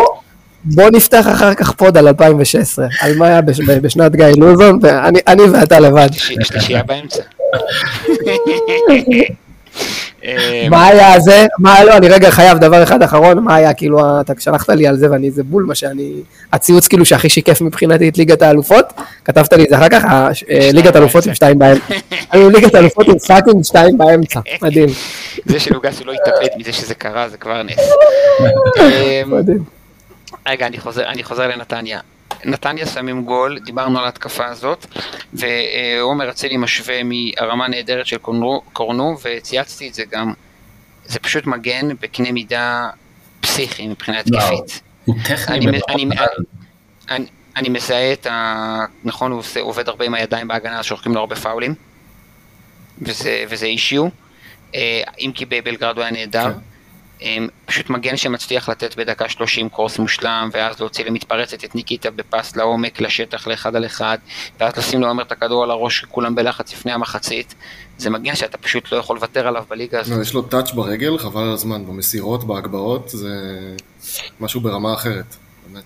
בוא, 0.64 0.90
נפתח 0.90 1.26
אחר 1.32 1.54
כך 1.54 1.72
פוד 1.72 1.96
על 1.96 2.08
2016, 2.08 2.86
על 3.00 3.16
מה 3.18 3.26
היה 3.26 3.40
בש, 3.40 3.60
בשנת 3.60 4.16
גיא 4.16 4.26
לוזון, 4.36 4.78
ואני 4.82 5.18
אני 5.26 5.42
ואתה 5.42 5.80
לבד. 5.80 6.08
שלישי- 6.12 6.44
שלישייה 6.44 6.82
באמצע. 6.82 7.22
אה, 10.24 10.66
מה 10.70 10.86
היה 10.86 11.20
זה? 11.20 11.46
מה 11.58 11.84
לא, 11.84 11.96
אני 11.96 12.08
רגע 12.08 12.30
חייב 12.30 12.58
דבר 12.58 12.82
אחד 12.82 13.02
אחרון, 13.02 13.38
מה 13.44 13.54
היה 13.56 13.74
כאילו, 13.74 14.20
אתה 14.20 14.32
שלחת 14.38 14.68
לי 14.68 14.86
על 14.86 14.96
זה 14.96 15.10
ואני, 15.10 15.30
זה 15.30 15.42
בול 15.42 15.64
מה 15.64 15.74
שאני, 15.74 16.12
הציוץ 16.52 16.88
כאילו 16.88 17.04
שהכי 17.04 17.28
שיקף 17.28 17.60
מבחינתי 17.60 18.08
את 18.08 18.18
ליגת 18.18 18.42
האלופות, 18.42 18.92
כתבת 19.24 19.52
לי 19.52 19.64
את 19.64 19.68
זה 19.70 19.76
אחר 19.76 19.88
כך, 19.88 20.04
ה- 20.04 20.28
אה, 20.50 20.70
ליגת 20.72 20.94
האלופות 20.96 21.26
עם 21.26 21.34
שתיים 21.34 21.58
באמצע. 21.58 21.94
היו 22.30 22.50
ליגת 22.50 22.74
האלופות 22.74 23.08
עם 23.08 23.18
fucking 23.18 23.64
שתיים 23.64 23.98
באמצע, 23.98 24.40
מדהים, 24.62 24.88
זה 25.44 25.60
שלוגסי 25.60 26.04
לא 26.04 26.12
התאבד 26.12 26.48
מזה 26.58 26.72
שזה 26.72 26.94
קרה, 26.94 27.28
זה 27.28 27.36
כבר 27.36 27.62
נס. 27.62 27.78
אה, 28.80 29.22
מדהים. 29.26 29.64
רגע, 30.48 30.66
אני 30.66 31.22
חוזר 31.22 31.48
לנתניה. 31.48 31.98
נתניה 32.44 32.86
שמים 32.86 33.24
גול, 33.24 33.58
דיברנו 33.58 33.98
על 33.98 34.04
ההתקפה 34.04 34.46
הזאת, 34.46 34.86
ועומר 35.32 36.30
אצילי 36.30 36.56
משווה 36.56 37.00
מהרמה 37.02 37.64
הנהדרת 37.64 38.06
של 38.06 38.18
קורנו, 38.18 38.62
קורנו, 38.72 39.16
וצייצתי 39.24 39.88
את 39.88 39.94
זה 39.94 40.04
גם. 40.10 40.32
זה 41.06 41.18
פשוט 41.18 41.46
מגן 41.46 41.88
בקנה 42.00 42.32
מידה 42.32 42.88
פסיכי 43.40 43.88
מבחינה. 43.88 44.20
התקפית. 44.20 44.82
הוא 45.04 45.16
טכני 45.24 45.56
אני, 45.56 45.80
אני. 45.88 46.06
אני, 47.10 47.26
אני 47.56 47.68
מזהה 47.68 48.12
את 48.12 48.26
ה... 48.26 48.84
נכון, 49.04 49.30
הוא 49.30 49.38
עושה, 49.38 49.60
עובד 49.60 49.88
הרבה 49.88 50.04
עם 50.04 50.14
הידיים 50.14 50.48
בהגנה, 50.48 50.78
אז 50.78 50.84
שורקים 50.84 51.14
לו 51.14 51.20
הרבה 51.20 51.36
פאולים, 51.36 51.74
וזה, 53.02 53.44
וזה 53.48 53.66
אישיו. 53.66 54.06
אה, 54.74 55.02
אם 55.18 55.30
כי 55.34 55.44
בבלגרד 55.44 55.96
הוא 55.96 56.02
היה 56.02 56.12
נהדר. 56.12 56.52
אה, 57.22 57.36
פשוט 57.66 57.90
מגן 57.90 58.16
שמצליח 58.16 58.68
לתת 58.68 58.96
בדקה 58.96 59.28
30 59.28 59.68
קורס 59.68 59.98
מושלם, 59.98 60.48
ואז 60.52 60.80
להוציא 60.80 61.04
למתפרצת 61.04 61.64
את 61.64 61.74
ניקיטה 61.74 62.10
בפס 62.10 62.56
לעומק, 62.56 63.00
לשטח, 63.00 63.46
לאחד 63.46 63.76
על 63.76 63.86
אחד, 63.86 64.18
ואז 64.60 64.76
לשים 64.76 65.00
לעומר 65.00 65.22
את 65.22 65.32
הכדור 65.32 65.64
על 65.64 65.70
הראש, 65.70 66.04
כולם 66.04 66.34
בלחץ 66.34 66.72
לפני 66.72 66.92
המחצית. 66.92 67.54
זה 67.98 68.10
מגן 68.10 68.34
שאתה 68.34 68.58
פשוט 68.58 68.92
לא 68.92 68.96
יכול 68.96 69.16
לוותר 69.16 69.48
עליו 69.48 69.64
בליגה 69.68 70.00
הזאת. 70.00 70.16
לא, 70.16 70.22
יש 70.22 70.34
לו 70.34 70.42
טאץ' 70.42 70.70
ברגל, 70.70 71.18
חבל 71.18 71.42
על 71.42 71.52
הזמן, 71.52 71.86
במסירות, 71.86 72.44
בהגבהות, 72.44 73.08
זה 73.08 73.28
משהו 74.40 74.60
ברמה 74.60 74.94
אחרת, 74.94 75.36
באמת. 75.66 75.84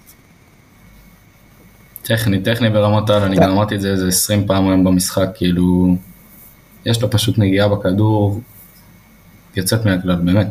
טכני, 2.03 2.43
טכני 2.43 2.71
ברמות 2.71 3.11
על, 3.11 3.23
אני 3.23 3.37
גם 3.37 3.51
אמרתי 3.51 3.75
את 3.75 3.81
זה 3.81 3.91
איזה 3.91 4.09
20 4.09 4.47
פעם 4.47 4.69
היום 4.69 4.85
במשחק, 4.85 5.29
כאילו, 5.35 5.97
יש 6.87 7.03
לו 7.03 7.11
פשוט 7.11 7.39
נגיעה 7.39 7.69
בכדור, 7.69 8.41
יוצאת 9.57 9.87
מהכלל, 9.87 10.15
באמת. 10.15 10.47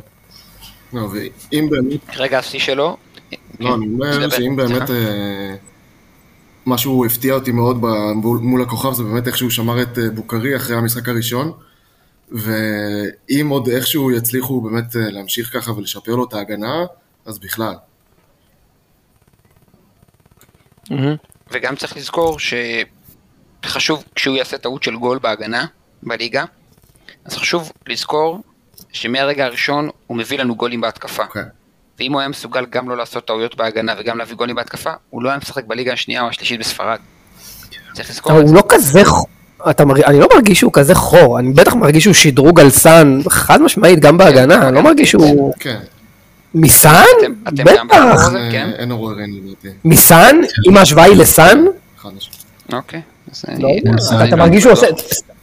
לא, 0.93 1.07
ואם 1.11 1.67
באמת, 1.69 2.01
רגע, 2.17 2.39
השיא 2.39 2.59
שלו. 2.59 2.97
לא, 3.59 3.75
אני 3.75 3.85
אומר 3.85 4.29
שאם 4.29 4.55
באמת. 4.55 4.89
אה, 4.89 5.55
משהו 6.67 7.05
הפתיע 7.05 7.33
אותי 7.33 7.51
מאוד 7.51 7.77
מול 8.23 8.61
הכוכב, 8.61 8.93
זה 8.93 9.03
באמת 9.03 9.27
איך 9.27 9.37
שהוא 9.37 9.49
שמר 9.49 9.81
את 9.81 9.97
אה, 9.97 10.09
בוקרי 10.09 10.55
אחרי 10.55 10.75
המשחק 10.75 11.09
הראשון, 11.09 11.51
ואם 12.31 13.47
עוד 13.49 13.67
איכשהו 13.69 14.11
יצליחו 14.11 14.61
באמת 14.61 14.95
אה, 14.95 15.09
להמשיך 15.09 15.53
ככה 15.53 15.71
ולשפר 15.71 16.15
לו 16.15 16.23
את 16.23 16.33
ההגנה, 16.33 16.85
אז 17.25 17.39
בכלל. 17.39 17.73
וגם 21.51 21.75
צריך 21.75 21.97
לזכור 21.97 22.37
שחשוב 23.63 24.03
כשהוא 24.15 24.35
יעשה 24.35 24.57
טעות 24.57 24.83
של 24.83 24.95
גול 24.95 25.19
בהגנה, 25.19 25.65
בליגה, 26.03 26.45
אז 27.25 27.37
חשוב 27.37 27.71
לזכור 27.87 28.41
שמהרגע 28.97 29.45
הראשון 29.45 29.89
הוא 30.07 30.17
מביא 30.17 30.39
לנו 30.39 30.55
גולים 30.55 30.81
בהתקפה. 30.81 31.23
אוקיי. 31.23 31.43
ואם 31.99 32.13
הוא 32.13 32.19
היה 32.19 32.29
מסוגל 32.29 32.65
גם 32.69 32.89
לא 32.89 32.97
לעשות 32.97 33.25
טעויות 33.25 33.55
בהגנה 33.55 33.93
וגם 33.99 34.17
להביא 34.17 34.35
גולים 34.35 34.55
בהתקפה, 34.55 34.89
הוא 35.09 35.23
לא 35.23 35.29
היה 35.29 35.37
משחק 35.37 35.65
בליגה 35.65 35.93
השנייה 35.93 36.21
או 36.21 36.27
השלישית 36.27 36.59
בספרד. 36.59 36.97
צריך 37.93 38.09
לזכור 38.09 38.31
את 38.31 38.37
הוא 38.41 38.47
זה. 38.49 38.55
לא 38.55 38.63
כזה, 38.69 39.01
אתה 39.69 39.85
מרגיש, 39.85 40.05
אני 40.05 40.19
לא 40.19 40.27
מרגיש 40.35 40.59
שהוא 40.59 40.73
כזה 40.73 40.95
חור, 40.95 41.39
אני 41.39 41.53
בטח 41.53 41.73
מרגיש 41.73 42.03
שהוא 42.03 42.13
שדרוג 42.13 42.59
על 42.59 42.69
סאן, 42.69 43.19
חד 43.29 43.61
משמעית, 43.61 43.99
גם 43.99 44.17
בהגנה, 44.17 44.67
אני 44.67 44.75
לא 44.75 44.81
מרגיש 44.81 45.11
שהוא... 45.11 45.53
כן, 45.59 45.79
מסאן? 46.55 47.03
בטח. 47.43 48.29
כן. 48.51 48.69
אין 48.77 48.91
עוררין 48.91 49.29
לדעתי. 49.35 49.77
מסאן? 49.85 50.35
אם 50.69 50.77
ההשוואה 50.77 51.05
היא 51.05 51.15
לסאן? 51.15 51.65
חד 51.97 52.09
משמעית. 52.17 52.45
אוקיי. 52.73 53.01
לא 53.59 53.69
אתה 54.27 54.35
מרגיש 54.35 54.63
שהוא 54.63 54.73
בטוח. 54.73 54.89
עושה... 54.89 55.36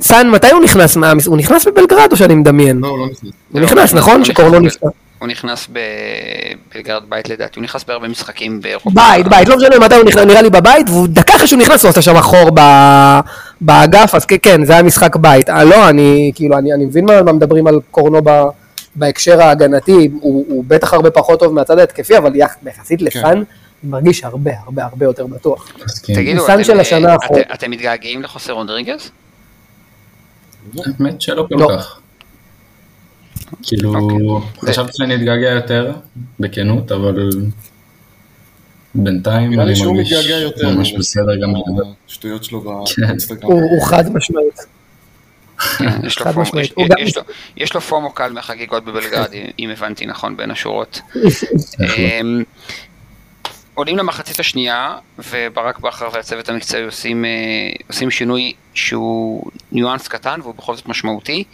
סאן, 0.00 0.30
מתי 0.30 0.50
הוא 0.50 0.62
נכנס? 0.64 0.96
מה- 0.96 1.12
הוא 1.26 1.36
נכנס 1.36 1.66
בבלגרד 1.66 2.08
או 2.12 2.16
שאני 2.16 2.34
מדמיין? 2.34 2.78
לא, 2.78 2.88
הוא 2.88 2.98
לא 2.98 3.06
נכנס. 3.06 3.30
הוא 3.52 3.60
לא, 3.60 3.66
נכנס, 3.66 3.94
נכון? 3.94 4.24
שקורנו 4.24 4.52
ב- 4.52 4.62
נפצע. 4.62 4.86
הוא 5.18 5.28
נכנס 5.28 5.68
בבלגרד 5.72 7.02
בית 7.08 7.28
לדעתי, 7.28 7.52
הוא 7.56 7.64
נכנס 7.64 7.84
בהרבה 7.84 8.08
משחקים 8.08 8.60
באירופה. 8.60 8.90
בית, 8.94 9.28
בית, 9.28 9.48
לא 9.48 9.56
משנה 9.56 9.78
מתי 9.78 9.94
הוא 9.94 10.04
נכנס, 10.04 10.22
נראה 10.24 10.42
לי 10.42 10.50
בבית, 10.50 10.90
והוא 10.90 11.06
דקה 11.10 11.36
אחרי 11.36 11.46
שהוא 11.46 11.58
נכנס 11.60 11.82
הוא 11.84 11.88
עשה 11.88 12.02
שם 12.02 12.20
חור 12.20 12.50
ב- 12.54 13.20
באגף, 13.60 14.14
אז 14.14 14.24
כן, 14.26 14.36
כן, 14.42 14.64
זה 14.64 14.72
היה 14.72 14.82
משחק 14.82 15.16
בית. 15.16 15.50
אה, 15.50 15.64
לא, 15.64 15.88
אני, 15.88 16.32
כאילו, 16.34 16.58
אני, 16.58 16.72
אני 16.72 16.84
מבין 16.84 17.04
מה, 17.04 17.32
מדברים 17.32 17.66
על 17.66 17.80
קורנו 17.90 18.20
ב, 18.24 18.42
בהקשר 18.94 19.42
ההגנתי, 19.42 20.08
הוא, 20.20 20.44
הוא 20.48 20.64
בטח 20.68 20.94
הרבה 20.94 21.10
פחות 21.10 21.40
טוב 21.40 21.52
מהצד 21.54 21.78
ההתקפי, 21.78 22.16
אבל 22.18 22.36
יח, 22.36 22.54
יחסית 22.66 23.02
לסאן, 23.02 23.22
אני 23.36 23.44
מרגיש 23.84 24.24
הרבה, 24.24 24.50
הרבה, 24.64 24.84
הרבה 24.84 25.04
יותר 25.06 25.26
בטוח. 25.26 25.68
תגידו, 26.02 26.48
אה, 26.48 26.54
השנה 26.80 27.14
אתם- 27.54 27.70
מתגעגעים 27.70 28.22
לחוסר 28.22 28.52
רודריגז? 28.52 29.10
האמת 31.00 31.20
שלא 31.20 31.46
כל 31.48 31.54
לא. 31.60 31.68
כך. 31.78 32.00
כאילו, 33.62 33.94
אוקיי. 33.94 34.70
חשבתי 34.72 34.92
שאני 34.94 35.14
אתגעגע 35.14 35.48
יותר, 35.50 35.92
בכנות, 36.40 36.92
אבל 36.92 37.28
בינתיים 38.94 39.46
אני 39.48 39.56
מרגיש. 39.56 39.80
ממש 40.64 40.92
בסדר 40.92 41.36
גם 41.42 41.50
לדבר. 41.50 41.90
השטויות 42.08 42.44
שלו 42.44 42.64
כן. 42.96 43.06
באינסטגרם. 43.06 43.50
הוא, 43.52 43.82
חד 43.86 44.04
משמעית. 44.14 44.58
פומו- 46.34 46.40
משמעית. 46.40 46.72
יש- 46.98 47.16
לו- 47.16 47.22
יש 47.56 47.74
לו 47.74 47.80
פומו 47.80 48.10
קל 48.12 48.32
מהחגיגות 48.32 48.84
בבלגרד, 48.84 49.28
אם 49.58 49.70
הבנתי 49.70 50.06
נכון 50.06 50.36
בין 50.36 50.50
השורות. 50.50 51.00
עולים 53.76 53.96
למחצית 53.96 54.40
השנייה, 54.40 54.96
וברק 55.18 55.78
בכר 55.78 56.08
והצוות 56.12 56.48
המקצועי 56.48 56.84
עושים, 56.84 57.24
אה, 57.24 57.30
עושים 57.88 58.10
שינוי 58.10 58.52
שהוא 58.74 59.50
ניואנס 59.72 60.08
קטן 60.08 60.40
והוא 60.42 60.54
בכל 60.54 60.76
זאת 60.76 60.86
משמעותי, 60.88 61.44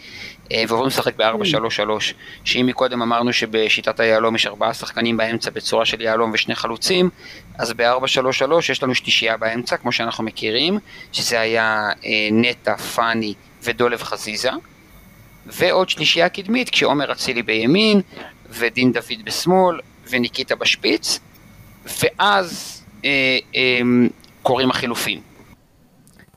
אה, 0.51 0.63
ועוברים 0.67 0.87
לשחק 0.87 1.15
ב-4-3-3, 1.15 2.13
שאם 2.43 2.65
מקודם 2.65 3.01
אמרנו 3.01 3.33
שבשיטת 3.33 3.99
היהלום 3.99 4.35
יש 4.35 4.47
ארבעה 4.47 4.73
שחקנים 4.73 5.17
באמצע 5.17 5.49
בצורה 5.49 5.85
של 5.85 6.01
יהלום 6.01 6.31
ושני 6.33 6.55
חלוצים, 6.55 7.09
אז 7.57 7.73
ב-4-3-3 7.73 8.71
יש 8.71 8.83
לנו 8.83 8.95
שלישייה 8.95 9.37
באמצע, 9.37 9.77
כמו 9.77 9.91
שאנחנו 9.91 10.23
מכירים, 10.23 10.79
שזה 11.11 11.39
היה 11.39 11.89
אה, 12.05 12.27
נטע, 12.31 12.77
פאני 12.77 13.33
ודולב 13.63 14.03
חזיזה. 14.03 14.51
ועוד 15.45 15.89
שלישייה 15.89 16.29
קדמית 16.29 16.69
כשעומר 16.69 17.11
אצילי 17.11 17.43
בימין 17.43 18.01
ודין 18.49 18.91
דוד 18.91 19.25
בשמאל 19.25 19.79
וניקיטה 20.09 20.55
בשפיץ 20.55 21.19
ואז 21.85 22.81
אה, 23.05 23.37
אה, 23.55 23.79
קורים 24.43 24.69
החילופים. 24.69 25.21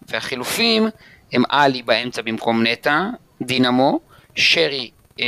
והחילופים 0.09 0.89
הם 1.33 1.43
עלי 1.49 1.83
באמצע 1.83 2.23
במקום 2.23 2.63
נטע, 2.63 3.03
דינמו, 3.43 4.01
שרי 4.35 4.91
אה, 5.21 5.25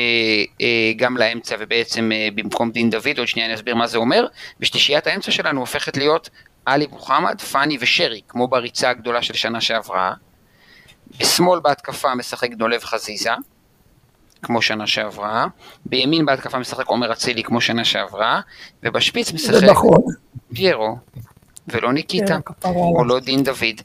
אה, 0.60 0.92
גם 0.96 1.16
לאמצע 1.16 1.56
ובעצם 1.58 2.12
אה, 2.12 2.28
במקום 2.34 2.70
דין 2.70 2.90
דוד, 2.90 3.18
עוד 3.18 3.28
שנייה 3.28 3.46
אני 3.46 3.54
אסביר 3.54 3.74
מה 3.74 3.86
זה 3.86 3.98
אומר, 3.98 4.26
ושלישיית 4.60 5.06
האמצע 5.06 5.30
שלנו 5.30 5.60
הופכת 5.60 5.96
להיות 5.96 6.30
עלי 6.66 6.86
מוחמד, 6.90 7.40
פאני 7.40 7.76
ושרי, 7.80 8.20
כמו 8.28 8.48
בריצה 8.48 8.90
הגדולה 8.90 9.22
של 9.22 9.34
שנה 9.34 9.60
שעברה. 9.60 10.12
בשמאל 11.18 11.60
בהתקפה 11.60 12.14
משחק 12.14 12.50
דולב 12.52 12.84
חזיזה, 12.84 13.30
כמו 14.42 14.62
שנה 14.62 14.86
שעברה, 14.86 15.46
בימין 15.86 16.26
בהתקפה 16.26 16.58
משחק 16.58 16.86
עומר 16.86 17.12
אצילי 17.12 17.42
כמו 17.42 17.60
שנה 17.60 17.84
שעברה, 17.84 18.40
ובשפיץ 18.82 19.32
משחק 19.32 19.62
נכון. 19.62 19.98
פיירו, 20.54 20.96
ולא 21.68 21.92
ניקיטה, 21.92 22.38
כן, 22.60 22.68
או. 22.68 23.04
לא 23.04 23.20
דין 23.20 23.44
דוד. 23.44 23.80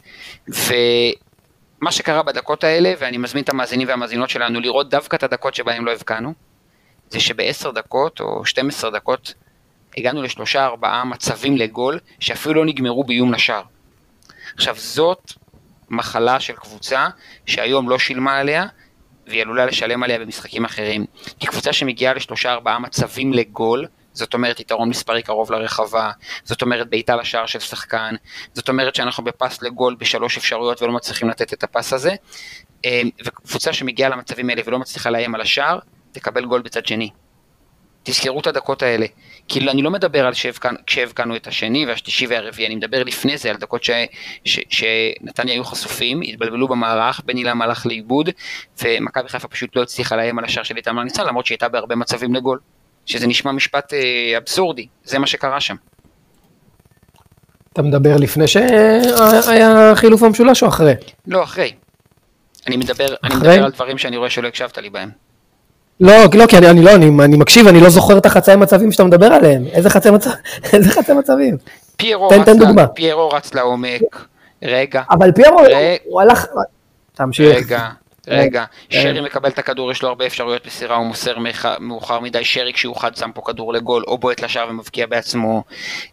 ומה 0.47 1.91
שקרה 1.91 2.23
בדקות 2.23 2.63
האלה, 2.63 2.93
ואני 2.99 3.17
מזמין 3.17 3.43
את 3.43 3.49
המאזינים 3.49 3.87
והמאזינות 3.87 4.29
שלנו 4.29 4.59
לראות 4.59 4.89
דווקא 4.89 5.15
את 5.15 5.23
הדקות 5.23 5.55
שבהם 5.55 5.85
לא 5.85 5.91
הבקענו, 5.91 6.33
זה 7.09 7.19
שבעשר 7.19 7.71
דקות 7.71 8.19
או 8.19 8.45
12 8.45 8.91
דקות 8.91 9.33
הגענו 9.97 10.21
לשלושה 10.21 10.65
ארבעה 10.65 11.05
מצבים 11.05 11.57
לגול 11.57 11.99
שאפילו 12.19 12.53
לא 12.53 12.65
נגמרו 12.65 13.03
באיום 13.03 13.33
לשער. 13.33 13.63
עכשיו 14.55 14.75
זאת 14.77 15.33
מחלה 15.89 16.39
של 16.39 16.53
קבוצה 16.53 17.07
שהיום 17.45 17.89
לא 17.89 17.99
שילמה 17.99 18.37
עליה 18.37 18.65
והיא 19.27 19.41
עלולה 19.41 19.65
לשלם 19.65 20.03
עליה 20.03 20.19
במשחקים 20.19 20.65
אחרים. 20.65 21.05
כי 21.39 21.47
קבוצה 21.47 21.73
שמגיעה 21.73 22.13
לשלושה 22.13 22.51
ארבעה 22.51 22.79
מצבים 22.79 23.33
לגול, 23.33 23.87
זאת 24.13 24.33
אומרת 24.33 24.59
יתרון 24.59 24.89
מספרי 24.89 25.21
קרוב 25.21 25.51
לרחבה, 25.51 26.11
זאת 26.43 26.61
אומרת 26.61 26.89
בעיטה 26.89 27.15
לשער 27.15 27.45
של 27.45 27.59
שחקן, 27.59 28.15
זאת 28.53 28.69
אומרת 28.69 28.95
שאנחנו 28.95 29.23
בפס 29.23 29.61
לגול 29.61 29.95
בשלוש 29.95 30.37
אפשרויות 30.37 30.81
ולא 30.81 30.93
מצליחים 30.93 31.29
לתת 31.29 31.53
את 31.53 31.63
הפס 31.63 31.93
הזה, 31.93 32.15
אה, 32.85 33.01
וקבוצה 33.25 33.73
שמגיעה 33.73 34.09
למצבים 34.09 34.49
האלה 34.49 34.61
ולא 34.65 34.79
מצליחה 34.79 35.09
לאיים 35.09 35.35
על 35.35 35.41
השער, 35.41 35.79
תקבל 36.11 36.45
גול 36.45 36.61
בצד 36.61 36.85
שני. 36.85 37.09
תזכרו 38.03 38.39
את 38.39 38.47
הדקות 38.47 38.83
האלה. 38.83 39.05
כאילו 39.47 39.71
אני 39.71 39.81
לא 39.81 39.91
מדבר 39.91 40.25
על 40.25 40.33
שהבקענו- 40.33 40.77
כשהבקענו 40.87 41.35
את 41.35 41.47
השני 41.47 41.85
והשלישי 41.85 42.27
והרביעי, 42.27 42.67
אני 42.67 42.75
מדבר 42.75 43.03
לפני 43.03 43.37
זה 43.37 43.49
על 43.49 43.55
דקות 43.57 43.83
ש, 43.83 43.89
ש, 44.45 44.59
שנתניה 44.69 45.53
היו 45.53 45.63
חשופים, 45.63 46.21
התבלבלו 46.21 46.67
במערך, 46.67 47.21
בן 47.25 47.37
עילם 47.37 47.61
הלך 47.61 47.85
לאיבוד, 47.85 48.29
ומכבי 48.83 49.29
חיפה 49.29 49.47
פשוט 49.47 49.75
לא 49.75 49.81
הצליחה 49.81 50.15
לאיים 50.15 50.39
על 50.39 50.45
השער 50.45 50.63
של 50.63 50.77
איתמר 50.77 51.03
ניצן, 51.03 51.25
למרות 51.27 51.45
שהיא 51.45 51.55
הייתה 51.55 51.69
בהרבה 51.69 51.95
מצבים 51.95 52.35
לגול. 52.35 52.59
שזה 53.05 53.27
נשמע 53.27 53.51
משפט 53.51 53.93
אה, 53.93 54.37
אבסורדי, 54.37 54.87
זה 55.03 55.19
מה 55.19 55.27
שקרה 55.27 55.59
שם. 55.61 55.75
אתה 57.73 57.81
מדבר 57.81 58.17
לפני 58.17 58.47
שהיה 58.47 59.95
חילוף 59.95 60.23
המשולש 60.23 60.63
או 60.63 60.67
אחרי? 60.67 60.93
לא, 61.27 61.43
אחרי. 61.43 61.73
אני 62.67 62.77
מדבר, 62.77 63.05
אני 63.23 63.33
אחרי? 63.35 63.49
מדבר 63.49 63.65
על 63.65 63.71
דברים 63.71 63.97
שאני 63.97 64.17
רואה 64.17 64.29
שלא 64.29 64.47
הקשבת 64.47 64.77
לי 64.77 64.89
בהם. 64.89 65.09
לא, 66.03 66.13
לא, 66.33 66.45
כי 66.47 66.57
אני, 66.57 66.69
אני 66.69 66.81
לא, 66.81 66.95
אני, 66.95 67.05
אני 67.23 67.37
מקשיב, 67.37 67.67
אני 67.67 67.79
לא 67.79 67.89
זוכר 67.89 68.17
את 68.17 68.25
החצאי 68.25 68.55
מצבים 68.55 68.91
שאתה 68.91 69.03
מדבר 69.03 69.25
עליהם. 69.25 69.63
איזה 69.71 69.89
חצאי 69.89 70.11
מצב, 70.11 70.29
איזה 70.73 70.89
חצאי 70.91 71.15
מצבים? 71.15 71.57
פיירו 71.97 72.29
תן- 72.29 72.39
רץ, 72.39 72.45
תן 72.45 72.57
דוגמה. 72.57 72.87
פיירו 72.87 73.29
רץ 73.29 73.53
לעומק, 73.53 74.25
רגע, 74.63 75.01
אבל 75.09 75.31
פיירו, 75.31 75.57
רגע. 75.57 75.77
הוא 76.05 76.21
הלך... 76.21 76.45
תמשיך. 77.15 77.55
רגע, 77.57 77.89
רגע, 78.27 78.65
כן. 78.89 79.01
שרי 79.01 79.21
מקבל 79.21 79.49
את 79.49 79.59
הכדור, 79.59 79.91
יש 79.91 80.01
לו 80.03 80.09
הרבה 80.09 80.25
אפשרויות 80.25 80.65
מסירה, 80.65 80.95
הוא 80.95 81.05
מוסר 81.05 81.35
מאוחר 81.79 82.19
מדי, 82.19 82.45
שרי 82.45 82.73
כשהוא 82.73 82.95
חד 82.95 83.15
שם 83.15 83.31
פה 83.31 83.41
כדור 83.45 83.73
לגול, 83.73 84.03
או 84.07 84.17
בועט 84.17 84.41
לשער 84.41 84.69
ומבקיע 84.69 85.05
בעצמו. 85.07 85.63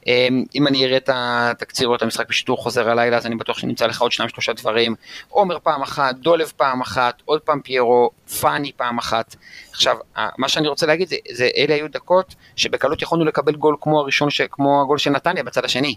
אמ, 0.07 0.45
אם 0.55 0.67
אני 0.67 0.85
אראה 0.85 0.97
את 0.97 1.11
התקציר 1.13 1.89
או 1.89 1.95
את 1.95 2.03
המשחק 2.03 2.29
בשידור 2.29 2.63
חוזר 2.63 2.91
הלילה, 2.91 3.17
אז 3.17 3.27
אני 3.27 3.35
בטוח 3.35 3.59
שנמצא 3.59 3.87
לך 3.87 4.01
עוד 4.03 4.13
שניים 4.13 4.29
שלושה 4.29 4.53
דברים. 4.53 4.95
עומר 5.29 5.59
פעם 5.63 5.83
אחת, 5.83 6.15
דולב 6.15 6.53
פעם 6.57 6.81
אחת, 6.81 7.23
עוד 7.25 7.41
פעם 7.41 7.61
פיירו, 7.61 8.11
פאני 8.41 8.73
פעם 8.77 8.99
אחת. 8.99 9.37
עכשיו, 9.71 9.97
מה 10.39 10.49
שאני 10.49 10.69
רוצה 10.69 10.87
להגיד 10.87 11.09
זה, 11.09 11.17
זה 11.33 11.49
אלה 11.57 11.75
היו 11.75 11.89
דקות 11.91 12.35
שבקלות 12.57 13.03
יכולנו 13.03 13.25
לקבל 13.25 13.55
גול 13.55 13.77
כמו 13.81 14.01
הראשון, 14.01 14.31
ש- 14.31 14.41
כמו 14.51 14.83
הגול 14.83 14.99
של 14.99 15.11
נתניה 15.11 15.43
בצד 15.43 15.65
השני. 15.65 15.95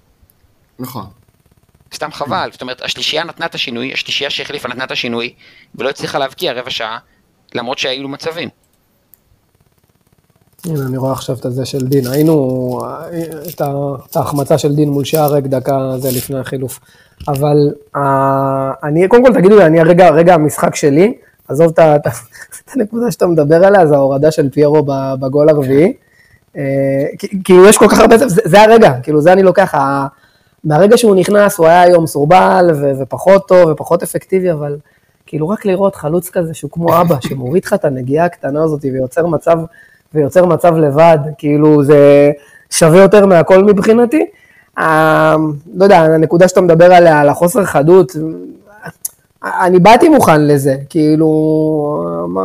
נכון. 0.80 1.06
סתם 1.94 2.12
חבל, 2.12 2.50
זאת 2.52 2.62
אומרת, 2.62 2.82
השלישייה 2.82 3.24
נתנה 3.24 3.46
את 3.46 3.56
השינוי, 3.56 3.94
השלישייה 3.94 4.30
שהחליפה 4.30 4.70
נתנה 4.70 4.84
את 4.84 4.92
השינוי, 4.92 5.34
ולא 5.76 5.90
הצליחה 5.90 6.20
להבקיע 6.20 6.54
רבע 6.54 6.70
שעה, 6.70 6.98
למרות 7.56 7.78
שהיו 7.78 8.08
מצבים. 8.08 8.50
הנה, 10.66 10.86
אני 10.88 10.98
רואה 10.98 11.12
עכשיו 11.12 11.36
את 11.36 11.46
הזה 11.46 11.66
של 11.66 11.88
דין. 11.88 12.08
היינו, 12.08 12.80
את 14.10 14.16
ההחמצה 14.16 14.58
של 14.58 14.76
דין 14.76 14.90
מול 14.90 15.06
שער 15.06 15.34
ריק 15.34 15.46
דקה 15.46 15.98
זה 15.98 16.10
לפני 16.18 16.40
החילוף. 16.40 16.80
אבל 17.28 17.58
אה, 17.96 18.72
אני, 18.84 19.08
קודם 19.08 19.26
כל 19.26 19.34
תגידו 19.34 19.58
לי, 19.58 19.66
אני 19.66 19.80
הרגע, 19.80 20.10
רגע 20.10 20.34
המשחק 20.34 20.76
שלי, 20.76 21.14
עזוב 21.48 21.74
את 21.80 22.08
הנקודה 22.76 23.12
שאתה 23.12 23.28
מדבר 23.28 23.66
עליה, 23.66 23.88
זה 23.88 23.96
ההורדה 23.96 24.32
של 24.32 24.50
פיירו 24.50 24.86
בגול 25.20 25.50
הרביעי. 25.50 25.94
אה, 26.58 26.62
כאילו 27.44 27.70
יש 27.70 27.78
כל 27.78 27.88
כך 27.90 28.00
הרבה, 28.00 28.16
זה, 28.28 28.62
הרגע, 28.62 28.92
כאילו 29.04 29.22
זה 29.22 29.34
אני 29.34 29.44
לוקח, 29.44 29.76
מהרגע 30.64 30.98
שהוא 30.98 31.16
נכנס 31.16 31.58
הוא 31.58 31.68
היה 31.68 31.82
היום 31.82 32.04
מסורבל 32.04 32.72
ו- 32.76 32.92
ופחות 33.00 33.48
טוב 33.48 33.70
ופחות 33.70 34.04
אפקטיבי, 34.04 34.52
אבל 34.52 34.78
כאילו 35.26 35.50
רק 35.50 35.66
לראות 35.66 35.96
חלוץ 35.96 36.30
כזה 36.30 36.54
שהוא 36.54 36.72
כמו 36.72 37.02
אבא, 37.02 37.16
שמוריד 37.22 37.66
לך 37.66 37.74
את 37.74 37.86
הנגיעה 37.86 38.26
הקטנה 38.26 38.64
הזאת 38.64 38.84
ויוצר 38.84 39.28
מצב, 39.28 39.60
ויוצר 40.14 40.46
מצב 40.46 40.78
לבד, 40.78 41.18
כאילו 41.38 41.84
זה 41.84 42.32
שווה 42.70 43.02
יותר 43.02 43.26
מהכל 43.26 43.64
מבחינתי. 43.64 44.26
אה, 44.78 45.36
לא 45.76 45.84
יודע, 45.84 46.00
הנקודה 46.00 46.48
שאתה 46.48 46.62
מדבר 46.62 46.94
עליה, 46.94 47.20
על 47.20 47.30
החוסר 47.30 47.66
חדות, 47.66 48.12
אני 49.44 49.80
באתי 49.80 50.10
מוכן 50.10 50.48
לזה, 50.48 50.76
כאילו, 50.90 51.30
מה, 52.28 52.42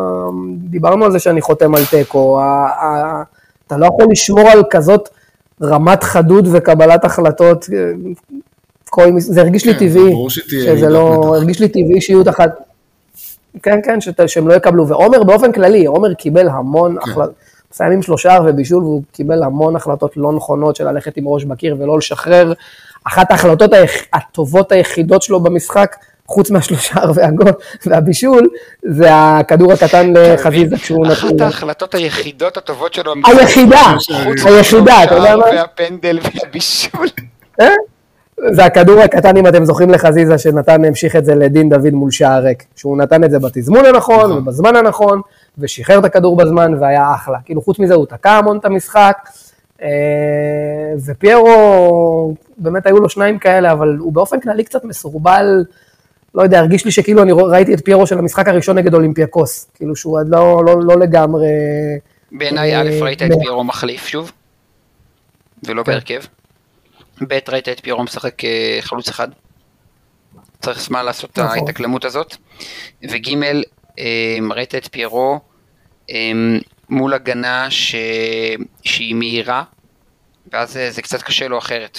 דיברנו 0.56 1.04
על 1.04 1.12
זה 1.12 1.18
שאני 1.18 1.40
חותם 1.40 1.74
על 1.74 1.84
תיקו, 1.90 2.40
אתה 3.66 3.76
לא 3.76 3.86
יכול 3.86 4.06
לשמור 4.10 4.48
על 4.48 4.62
כזאת 4.70 5.08
רמת 5.62 6.04
חדות 6.04 6.44
וקבלת 6.52 7.04
החלטות, 7.04 7.66
כל, 8.90 9.08
זה 9.18 9.40
הרגיש 9.40 9.66
לי 9.66 9.72
כן, 9.72 9.78
טבעי, 9.78 10.10
ברור 10.10 10.30
שתהיה 10.30 10.76
שזה 10.76 10.88
לא, 10.88 11.16
מתח. 11.18 11.26
הרגיש 11.28 11.60
לי 11.60 11.68
טבעי 11.68 12.00
שיהיו 12.00 12.22
אחת, 12.30 12.50
כן, 13.62 13.78
כן, 13.84 14.00
שת, 14.00 14.28
שהם 14.28 14.48
לא 14.48 14.54
יקבלו, 14.54 14.88
ועומר 14.88 15.22
באופן 15.22 15.52
כללי, 15.52 15.86
עומר 15.86 16.14
קיבל 16.14 16.48
המון 16.48 16.96
כן. 17.04 17.10
החלטות, 17.10 17.34
מסיימים 17.72 18.02
שלושה 18.02 18.38
ובישול, 18.46 18.82
והוא 18.84 19.02
קיבל 19.12 19.42
המון 19.42 19.76
החלטות 19.76 20.16
לא 20.16 20.32
נכונות 20.32 20.76
של 20.76 20.90
ללכת 20.90 21.16
עם 21.16 21.28
ראש 21.28 21.44
בקיר 21.44 21.76
ולא 21.78 21.98
לשחרר. 21.98 22.52
אחת 23.04 23.30
ההחלטות 23.30 23.72
היח- 23.72 24.04
הטובות 24.12 24.72
היחידות 24.72 25.22
שלו 25.22 25.40
במשחק, 25.40 25.96
חוץ 26.28 26.50
מהשלושה 26.50 27.00
והגול 27.14 27.46
והבישול, 27.86 28.48
זה 28.82 29.08
הכדור 29.10 29.72
הקטן 29.72 30.12
לחזיזה 30.16 30.76
כשהוא 30.76 31.06
אחת 31.12 31.32
נתן. 31.32 31.44
ההחלטות 31.44 31.94
היחידות 31.94 32.56
הטובות 32.56 32.94
שלו. 32.94 33.14
היחידה, 33.26 33.94
היחידה, 34.44 35.04
אתה 35.04 35.14
יודע 35.14 35.36
מה? 35.36 35.44
והפנדל 35.44 36.18
והבישול. 36.22 37.06
אה? 37.60 37.68
זה 38.52 38.64
הכדור 38.64 39.00
הקטן, 39.00 39.36
אם 39.36 39.46
אתם 39.46 39.64
זוכרים 39.64 39.90
לחזיזה, 39.90 40.38
שנתן, 40.38 40.84
המשיך 40.84 41.16
את 41.16 41.24
זה 41.24 41.34
לדין 41.34 41.68
דוד 41.68 41.90
מול 41.92 42.10
שער 42.10 42.42
ריק. 42.42 42.64
שהוא 42.76 42.98
נתן 42.98 43.24
את 43.24 43.30
זה 43.30 43.38
בתזמון 43.38 43.84
הנכון, 43.84 44.30
נכון. 44.30 44.32
ובזמן 44.32 44.76
הנכון, 44.76 45.20
ושחרר 45.58 45.98
את 45.98 46.04
הכדור 46.04 46.36
בזמן, 46.36 46.74
והיה 46.80 47.14
אחלה. 47.14 47.38
כאילו, 47.44 47.62
חוץ 47.62 47.78
מזה, 47.78 47.94
הוא 47.94 48.06
תקע 48.06 48.30
המון 48.30 48.58
את 48.58 48.64
המשחק, 48.64 49.28
אה, 49.82 49.88
ופיירו, 51.06 52.34
באמת 52.58 52.86
היו 52.86 52.98
לו 52.98 53.08
שניים 53.08 53.38
כאלה, 53.38 53.72
אבל 53.72 53.96
הוא 53.98 54.12
באופן 54.12 54.40
כללי 54.40 54.64
קצת 54.64 54.84
מסורבל, 54.84 55.64
לא 56.38 56.42
יודע, 56.42 56.58
הרגיש 56.58 56.84
לי 56.84 56.90
שכאילו 56.90 57.22
אני 57.22 57.32
ראיתי 57.32 57.74
את 57.74 57.84
פיירו 57.84 58.06
של 58.06 58.18
המשחק 58.18 58.48
הראשון 58.48 58.78
נגד 58.78 58.94
אולימפיאקוס. 58.94 59.70
כאילו, 59.74 59.96
שהוא 59.96 60.20
עד 60.20 60.28
לא, 60.28 60.62
לא, 60.66 60.74
לא 60.82 60.98
לגמרי... 60.98 61.46
בעיניי, 62.32 62.76
אה, 62.76 62.80
א', 62.80 62.90
ראית 63.02 63.22
את. 63.22 63.28
פיירו 63.40 63.64
מחליף 63.64 64.06
שוב, 64.06 64.32
ולא 65.62 65.82
כן. 65.82 65.92
בהרכב. 65.92 66.20
ב', 67.28 67.38
ראית 67.48 67.68
את 67.68 67.80
פיירו 67.80 68.02
משחק 68.02 68.44
אה, 68.44 68.78
חלוץ 68.80 69.08
אחד. 69.08 69.28
צריך 70.60 70.80
זמן 70.80 71.04
לעשות 71.04 71.30
את 71.30 71.38
נכון. 71.38 71.58
ההתאקלמות 71.58 72.04
הזאת. 72.04 72.36
וג', 73.10 73.28
אה, 73.98 74.38
ראית 74.50 74.74
את 74.74 74.88
פיירו 74.92 75.40
אה, 76.10 76.32
מול 76.88 77.14
הגנה 77.14 77.70
ש... 77.70 77.94
שהיא 78.82 79.14
מהירה, 79.14 79.62
ואז 80.52 80.76
אה, 80.76 80.90
זה 80.90 81.02
קצת 81.02 81.22
קשה 81.22 81.48
לו 81.48 81.58
אחרת. 81.58 81.98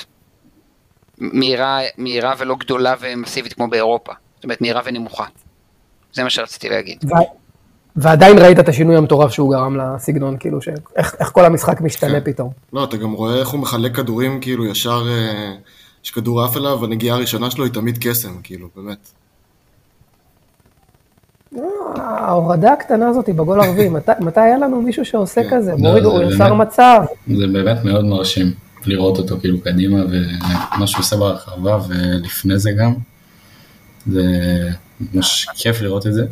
מהירה, 1.17 1.79
מהירה 1.97 2.33
ולא 2.37 2.55
גדולה 2.55 2.95
ומסיבית 2.99 3.53
כמו 3.53 3.67
באירופה. 3.67 4.13
זאת 4.39 4.43
אומרת, 4.43 4.61
מהירה 4.61 4.81
ונמוכה. 4.85 5.25
זה 6.13 6.23
מה 6.23 6.29
שרציתי 6.29 6.69
להגיד. 6.69 6.97
ו... 7.05 7.13
ועדיין 7.95 8.37
ראית 8.37 8.59
את 8.59 8.69
השינוי 8.69 8.95
המטורף 8.95 9.31
שהוא 9.31 9.51
גרם 9.51 9.77
לסגנון, 9.77 10.37
כאילו, 10.39 10.61
שאיך 10.61 11.15
איך 11.19 11.31
כל 11.31 11.45
המשחק 11.45 11.81
משתנה 11.81 12.21
כן. 12.21 12.31
פתאום. 12.31 12.49
לא, 12.73 12.83
אתה 12.83 12.97
גם 12.97 13.11
רואה 13.11 13.35
איך 13.35 13.49
הוא 13.49 13.59
מחלק 13.59 13.95
כדורים, 13.95 14.41
כאילו, 14.41 14.65
ישר, 14.65 15.03
אה, 15.07 15.53
יש 16.05 16.11
כדור 16.11 16.43
עף 16.43 16.57
אליו, 16.57 16.85
הנגיעה 16.85 17.15
הראשונה 17.15 17.51
שלו 17.51 17.63
היא 17.63 17.73
תמיד 17.73 17.97
קסם, 18.01 18.41
כאילו, 18.43 18.67
באמת. 18.75 19.11
ההורדה 21.95 22.73
הקטנה 22.73 23.09
הזאת 23.09 23.29
בגול 23.29 23.61
הרביעי, 23.61 23.89
מתי, 23.97 24.11
מתי 24.19 24.39
היה 24.39 24.57
לנו 24.57 24.81
מישהו 24.81 25.05
שעושה 25.05 25.43
כן. 25.43 25.57
כזה? 25.57 25.71
לא, 25.71 25.77
מוריד, 25.77 26.03
זה 26.03 26.09
הוא. 26.09 26.21
יצר 26.21 26.53
מצב. 26.53 27.01
זה 27.27 27.47
באמת 27.47 27.83
מאוד 27.83 28.05
מרשים 28.05 28.51
לראות 28.85 29.17
אותו 29.17 29.37
כאילו 29.39 29.61
קדימה 29.61 29.97
ומה 29.97 30.87
שהוא 30.87 30.99
עושה 30.99 31.15
ברחבה 31.15 31.79
ולפני 31.87 32.59
זה 32.59 32.71
גם. 32.71 32.93
זה 34.07 34.21
ממש 35.13 35.47
כיף 35.55 35.81
לראות 35.81 36.07
את 36.07 36.13
זה. 36.13 36.25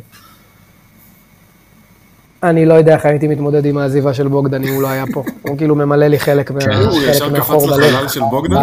אני 2.42 2.66
לא 2.66 2.74
יודע 2.74 2.94
איך 2.96 3.06
הייתי 3.06 3.28
מתמודד 3.28 3.64
עם 3.64 3.78
העזיבה 3.78 4.14
של 4.14 4.28
בוגדן 4.28 4.64
אם 4.64 4.74
הוא 4.74 4.82
לא 4.82 4.88
היה 4.88 5.04
פה. 5.12 5.24
הוא 5.48 5.58
כאילו 5.58 5.74
ממלא 5.74 6.06
לי 6.06 6.18
חלק, 6.18 6.50
מה, 6.50 6.60
כן. 6.60 6.72
הוא 6.72 7.00
חלק 7.00 7.08
ישר 7.14 7.36
קפץ 7.36 7.64
בלב. 7.64 7.80
לחלל 7.80 8.08
של 8.08 8.20
בוגדן? 8.30 8.56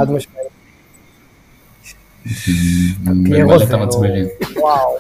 ממלא 3.04 3.64
את 3.64 3.68
זה 3.68 3.76
המצברים. 3.76 4.26
וואו. 4.56 4.98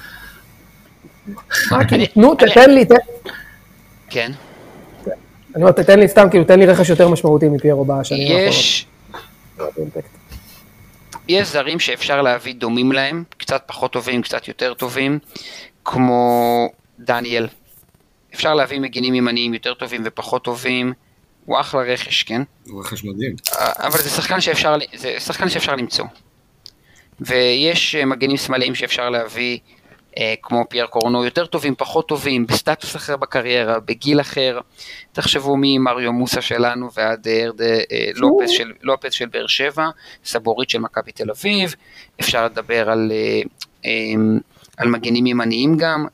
נו, 2.15 2.35
תתן 2.35 2.69
לי, 2.71 2.85
תן- 2.85 2.95
כן. 4.09 4.31
אני 5.55 5.63
אומר, 5.63 5.71
תתן 5.71 5.99
לי 5.99 6.07
סתם, 6.07 6.27
כאילו, 6.29 6.43
תן 6.43 6.59
לי 6.59 6.65
רכש 6.65 6.89
יותר 6.89 7.07
משמעותי 7.07 7.49
מפיירו 7.49 7.85
בשנים 7.85 8.21
האחרונות. 8.27 8.49
יש, 8.49 8.85
יש 11.27 11.47
זרים 11.47 11.79
שאפשר 11.79 12.21
להביא 12.21 12.55
דומים 12.55 12.91
להם, 12.91 13.23
קצת 13.37 13.63
פחות 13.65 13.91
טובים, 13.91 14.21
קצת 14.21 14.47
יותר 14.47 14.73
טובים, 14.73 15.19
כמו 15.85 16.69
דניאל. 16.99 17.47
אפשר 18.33 18.53
להביא 18.53 18.79
מגינים 18.79 19.15
ימניים 19.15 19.53
יותר 19.53 19.73
טובים 19.73 20.01
ופחות 20.05 20.43
טובים, 20.43 20.93
הוא 21.45 21.59
אחלה 21.59 21.81
רכש, 21.81 22.23
כן? 22.23 22.41
הוא 22.67 22.81
רכש 22.81 23.03
מדהים. 23.03 23.35
אבל 23.57 23.99
זה 23.99 24.09
שחקן 24.09 24.41
שאפשר, 24.41 24.75
זה 24.95 25.15
שחקן 25.19 25.49
שאפשר 25.49 25.75
למצוא. 25.75 26.05
ויש 27.19 27.95
אה, 27.95 28.05
מגנים 28.05 28.37
שמאליים 28.37 28.75
שאפשר 28.75 29.09
להביא, 29.09 29.59
אה, 29.59 29.59
כמו 30.41 30.65
פייר 30.69 30.85
קורנו, 30.85 31.25
יותר 31.25 31.45
טובים, 31.45 31.75
פחות 31.77 32.07
טובים, 32.07 32.47
בסטטוס 32.47 32.95
אחר 32.95 33.17
בקריירה, 33.17 33.79
בגיל 33.79 34.21
אחר. 34.21 34.59
תחשבו 35.11 35.55
ממריו 35.57 36.13
מוסה 36.13 36.41
שלנו 36.41 36.89
ועד 36.93 37.27
אה, 37.27 37.43
ארד 37.43 37.61
אה, 37.61 37.77
לופס 38.15 38.49
של, 38.49 38.71
לופס 38.81 39.13
של 39.13 39.25
באר 39.25 39.47
שבע, 39.47 39.89
סבורית 40.25 40.69
של 40.69 40.79
מכבי 40.79 41.11
תל 41.11 41.31
אביב, 41.31 41.75
אפשר 42.21 42.45
לדבר 42.45 42.89
על, 42.89 43.11
אה, 43.11 43.41
אה, 43.85 43.91
על 44.77 44.87
מגנים 44.87 45.27
ימניים 45.27 45.77
גם. 45.77 46.05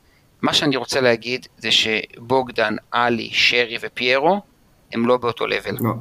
מה 0.42 0.54
שאני 0.54 0.76
רוצה 0.76 1.00
להגיד 1.00 1.46
זה 1.58 1.70
שבוגדן, 1.70 2.76
עלי, 2.90 3.30
שרי 3.32 3.76
ופיירו 3.80 4.40
הם 4.92 5.06
לא 5.06 5.16
באותו 5.16 5.46
לבל. 5.46 5.76
לא. 5.80 5.92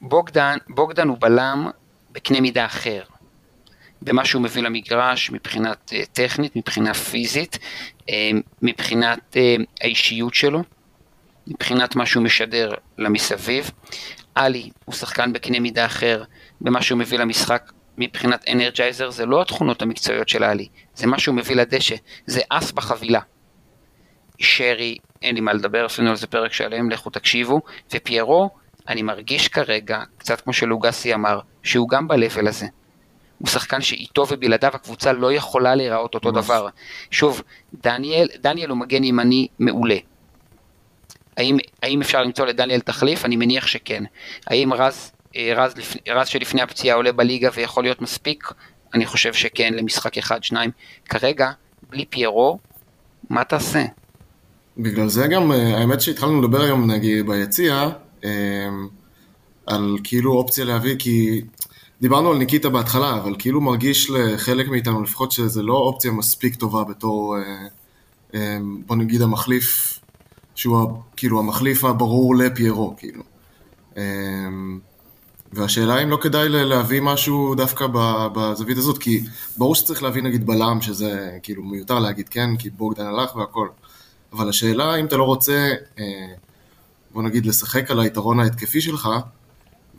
בוגדן, 0.00 0.56
בוגדן 0.68 1.08
הוא 1.08 1.16
בלם 1.20 1.70
בקנה 2.12 2.40
מידה 2.40 2.66
אחר. 2.66 3.02
במה 4.02 4.24
שהוא 4.24 4.42
מביא 4.42 4.62
למגרש 4.62 5.30
מבחינת 5.30 5.92
uh, 5.94 6.06
טכנית, 6.12 6.56
מבחינה 6.56 6.94
פיזית, 6.94 7.58
uh, 8.00 8.10
מבחינת 8.62 9.36
uh, 9.36 9.62
האישיות 9.80 10.34
שלו, 10.34 10.62
מבחינת 11.46 11.96
מה 11.96 12.06
שהוא 12.06 12.24
משדר 12.24 12.74
למסביב. 12.98 13.70
עלי 14.34 14.70
הוא 14.84 14.94
שחקן 14.94 15.32
בקנה 15.32 15.60
מידה 15.60 15.86
אחר 15.86 16.24
במה 16.60 16.82
שהוא 16.82 16.98
מביא 16.98 17.18
למשחק 17.18 17.72
מבחינת 17.98 18.44
אנרג'ייזר, 18.48 19.10
זה 19.10 19.26
לא 19.26 19.42
התכונות 19.42 19.82
המקצועיות 19.82 20.28
של 20.28 20.44
עלי, 20.44 20.68
זה 20.94 21.06
מה 21.06 21.18
שהוא 21.18 21.34
מביא 21.34 21.56
לדשא, 21.56 21.96
זה 22.26 22.40
אס 22.48 22.72
בחבילה. 22.72 23.20
שרי, 24.38 24.96
אין 25.22 25.34
לי 25.34 25.40
מה 25.40 25.52
לדבר, 25.52 25.84
עשינו 25.84 26.10
על 26.10 26.16
זה 26.16 26.26
פרק 26.26 26.52
שלם, 26.52 26.90
לכו 26.90 27.10
תקשיבו, 27.10 27.60
ופיירו, 27.94 28.50
אני 28.88 29.02
מרגיש 29.02 29.48
כרגע, 29.48 30.02
קצת 30.18 30.40
כמו 30.40 30.52
שלוגסי 30.52 31.14
אמר, 31.14 31.40
שהוא 31.62 31.88
גם 31.88 32.08
ב-level 32.08 32.48
הזה. 32.48 32.66
הוא 33.38 33.48
שחקן 33.48 33.80
שאיתו 33.80 34.26
ובלעדיו 34.30 34.70
הקבוצה 34.74 35.12
לא 35.12 35.32
יכולה 35.32 35.74
להיראות 35.74 36.14
אותו. 36.14 36.30
דבר. 36.30 36.68
שוב, 37.10 37.42
דניאל, 37.82 38.28
דניאל 38.40 38.70
הוא 38.70 38.78
מגן 38.78 39.04
ימני 39.04 39.48
מעולה. 39.58 39.96
האם, 41.36 41.56
האם 41.82 42.00
אפשר 42.00 42.22
למצוא 42.22 42.46
לדניאל 42.46 42.80
תחליף? 42.80 43.24
אני 43.24 43.36
מניח 43.36 43.66
שכן. 43.66 44.04
האם 44.46 44.72
רז, 44.72 45.12
אה, 45.36 45.52
רז, 45.56 45.74
רז 46.08 46.28
שלפני 46.28 46.62
הפציעה 46.62 46.96
עולה 46.96 47.12
בליגה 47.12 47.48
ויכול 47.54 47.84
להיות 47.84 48.02
מספיק? 48.02 48.52
אני 48.94 49.06
חושב 49.06 49.32
שכן, 49.32 49.74
למשחק 49.74 50.18
אחד, 50.18 50.44
שניים. 50.44 50.70
כרגע, 51.08 51.50
בלי 51.90 52.04
פיירו, 52.04 52.58
מה 53.30 53.44
תעשה? 53.44 53.84
בגלל 54.78 55.08
זה 55.08 55.26
גם, 55.26 55.52
אה, 55.52 55.78
האמת 55.78 56.00
שהתחלנו 56.00 56.42
לדבר 56.42 56.60
היום 56.60 56.90
נגיד 56.90 57.26
ביציע, 57.26 57.88
אה, 58.24 58.30
על 59.66 59.96
כאילו 60.04 60.32
אופציה 60.32 60.64
להביא, 60.64 60.96
כי 60.98 61.40
דיברנו 62.00 62.30
על 62.30 62.38
ניקיטה 62.38 62.68
בהתחלה, 62.68 63.16
אבל 63.16 63.34
כאילו 63.38 63.60
מרגיש 63.60 64.10
לחלק 64.10 64.68
מאיתנו 64.68 65.02
לפחות 65.02 65.32
שזה 65.32 65.62
לא 65.62 65.74
אופציה 65.74 66.12
מספיק 66.12 66.54
טובה 66.54 66.84
בתור, 66.84 67.36
אה, 67.36 67.66
אה, 68.34 68.58
בוא 68.86 68.96
נגיד 68.96 69.22
המחליף, 69.22 69.98
שהוא 70.54 70.90
כאילו 71.16 71.38
המחליף 71.38 71.84
הברור 71.84 72.36
לפיירו, 72.36 72.94
כאילו. 72.98 73.22
אה, 73.96 74.02
והשאלה 75.52 76.02
אם 76.02 76.10
לא 76.10 76.18
כדאי 76.22 76.48
להביא 76.48 77.00
משהו 77.00 77.54
דווקא 77.54 77.86
בזווית 78.34 78.78
הזאת, 78.78 78.98
כי 78.98 79.24
ברור 79.56 79.74
שצריך 79.74 80.02
להביא 80.02 80.22
נגיד 80.22 80.46
בלם, 80.46 80.80
שזה 80.80 81.38
כאילו 81.42 81.62
מיותר 81.62 81.98
להגיד 81.98 82.28
כן, 82.28 82.56
כי 82.56 82.70
בוגדן 82.70 83.06
הלך 83.06 83.36
והכל. 83.36 83.68
אבל 84.32 84.48
השאלה 84.48 84.96
אם 84.96 85.06
אתה 85.06 85.16
לא 85.16 85.24
רוצה, 85.24 85.72
בוא 87.12 87.22
נגיד, 87.22 87.46
לשחק 87.46 87.90
על 87.90 88.00
היתרון 88.00 88.40
ההתקפי 88.40 88.80
שלך, 88.80 89.08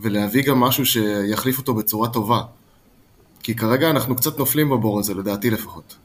ולהביא 0.02 0.44
גם 0.44 0.60
משהו 0.60 0.86
שיחליף 0.86 1.58
אותו 1.58 1.74
בצורה 1.74 2.10
טובה. 2.10 2.42
כי 3.44 3.56
כרגע 3.56 3.90
אנחנו 3.90 4.16
קצת 4.16 4.40
נופלים 4.40 4.70
בבור 4.70 5.00
הזה, 5.00 5.14
לדעתי 5.14 5.50
לפחות. 5.50 5.96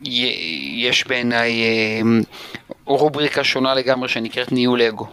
יש 0.00 1.06
בעיניי 1.06 1.62
אה, 1.62 2.00
רובריקה 2.84 3.44
שונה 3.44 3.74
לגמרי 3.74 4.08
שנקראת 4.08 4.52
ניהול 4.52 4.82
אגו. 4.82 5.06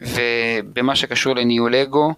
ובמה 0.00 0.96
שקשור 0.96 1.36
לניהול 1.36 1.74
אגו, 1.74 2.14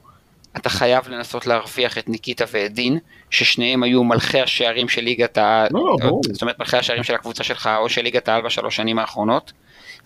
אתה 0.57 0.69
חייב 0.69 1.09
לנסות 1.09 1.47
להרוויח 1.47 1.99
את 1.99 2.09
ניקיטה 2.09 2.45
ואת 2.53 2.73
דין, 2.73 2.99
ששניהם 3.31 3.83
היו 3.83 4.05
מלכי 4.05 4.41
השערים 4.41 4.89
של 4.89 5.03
ליגת 5.03 5.39
העל, 5.39 5.69
לא, 5.71 5.97
ברור. 6.01 6.21
זאת 6.33 6.43
אומרת 6.43 6.59
מלכי 6.59 6.77
השערים 6.77 7.05
של 7.05 7.15
הקבוצה 7.15 7.45
שלך 7.45 7.71
או 7.79 7.89
של 7.89 8.03
ליגת 8.03 8.29
העל 8.29 8.43
בשלוש 8.43 8.77
שנים 8.77 8.99
האחרונות. 8.99 9.53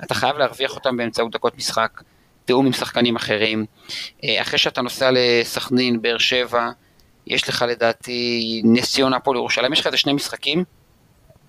אתה 0.03 0.15
חייב 0.15 0.37
להרוויח 0.37 0.75
אותם 0.75 0.97
באמצעות 0.97 1.33
דקות 1.33 1.57
משחק, 1.57 2.03
תיאום 2.45 2.67
עם 2.67 2.73
שחקנים 2.73 3.17
אחרים. 3.17 3.65
אה, 4.25 4.41
אחרי 4.43 4.59
שאתה 4.59 4.83
נוסע 4.83 5.11
לסכנין, 5.13 6.03
באר 6.03 6.19
שבע, 6.19 6.71
יש 7.27 7.49
לך 7.49 7.65
לדעתי 7.69 8.61
נס 8.65 8.93
ציונה 8.93 9.21
פה 9.21 9.35
לירושלים, 9.35 9.73
יש 9.73 9.81
לך 9.81 9.87
איזה 9.87 9.97
שני 9.97 10.13
משחקים 10.13 10.65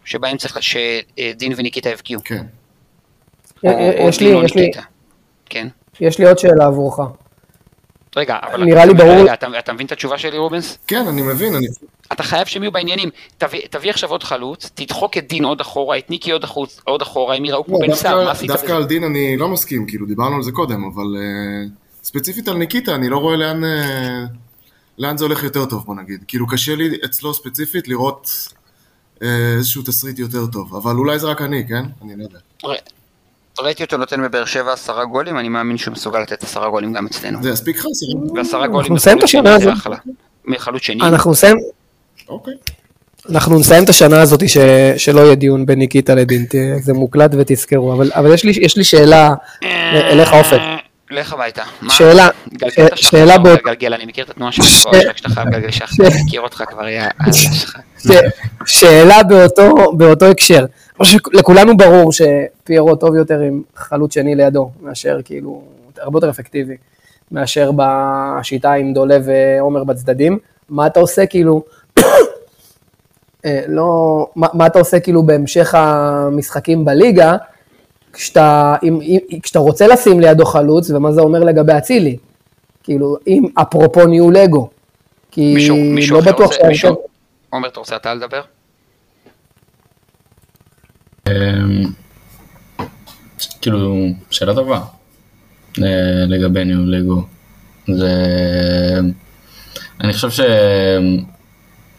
שבהם 0.05 0.37
צריך 0.37 0.57
שדין 0.63 1.53
וניקיטה 1.57 1.89
יבקיעו. 1.89 2.21
כן. 2.23 2.45
או- 3.63 3.69
או 4.03 4.09
יש 4.09 4.19
לי, 4.21 4.27
יש 4.45 4.55
לי. 4.55 4.71
כן. 5.45 5.67
יש 5.99 6.19
לי 6.19 6.25
עוד 6.27 6.37
שאלה 6.39 6.65
עבורך. 6.65 6.99
רגע, 8.15 8.37
אבל 8.43 8.63
נראה 8.63 8.85
לי 8.85 8.93
ברור- 8.93 9.21
רגע, 9.21 9.33
אתה, 9.33 9.47
אתה 9.59 9.73
מבין 9.73 9.85
את 9.85 9.91
התשובה 9.91 10.17
שלי 10.17 10.37
רובנס? 10.37 10.77
כן, 10.87 11.07
אני 11.07 11.21
מבין, 11.21 11.55
אני... 11.55 11.65
אתה 12.11 12.23
חייב 12.23 12.47
שהם 12.47 12.63
יהיו 12.63 12.71
בעניינים. 12.71 13.09
תביא, 13.37 13.61
תביא 13.69 13.89
עכשיו 13.89 14.09
עוד 14.09 14.23
חלוץ, 14.23 14.69
תדחוק 14.75 15.17
את 15.17 15.27
דין 15.27 15.45
עוד 15.45 15.61
אחורה, 15.61 15.97
את 15.97 16.09
ניקי 16.09 16.31
עוד, 16.31 16.43
החוץ, 16.43 16.79
עוד 16.83 17.01
אחורה, 17.01 17.35
הם 17.35 17.45
יראו 17.45 17.65
כמו 17.65 17.79
לא, 17.81 17.87
בן 17.87 17.95
סער, 17.95 18.15
מה 18.15 18.23
דווקא, 18.23 18.37
עשית 18.37 18.47
דווקא? 18.51 18.71
על 18.71 18.85
דין 18.85 19.03
אני 19.03 19.37
לא 19.37 19.47
מסכים, 19.47 19.85
כאילו 19.85 20.05
דיברנו 20.05 20.35
על 20.35 20.43
זה 20.43 20.51
קודם, 20.51 20.83
אבל 20.83 21.03
uh, 21.03 21.69
ספציפית 22.03 22.47
על 22.47 22.57
ניקיטה 22.57 22.95
אני 22.95 23.09
לא 23.09 23.17
רואה 23.17 23.35
לאן, 23.35 23.63
uh, 23.63 23.67
לאן 24.97 25.17
זה 25.17 25.25
הולך 25.25 25.43
יותר 25.43 25.65
טוב 25.65 25.85
בוא 25.85 25.95
נגיד. 25.95 26.23
כאילו 26.27 26.47
קשה 26.47 26.75
לי 26.75 26.97
אצלו 27.05 27.33
ספציפית 27.33 27.87
לראות 27.87 28.27
uh, 29.19 29.23
איזשהו 29.57 29.83
תסריט 29.83 30.19
יותר 30.19 30.45
טוב, 30.45 30.75
אבל 30.75 30.95
אולי 30.95 31.19
זה 31.19 31.27
רק 31.27 31.41
אני, 31.41 31.67
כן? 31.67 31.83
אני 32.01 32.15
לא 32.15 32.23
יודע. 32.23 32.39
ראיתי 33.59 33.83
אותו 33.83 33.97
נותן 33.97 34.21
בבאר 34.23 34.45
שבע 34.45 34.73
עשרה 34.73 35.05
גולים, 35.05 35.37
אני 35.37 35.49
מאמין 35.49 35.77
שהוא 35.77 35.91
מסוגל 35.91 36.19
לתת 36.19 36.43
עשרה 36.43 36.69
גולים 36.69 36.93
גם 36.93 37.05
אצלנו. 37.05 37.43
זה 37.43 37.49
יספיק 37.49 37.77
לך? 37.77 37.85
עשרה? 37.91 38.21
ועשרה 38.35 38.67
גולים 38.67 38.93
נסיים 38.93 39.17
את 39.17 39.23
השנה 39.23 39.41
שני 39.49 39.59
זה 39.59 39.71
הזאת. 39.71 39.81
אחלה. 39.81 39.95
מחלוץ 40.45 40.81
שני, 40.81 41.01
אנחנו 41.03 41.31
נסיים, 41.31 41.57
אוקיי. 42.29 42.53
אנחנו 43.29 43.59
נסיים 43.59 43.83
את 43.83 43.89
השנה 43.89 44.21
הזאת 44.21 44.49
ש, 44.49 44.57
שלא 44.97 45.19
יהיה 45.21 45.35
דיון 45.35 45.65
בין 45.65 45.79
ניקיטה 45.79 46.15
לדין, 46.15 46.45
זה 46.81 46.93
מוקלט 46.93 47.31
ותזכרו, 47.37 47.93
אבל, 47.93 48.11
אבל 48.15 48.33
יש, 48.33 48.43
לי, 48.43 48.51
יש 48.61 48.77
לי 48.77 48.83
שאלה 48.83 49.33
אליך 50.11 50.33
אופק. 50.33 50.53
אה, 50.53 50.75
לך 51.11 51.33
הביתה. 51.33 51.63
שאלה, 51.89 52.29
גלגל 52.53 52.67
השחר 52.83 52.95
שאלה 52.95 53.31
שאתה 53.33 53.43
באות- 53.43 53.59
מגלגל, 53.63 53.93
אני 53.93 54.05
מכיר 54.05 54.23
את 54.25 54.29
התנועה 54.29 54.51
של 54.51 54.61
האצבעות 54.61 54.95
שלך 55.01 55.13
כשאתה 55.15 55.29
חייב 55.29 55.47
לגלגל 55.47 55.71
שחר, 55.71 56.03
אני 56.07 56.23
מכיר 56.25 56.41
אותך 56.41 56.63
כבר, 56.69 56.87
יא 56.87 57.01
אללה 57.21 57.33
שלך. 57.33 57.77
שאלה 58.65 59.23
באותו, 59.23 59.91
באותו 59.97 60.25
הקשר. 60.25 60.65
שלכולנו 61.03 61.77
ברור 61.77 62.11
שפיירו 62.11 62.95
טוב 62.95 63.15
יותר 63.15 63.39
עם 63.39 63.61
חלוץ 63.75 64.13
שני 64.13 64.35
לידו, 64.35 64.71
מאשר 64.81 65.19
כאילו, 65.25 65.61
הרבה 65.97 66.17
יותר 66.17 66.29
אפקטיבי, 66.29 66.77
מאשר 67.31 67.71
בשיטה 67.75 68.73
עם 68.73 68.93
דולה 68.93 69.17
ועומר 69.25 69.83
בצדדים. 69.83 70.39
מה 70.69 70.87
אתה 70.87 70.99
עושה 70.99 71.25
כאילו, 71.25 71.63
אה, 73.45 73.61
לא, 73.67 74.27
מה, 74.35 74.47
מה 74.53 74.67
אתה 74.67 74.79
עושה 74.79 74.99
כאילו 74.99 75.23
בהמשך 75.23 75.75
המשחקים 75.75 76.85
בליגה, 76.85 77.37
כשאתה, 78.13 78.75
אם, 78.83 78.99
אם, 79.01 79.39
כשאתה 79.43 79.59
רוצה 79.59 79.87
לשים 79.87 80.19
לידו 80.19 80.45
חלוץ, 80.45 80.89
ומה 80.89 81.11
זה 81.11 81.21
אומר 81.21 81.39
לגבי 81.39 81.77
אצילי? 81.77 82.17
כאילו, 82.83 83.17
אם 83.27 83.43
אפרופו 83.61 84.05
ניהול 84.05 84.37
אגו. 84.37 84.69
כי 85.31 85.53
מישהו 85.55 85.75
מישהו 85.75 86.15
לא 86.15 86.31
בטוח 86.31 86.51
מישהו, 86.67 87.03
עומר 87.49 87.67
אתה 87.67 87.79
רוצה 87.79 87.95
אתה 87.95 88.13
לדבר? 88.13 88.41
אמ, 91.31 91.83
כאילו, 93.61 94.05
שאלה 94.29 94.55
טובה 94.55 94.81
אה, 95.79 96.25
לגבי 96.27 96.65
ניהול 96.65 96.95
לגו. 96.95 97.23
זה... 97.87 98.13
אני 100.01 100.13
חושב 100.13 100.43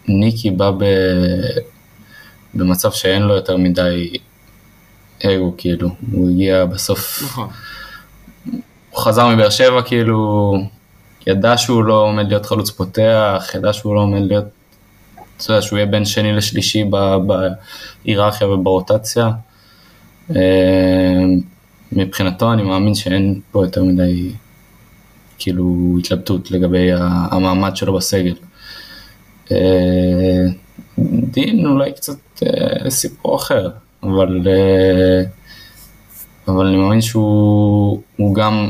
שניקי 0.08 0.50
בא 0.50 0.70
ב... 0.70 0.84
במצב 2.54 2.92
שאין 2.92 3.22
לו 3.22 3.34
יותר 3.34 3.56
מדי 3.56 4.12
אגו, 5.26 5.54
כאילו. 5.58 5.88
הוא 6.12 6.30
הגיע 6.30 6.64
בסוף, 6.64 7.22
נכון. 7.22 7.48
הוא 8.90 9.00
חזר 9.00 9.28
מבאר 9.28 9.50
שבע, 9.50 9.82
כאילו, 9.82 10.54
ידע 11.26 11.58
שהוא 11.58 11.84
לא 11.84 12.02
עומד 12.02 12.28
להיות 12.28 12.46
חלוץ 12.46 12.70
פותח, 12.70 13.50
ידע 13.54 13.72
שהוא 13.72 13.94
לא 13.94 14.00
עומד 14.00 14.22
להיות, 14.28 14.44
אתה 15.42 15.52
יודע, 15.52 15.62
שהוא 15.62 15.78
יהיה 15.78 15.86
בין 15.86 16.04
שני 16.04 16.32
לשלישי 16.32 16.84
בהיררכיה 18.04 18.48
וברוטציה. 18.48 19.30
אה, 20.36 21.22
מבחינתו 21.92 22.52
אני 22.52 22.62
מאמין 22.62 22.94
שאין 22.94 23.40
פה 23.52 23.64
יותר 23.64 23.84
מדי 23.84 24.32
כאילו 25.38 25.96
התלבטות 25.98 26.50
לגבי 26.50 26.88
המעמד 27.30 27.76
שלו 27.76 27.94
בסגל. 27.94 28.34
אה, 29.52 30.46
דין 30.98 31.66
אולי 31.66 31.92
קצת 31.92 32.42
אה, 32.42 32.90
סיפור 32.90 33.36
אחר, 33.36 33.70
אבל, 34.02 34.46
אבל 36.48 36.66
אני 36.66 36.76
מאמין 36.76 37.00
שהוא 37.00 38.02
הוא 38.16 38.34
גם, 38.34 38.68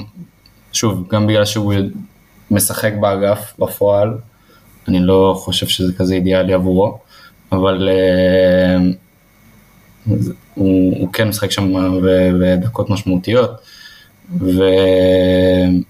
שוב, 0.73 1.09
גם 1.09 1.27
בגלל 1.27 1.45
שהוא 1.45 1.75
משחק 2.51 2.93
באגף 3.01 3.55
בפועל, 3.59 4.15
אני 4.89 5.01
לא 5.01 5.35
חושב 5.45 5.67
שזה 5.67 5.93
כזה 5.93 6.15
אידיאלי 6.15 6.53
עבורו, 6.53 6.99
אבל 7.53 7.89
אה, 7.89 8.77
אז 10.13 10.33
הוא, 10.55 10.99
הוא 10.99 11.13
כן 11.13 11.29
משחק 11.29 11.51
שם 11.51 11.73
בדקות 12.41 12.91
משמעותיות, 12.91 13.51
ואני 14.39 15.83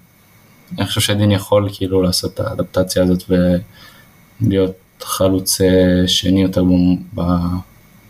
חושב 0.86 1.00
שדין 1.00 1.30
יכול 1.30 1.68
כאילו 1.72 2.02
לעשות 2.02 2.34
את 2.34 2.40
האדפטציה 2.40 3.02
הזאת 3.02 3.22
ולהיות 4.42 4.72
חלוץ 5.00 5.60
אה, 5.60 6.08
שני 6.08 6.42
יותר 6.42 6.64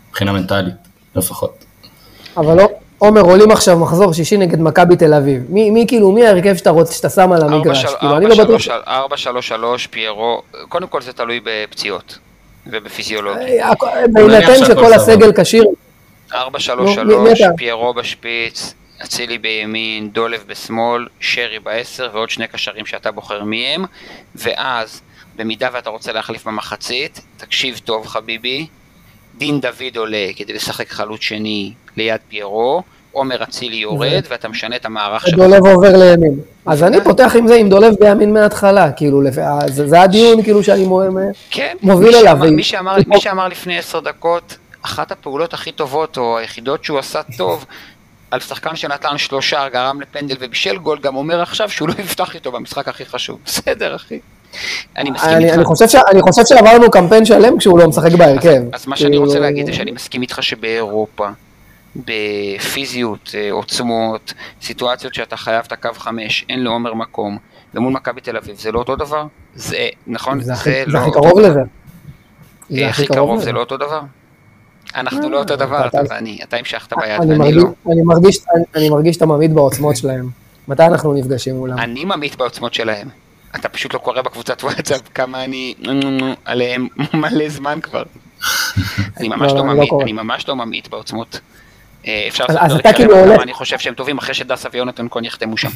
מבחינה 0.09 0.33
מנטלית 0.33 0.75
לפחות. 1.15 1.65
אבל 2.37 2.57
לא, 2.57 2.67
עומר 3.03 3.21
עולים 3.21 3.51
עכשיו 3.51 3.79
מחזור 3.79 4.13
שישי 4.13 4.37
נגד 4.37 4.59
מכבי 4.61 4.95
תל 4.95 5.13
אביב. 5.13 5.43
מי, 5.49 5.69
מי 5.71 5.85
כאילו, 5.87 6.11
מי 6.11 6.25
ההרכב 6.27 6.55
שאתה 6.55 6.69
רוצה, 6.69 6.93
שאתה 6.93 7.09
שם 7.09 7.31
על 7.31 7.41
המגרש? 7.43 7.85
כאילו, 7.85 8.17
אני 8.17 8.25
לא 8.25 8.35
בטוח... 8.43 8.61
ש- 8.61 8.67
4-3-3, 8.67 9.51
פיירו, 9.91 10.41
קודם 10.69 10.87
כל 10.87 11.01
זה 11.01 11.13
תלוי 11.13 11.39
בפציעות 11.43 12.17
ובפיזיולוגיה. 12.67 13.63
אה, 13.69 13.73
בהינתן 14.13 14.65
שכל. 14.65 14.93
הסגל 14.93 15.31
כשיר, 15.41 15.63
4-3-3, 16.31 16.35
מי- 17.05 17.15
מי 17.17 17.31
אתה? 17.33 17.43
פיירו 17.57 17.93
בשפיץ, 17.93 18.73
אצילי 19.03 19.37
בימין, 19.37 20.09
דולב 20.09 20.43
בשמאל, 20.47 21.07
שרי 21.19 21.59
בעשר 21.59 22.09
ועוד 22.13 22.29
שני 22.29 22.47
קשרים 22.47 22.85
שאתה 22.85 23.11
בוחר 23.11 23.43
מי 23.43 23.65
הם, 23.67 23.85
ואז 24.35 25.01
במידה 25.35 25.67
ואתה 25.73 25.89
רוצה 25.89 26.11
להחליף 26.11 26.45
במחצית, 26.47 27.21
תקשיב 27.37 27.81
טוב 27.85 28.07
חביבי, 28.07 28.67
דין 29.37 29.59
דוד 29.59 29.97
עולה 29.97 30.27
כדי 30.35 30.53
לשחק 30.53 30.89
חלוץ 30.89 31.21
שני 31.21 31.73
ליד 31.97 32.19
פיירו, 32.29 32.83
עומר 33.11 33.43
אצילי 33.43 33.75
יורד 33.75 34.23
ואתה 34.29 34.47
משנה 34.47 34.75
את 34.75 34.85
המערך 34.85 35.27
שלך. 35.27 35.39
דולב 35.39 35.65
עובר 35.65 35.97
לימין. 35.97 36.39
אז 36.65 36.83
אני 36.83 36.97
פותח 37.03 37.35
עם 37.37 37.47
זה 37.47 37.55
עם 37.55 37.69
דולב 37.69 37.93
בימין 37.99 38.33
מההתחלה, 38.33 38.91
כאילו, 38.91 39.21
אה, 39.21 39.59
זה 39.67 40.01
הדיון 40.01 40.43
כאילו 40.43 40.63
שאני 40.63 40.85
כן, 41.51 41.75
מוביל 41.81 42.15
אליו, 42.15 42.37
מי 43.07 43.19
שאמר 43.19 43.47
לפני 43.47 43.77
עשר 43.77 43.99
דקות, 43.99 44.57
אחת 44.81 45.11
הפעולות 45.11 45.53
הכי 45.53 45.71
טובות, 45.71 46.17
או 46.17 46.37
היחידות 46.37 46.83
שהוא 46.83 46.99
עשה 46.99 47.21
טוב, 47.37 47.65
על 48.31 48.39
שחקן 48.39 48.75
שנתן 48.75 49.17
שלושה, 49.17 49.69
גרם 49.69 50.01
לפנדל 50.01 50.35
ובישל 50.39 50.77
גול, 50.77 50.99
גם 50.99 51.15
אומר 51.15 51.41
עכשיו 51.41 51.69
שהוא 51.69 51.87
לא 51.87 51.93
יפתח 51.99 52.35
איתו 52.35 52.51
במשחק 52.51 52.87
הכי 52.87 53.05
חשוב. 53.05 53.39
בסדר, 53.45 53.95
אחי. 53.95 54.19
אני 54.97 55.11
מסכים 55.11 55.29
אני, 55.29 55.45
איתך. 55.45 55.55
אני, 55.55 55.63
חושב 55.63 55.87
ש, 55.87 55.95
אני 56.11 56.21
חושב 56.21 56.41
שעברנו 56.45 56.91
קמפיין 56.91 57.25
שלם 57.25 57.57
כשהוא 57.57 57.79
לא 57.79 57.87
משחק 57.87 58.11
בהרכב. 58.11 58.61
אז 58.73 58.87
מה 58.87 58.95
שאני 58.97 59.09
כאילו, 59.11 59.25
רוצה 59.25 59.39
להגיד 59.39 59.65
זה 59.65 59.73
שאני 59.73 59.91
מסכים 59.91 60.21
איתך 60.21 60.43
שבאירופה, 60.43 61.27
בפיזיות, 61.95 63.31
אה, 63.35 63.51
עוצמות, 63.51 64.33
סיטואציות 64.61 65.13
שאתה 65.13 65.37
חייב 65.37 65.63
את 65.67 65.71
הקו 65.71 65.89
חמש, 65.97 66.45
אין 66.49 66.63
לעומר 66.63 66.93
מקום, 66.93 67.37
ומול 67.73 67.93
מכבי 67.93 68.21
תל 68.21 68.37
אביב 68.37 68.55
זה 68.59 68.71
לא 68.71 68.79
אותו 68.79 68.95
דבר? 68.95 69.25
זה, 69.55 69.77
נכון? 70.07 70.41
זה 70.41 70.53
הכי- 70.53 70.69
זה 70.69 70.83
לא 70.87 70.99
הכי 70.99 71.07
אותו 71.09 71.21
קרוב. 71.21 71.39
לזה. 71.39 71.59
אה, 71.59 71.65
זה 72.69 72.87
הכי 72.87 73.07
קרוב 73.07 73.39
זה 73.41 73.51
לא 73.51 73.59
אותו 73.59 73.77
דבר? 73.77 74.01
אנחנו 74.95 75.29
לא 75.29 75.39
אותו 75.39 75.55
דבר, 75.55 75.87
אתה 75.87 75.99
ואני, 76.09 76.39
אתה 76.43 76.57
המשכת 76.57 76.93
ביד 76.93 77.21
אני 77.21 77.39
ואני 77.39 77.51
לא. 77.53 77.63
אני, 77.91 78.01
מרגיש, 78.01 78.37
אני, 78.55 78.63
אני 78.75 78.89
מרגיש 78.89 79.15
שאתה 79.15 79.25
ממעיט 79.25 79.51
בעוצמות 79.51 79.97
שלהם. 79.97 80.29
מתי 80.67 80.83
אנחנו 80.83 81.13
נפגשים 81.13 81.55
מולם? 81.55 81.77
אני 81.79 82.05
ממעיט 82.05 82.35
בעוצמות 82.35 82.73
שלהם. 82.73 83.07
אתה 83.55 83.69
פשוט 83.69 83.93
לא 83.93 83.99
קורא 83.99 84.21
בקבוצת 84.21 84.63
וואטסאפ 84.63 85.01
כמה 85.15 85.43
אני 85.43 85.73
עליהם 86.45 86.87
מלא 87.13 87.49
זמן 87.49 87.79
כבר. 87.83 88.03
אני 89.17 89.27
ממש 89.29 89.51
לא, 89.51 89.57
לא 89.57 89.59
אני 89.61 89.67
לא 89.67 89.73
ממעיט, 89.73 89.89
קורא. 89.89 90.03
אני 90.03 90.11
ממש 90.13 90.47
לא 90.47 90.55
ממעיט 90.55 90.87
בעוצמות. 90.87 91.39
אה, 92.07 92.25
אפשר 92.27 92.45
לעשות 92.49 92.81
פרק 92.83 92.95
אתה 92.95 93.03
שלם 93.03 93.09
כאילו 93.09 93.41
אני 93.41 93.53
חושב 93.53 93.79
שהם 93.79 93.93
טובים 93.93 94.17
אחרי 94.17 94.33
שדסה 94.33 94.69
ויונתן 94.71 95.07
כהן 95.11 95.25
יחתמו 95.25 95.57
שם. 95.57 95.69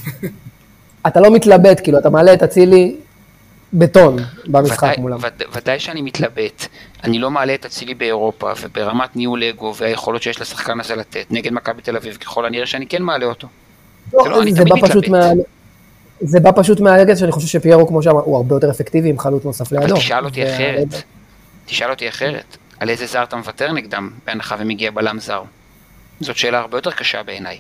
אתה 1.08 1.20
לא 1.20 1.32
מתלבט, 1.32 1.80
כאילו, 1.84 2.00
אתה 2.00 2.10
מעלה 2.10 2.34
את 2.34 2.44
אצילי 2.44 2.96
בטון 3.74 4.16
במשחק 4.48 4.84
ודאי- 4.84 4.96
מולם. 5.00 5.18
וד- 5.22 5.44
ודאי 5.54 5.80
שאני 5.80 6.02
מתלבט. 6.02 6.66
אני 7.04 7.20
לא 7.20 7.32
מעלה 7.32 7.54
את 7.56 7.66
אצילי 7.66 7.94
באירופה, 7.94 8.52
וברמת 8.62 9.16
ניהול 9.16 9.44
אגו 9.44 9.74
והיכולות 9.78 10.24
שיש 10.24 10.42
לשחקן 10.42 10.80
הזה 10.80 10.96
לתת 10.96 11.26
נגד 11.30 11.54
מכבי 11.54 11.82
תל 11.82 11.96
אביב, 11.96 12.16
ככל 12.16 12.46
הנראה 12.46 12.66
שאני 12.66 12.88
כן 12.88 13.02
מעלה 13.04 13.26
אותו. 13.26 13.48
לא, 14.14 14.24
זה 14.24 14.30
לא, 14.30 14.42
אני 14.42 14.54
זה 14.54 14.64
תמיד 14.66 14.82
בא 14.84 14.88
פשוט. 14.88 15.08
מה... 15.08 15.30
זה 16.22 16.40
בא 16.40 16.52
פשוט 16.56 16.80
מהרגע 16.80 17.16
שאני 17.16 17.32
חושב 17.32 17.48
שפיירו, 17.48 17.88
כמו 17.88 18.04
שאמר, 18.04 18.22
הוא 18.22 18.38
הרבה 18.38 18.56
יותר 18.56 18.72
אפקטיבי 18.72 19.10
עם 19.10 19.20
חלוץ 19.20 19.46
נוסף 19.46 19.72
לידו. 19.72 19.96
תשאל 19.96 20.26
אותי 20.26 20.46
אחרת, 20.56 20.88
תשאל 21.66 21.90
אותי 21.90 22.10
אחרת, 22.10 22.58
על 22.80 22.90
איזה 22.90 23.06
זר 23.06 23.24
אתה 23.24 23.36
מוותר 23.36 23.72
נגדם, 23.72 24.10
בהנחה 24.26 24.56
ומגיע 24.60 24.92
בלם 24.92 25.20
זר? 25.20 25.42
זאת 26.20 26.38
שאלה 26.38 26.60
הרבה 26.60 26.78
יותר 26.78 26.92
קשה 26.92 27.24
בעיניי. 27.24 27.60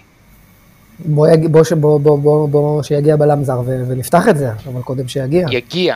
בוא. 0.99 1.27
בוא. 1.49 1.63
בוא, 1.79 1.99
בוא, 1.99 2.19
בוא, 2.19 2.49
בוא 2.49 2.83
שיגיע 2.83 3.15
בלם 3.15 3.43
זר 3.43 3.59
ו... 3.65 3.83
ונפתח 3.87 4.27
את 4.29 4.37
זה, 4.37 4.49
אבל 4.67 4.81
קודם 4.81 5.07
שיגיע. 5.07 5.47
יגיע, 5.51 5.95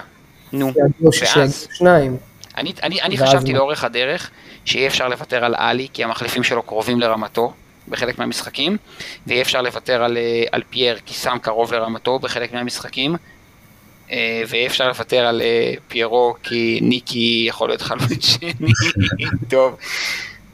נו, 0.53 0.71
שיגיעו, 0.73 1.11
ואז, 1.35 1.67
שניים. 1.73 2.17
אני, 2.57 2.73
אני, 2.83 3.01
אני 3.01 3.17
חשבתי? 3.17 3.53
לאורך 3.53 3.83
הדרך 3.83 4.29
שיהיה 4.65 4.87
אפשר 4.87 5.07
לוותר 5.07 5.45
על 5.45 5.55
עלי, 5.57 5.87
כי 5.93 6.03
המחליפים 6.03 6.43
שלו 6.43 6.63
קרובים 6.63 6.99
לרמתו 6.99 7.53
בחלק 7.91 8.19
מהמשחקים, 8.19 8.77
ויהיה 9.27 9.41
אפשר 9.41 9.61
לוותר 9.61 10.03
על, 10.03 10.17
אה, 10.17 10.43
על 10.51 10.61
פייר, 10.69 10.97
כי 11.05 11.13
סם 11.13 11.37
קרוב 11.41 11.73
לרמתו 11.73 12.19
בחלק 12.19 12.53
מהמשחקים, 12.53 13.15
אה, 14.11 14.41
ויהיה 14.49 14.67
אפשר 14.67 14.87
לוותר 14.87 15.25
על 15.25 15.41
אה, 15.41 15.73
פיירו, 15.87 16.35
כי 16.43 16.79
ניקי 16.81 17.45
יכול 17.47 17.69
להיות 17.69 17.81
חלוץ 17.81 18.25
שני, 18.31 18.53
טוב. 19.49 19.75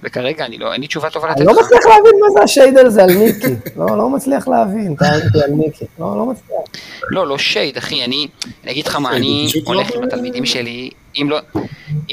וכרגע 0.03 0.45
אני 0.45 0.57
לא, 0.57 0.73
אין 0.73 0.81
לי 0.81 0.87
תשובה 0.87 1.09
טובה 1.09 1.27
לתת 1.29 1.37
אני 1.37 1.45
לא 1.45 1.53
לך. 1.53 1.59
מצליח 1.59 1.85
להבין 1.85 2.11
מה 2.21 2.29
זה 2.33 2.43
השייד 2.43 2.77
הזה 2.77 3.03
על 3.03 3.11
ניקי. 3.11 3.47
לא, 3.75 3.97
לא 3.97 4.09
מצליח 4.09 4.47
להבין, 4.47 4.95
טענתי 4.95 5.43
על 5.43 5.51
ניקי. 5.51 5.85
לא, 5.99 6.17
לא 6.17 6.25
מצליח. 6.25 6.81
לא, 7.11 7.27
לא 7.27 7.37
שייד, 7.37 7.77
אחי, 7.77 8.03
אני, 8.03 8.27
אני 8.63 8.71
אגיד 8.71 8.87
לך 8.87 8.95
מה, 8.95 9.11
אני 9.11 9.47
לא 9.55 9.61
הולך 9.65 9.91
עם. 9.95 10.03
התלמידים 10.03 10.45
שלי, 10.45 10.89
אם 11.15 11.27
לא, 11.29 11.39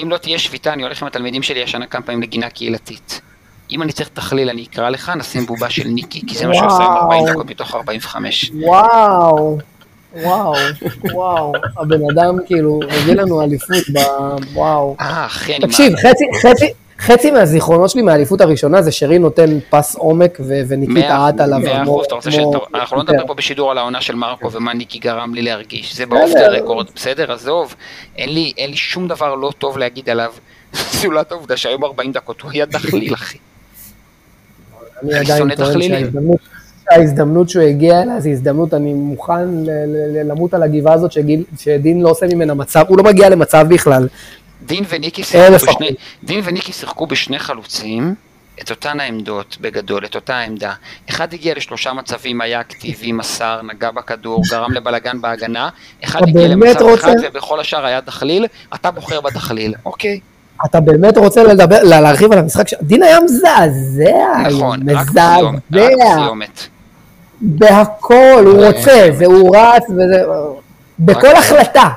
אם 0.02 0.10
לא 0.10 0.16
תהיה 0.16 0.38
שביתה, 0.38 0.72
אני 0.72 0.82
הולך 0.82 1.02
עם 1.02 1.08
התלמידים 1.08 1.42
שלי 1.42 1.62
השנה 1.62 1.86
כמה 1.86 2.02
פעמים 2.02 2.22
לגינה 2.22 2.50
קהילתית. 2.50 3.20
אם 3.70 3.82
אני 3.82 3.92
צריך 3.92 4.08
תכליל, 4.08 4.48
אני 4.50 4.66
אקרא 4.70 4.88
לך, 4.88 5.12
נשים 5.16 5.46
בובה 5.46 5.70
של 5.70 5.88
ניקי, 5.88 6.20
כי 6.26 6.34
זה 6.34 6.46
מה 6.46 6.54
שעושה 6.54 6.82
עם 6.82 6.92
40 6.92 7.22
וואו. 7.22 7.32
דקות 7.32 7.50
מתוך 7.50 7.74
45. 7.74 8.50
וואו, 8.54 9.58
וואו, 10.22 10.54
וואו. 11.12 11.52
הבן 11.76 12.00
אדם 12.12 12.36
כאילו 12.46 12.80
הביא 12.90 13.14
לנו 13.14 13.42
אליפות 13.42 13.90
ב... 13.92 13.98
וואו. 14.52 14.96
אה, 15.00 15.26
אחי, 15.26 15.56
אני... 15.56 15.66
תקשיב, 15.66 15.96
חצי, 15.96 16.24
חצי, 16.42 16.72
חצי 16.98 17.30
מהזיכרונות 17.30 17.90
שלי 17.90 18.02
מהאליפות 18.02 18.40
הראשונה 18.40 18.82
זה 18.82 18.92
שרי 18.92 19.18
נותן 19.18 19.60
פס 19.70 19.96
עומק 19.96 20.38
ו- 20.40 20.60
וניקיטה 20.68 21.08
מאה 21.08 21.28
עט 21.28 21.40
עליו. 21.40 21.58
מאה 21.58 21.82
אחוז, 21.82 22.06
אתה 22.06 22.14
רוצה 22.14 22.30
ש... 22.30 22.38
אנחנו 22.74 22.96
לא 22.96 23.02
יותר. 23.02 23.12
נדבר 23.12 23.26
פה 23.26 23.34
בשידור 23.34 23.70
על 23.70 23.78
העונה 23.78 24.00
של 24.00 24.14
מרקו 24.14 24.52
ומה 24.52 24.74
ניקי 24.74 24.98
גרם 24.98 25.34
לי 25.34 25.42
להרגיש, 25.42 25.96
זה 25.96 26.06
באוף. 26.06 26.30
דה 26.34 26.48
רקורד, 26.48 26.86
בסדר, 26.94 27.32
עזוב, 27.32 27.74
אין 28.16 28.30
לי 28.70 28.76
שום 28.76 29.08
דבר 29.08 29.34
לא 29.34 29.50
טוב 29.58 29.78
להגיד 29.78 30.10
עליו, 30.10 30.32
זולת 31.02 31.32
העובדה 31.32 31.56
שהיום 31.56 31.84
40 31.84 32.12
דקות 32.12 32.40
הוא 32.40 32.50
היה 32.50 32.66
דחליל, 32.66 33.14
אחי. 33.14 33.38
אני 35.10 35.18
עדיין 35.18 35.54
טוען. 35.54 35.80
שההזדמנות, 35.82 36.38
ההזדמנות 36.90 37.48
שהוא 37.48 37.62
הגיע 37.62 38.02
אליה 38.02 38.20
זו 38.20 38.28
הזדמנות, 38.30 38.74
אני 38.74 38.92
מוכן 38.94 39.48
ל- 39.48 39.70
ל- 39.70 40.16
ל- 40.18 40.30
למות 40.30 40.54
על 40.54 40.62
הגבעה 40.62 40.94
הזאת 40.94 41.12
שגיל- 41.12 41.44
שדין 41.60 42.02
לא 42.02 42.10
עושה 42.10 42.26
ממנה 42.26 42.54
מצב, 42.54 42.84
הוא 42.88 42.98
לא 42.98 43.04
מגיע 43.04 43.28
למצב 43.28 43.66
בכלל. 43.68 44.08
דין 44.66 44.84
וניקי 44.88 45.22
שיחקו. 45.24 45.54
בשני, 45.54 45.90
דין 46.24 46.40
וניקי 46.44 46.72
שיחקו 46.72 47.06
בשני 47.06 47.38
חלוצים, 47.38 48.14
את 48.62 48.70
אותן 48.70 49.00
העמדות 49.00 49.56
בגדול, 49.60 50.04
את 50.04 50.14
אותה 50.14 50.34
העמדה. 50.34 50.72
אחד 51.10 51.34
הגיע 51.34 51.54
לשלושה 51.56 51.92
מצבים, 51.92 52.40
היה 52.40 52.60
אקטיבי, 52.60 53.12
מסר, 53.12 53.60
נגע 53.74 53.90
בכדור, 53.90 54.42
גרם 54.50 54.72
לבלגן 54.72 55.20
בהגנה, 55.20 55.68
אחד 56.04 56.22
הגיע 56.28 56.48
למצב 56.48 56.70
אחד 56.70 56.82
רוצה? 56.82 57.12
ובכל 57.22 57.60
השאר 57.60 57.86
היה 57.86 58.00
דחליל, 58.00 58.46
אתה 58.74 58.90
בוחר 58.90 59.20
בדחליל, 59.20 59.74
אוקיי? 59.84 60.20
אתה 60.64 60.80
באמת 60.80 61.18
רוצה 61.18 61.42
לדבר, 61.42 61.82
לה- 61.82 62.00
להרחיב 62.00 62.32
על 62.32 62.38
המשחק 62.38 62.68
ש... 62.68 62.74
דין 62.82 63.02
היה 63.02 63.18
מזעזע 63.20 64.48
נכון, 64.50 64.80
מזעזע, 64.82 65.36
בסיומת. 65.70 66.60
בהכל, 67.40 68.14
הוא 68.46 68.62
אה, 68.62 68.68
רוצה, 68.70 69.08
והוא 69.18 69.56
רץ, 69.56 69.82
וזה, 69.90 70.22
בכל 70.98 71.36
החלטה. 71.36 71.88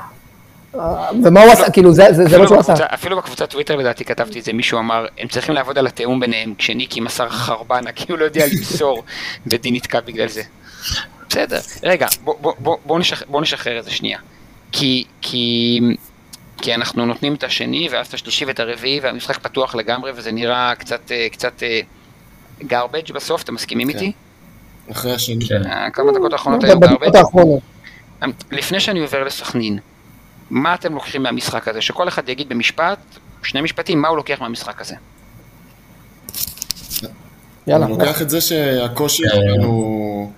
ומה 1.24 1.42
הוא 1.44 1.52
עשה, 1.52 1.72
כאילו 1.72 1.94
זה 1.94 2.04
מה 2.40 2.48
שהוא 2.48 2.60
עשה. 2.60 2.74
אפילו 2.94 3.18
בקבוצת 3.18 3.50
טוויטר 3.50 3.76
לדעתי 3.76 4.06
כתבתי 4.06 4.40
את 4.40 4.44
זה, 4.44 4.54
מישהו 4.54 4.80
אמר, 4.80 5.06
הם 5.20 5.28
צריכים 5.28 5.56
לעבוד 5.56 5.78
על 5.78 5.88
התיאום 5.88 6.20
ביניהם, 6.20 6.54
כשניקי 6.58 7.02
מסר 7.02 7.30
חרבנה, 7.30 7.92
כי 7.96 8.06
הוא 8.12 8.20
לא 8.20 8.26
יודע 8.26 8.46
למסור, 8.46 9.04
ודין 9.48 9.76
נתקע 9.76 10.00
בגלל 10.06 10.28
זה. 10.28 10.42
בסדר, 11.30 11.60
רגע, 11.84 12.08
בוא- 12.24 12.36
בוא- 12.42 12.54
בוא- 12.60 12.78
בוא 12.86 13.00
נשח- 13.00 13.24
בוא 13.28 13.42
נשחרר 13.42 13.80
את 13.80 13.84
זה 13.84 13.92
שנייה. 13.92 14.18
כי, 14.72 15.04
כי, 16.58 16.76
אנחנו 16.76 17.06
נותנים 17.06 17.36
את 17.36 17.44
השני, 17.44 17.90
ואז 17.92 18.08
את 18.08 18.14
השלישי 18.14 18.46
ואת 18.46 18.60
הרביעי, 18.60 19.00
והמשחק 19.00 19.38
פתוח 19.38 19.76
לגמרי, 19.76 20.12
וזה 20.16 20.32
נראה 20.32 20.76
קצת, 20.76 21.12
אה, 21.12 21.28
קצת 21.32 21.64
גרבג' 22.64 23.12
בסוף, 23.12 23.44
אתם 23.44 23.54
מסכימים 23.54 23.92
כן. 23.92 23.98
איתי? 23.98 24.12
אחרי 24.92 25.14
השני. 25.14 25.46
כן. 25.48 25.66
אה, 25.66 25.90
כמה 25.90 26.12
דקות 26.12 26.34
האחרונות 26.34 26.64
היו 26.64 26.80
גרבג'? 26.80 27.16
האחרונות. 27.16 27.62
לפני 28.52 28.80
שאני 28.80 29.00
עובר 29.00 29.24
לסכנין, 29.24 29.80
מה 30.50 30.74
אתם 30.74 30.94
לוקחים 30.94 31.24
מהמשחק 31.24 31.68
הזה? 31.68 31.82
שכל 31.82 32.08
אחד 32.08 32.30
יגיד 32.30 32.50
במשפט, 32.50 33.00
שני 33.44 33.62
משפטים, 33.62 34.02
מה 34.02 34.08
הוא 34.08 34.18
לוקח 34.18 34.42
מהמשחק 34.42 34.82
הזה? 34.82 34.96
יאללה. 37.68 37.86
אני 37.86 37.94
לוקח 37.94 38.22
את 38.22 38.30
זה 38.30 38.42
שהקושי 38.42 39.24
שלנו 39.30 40.32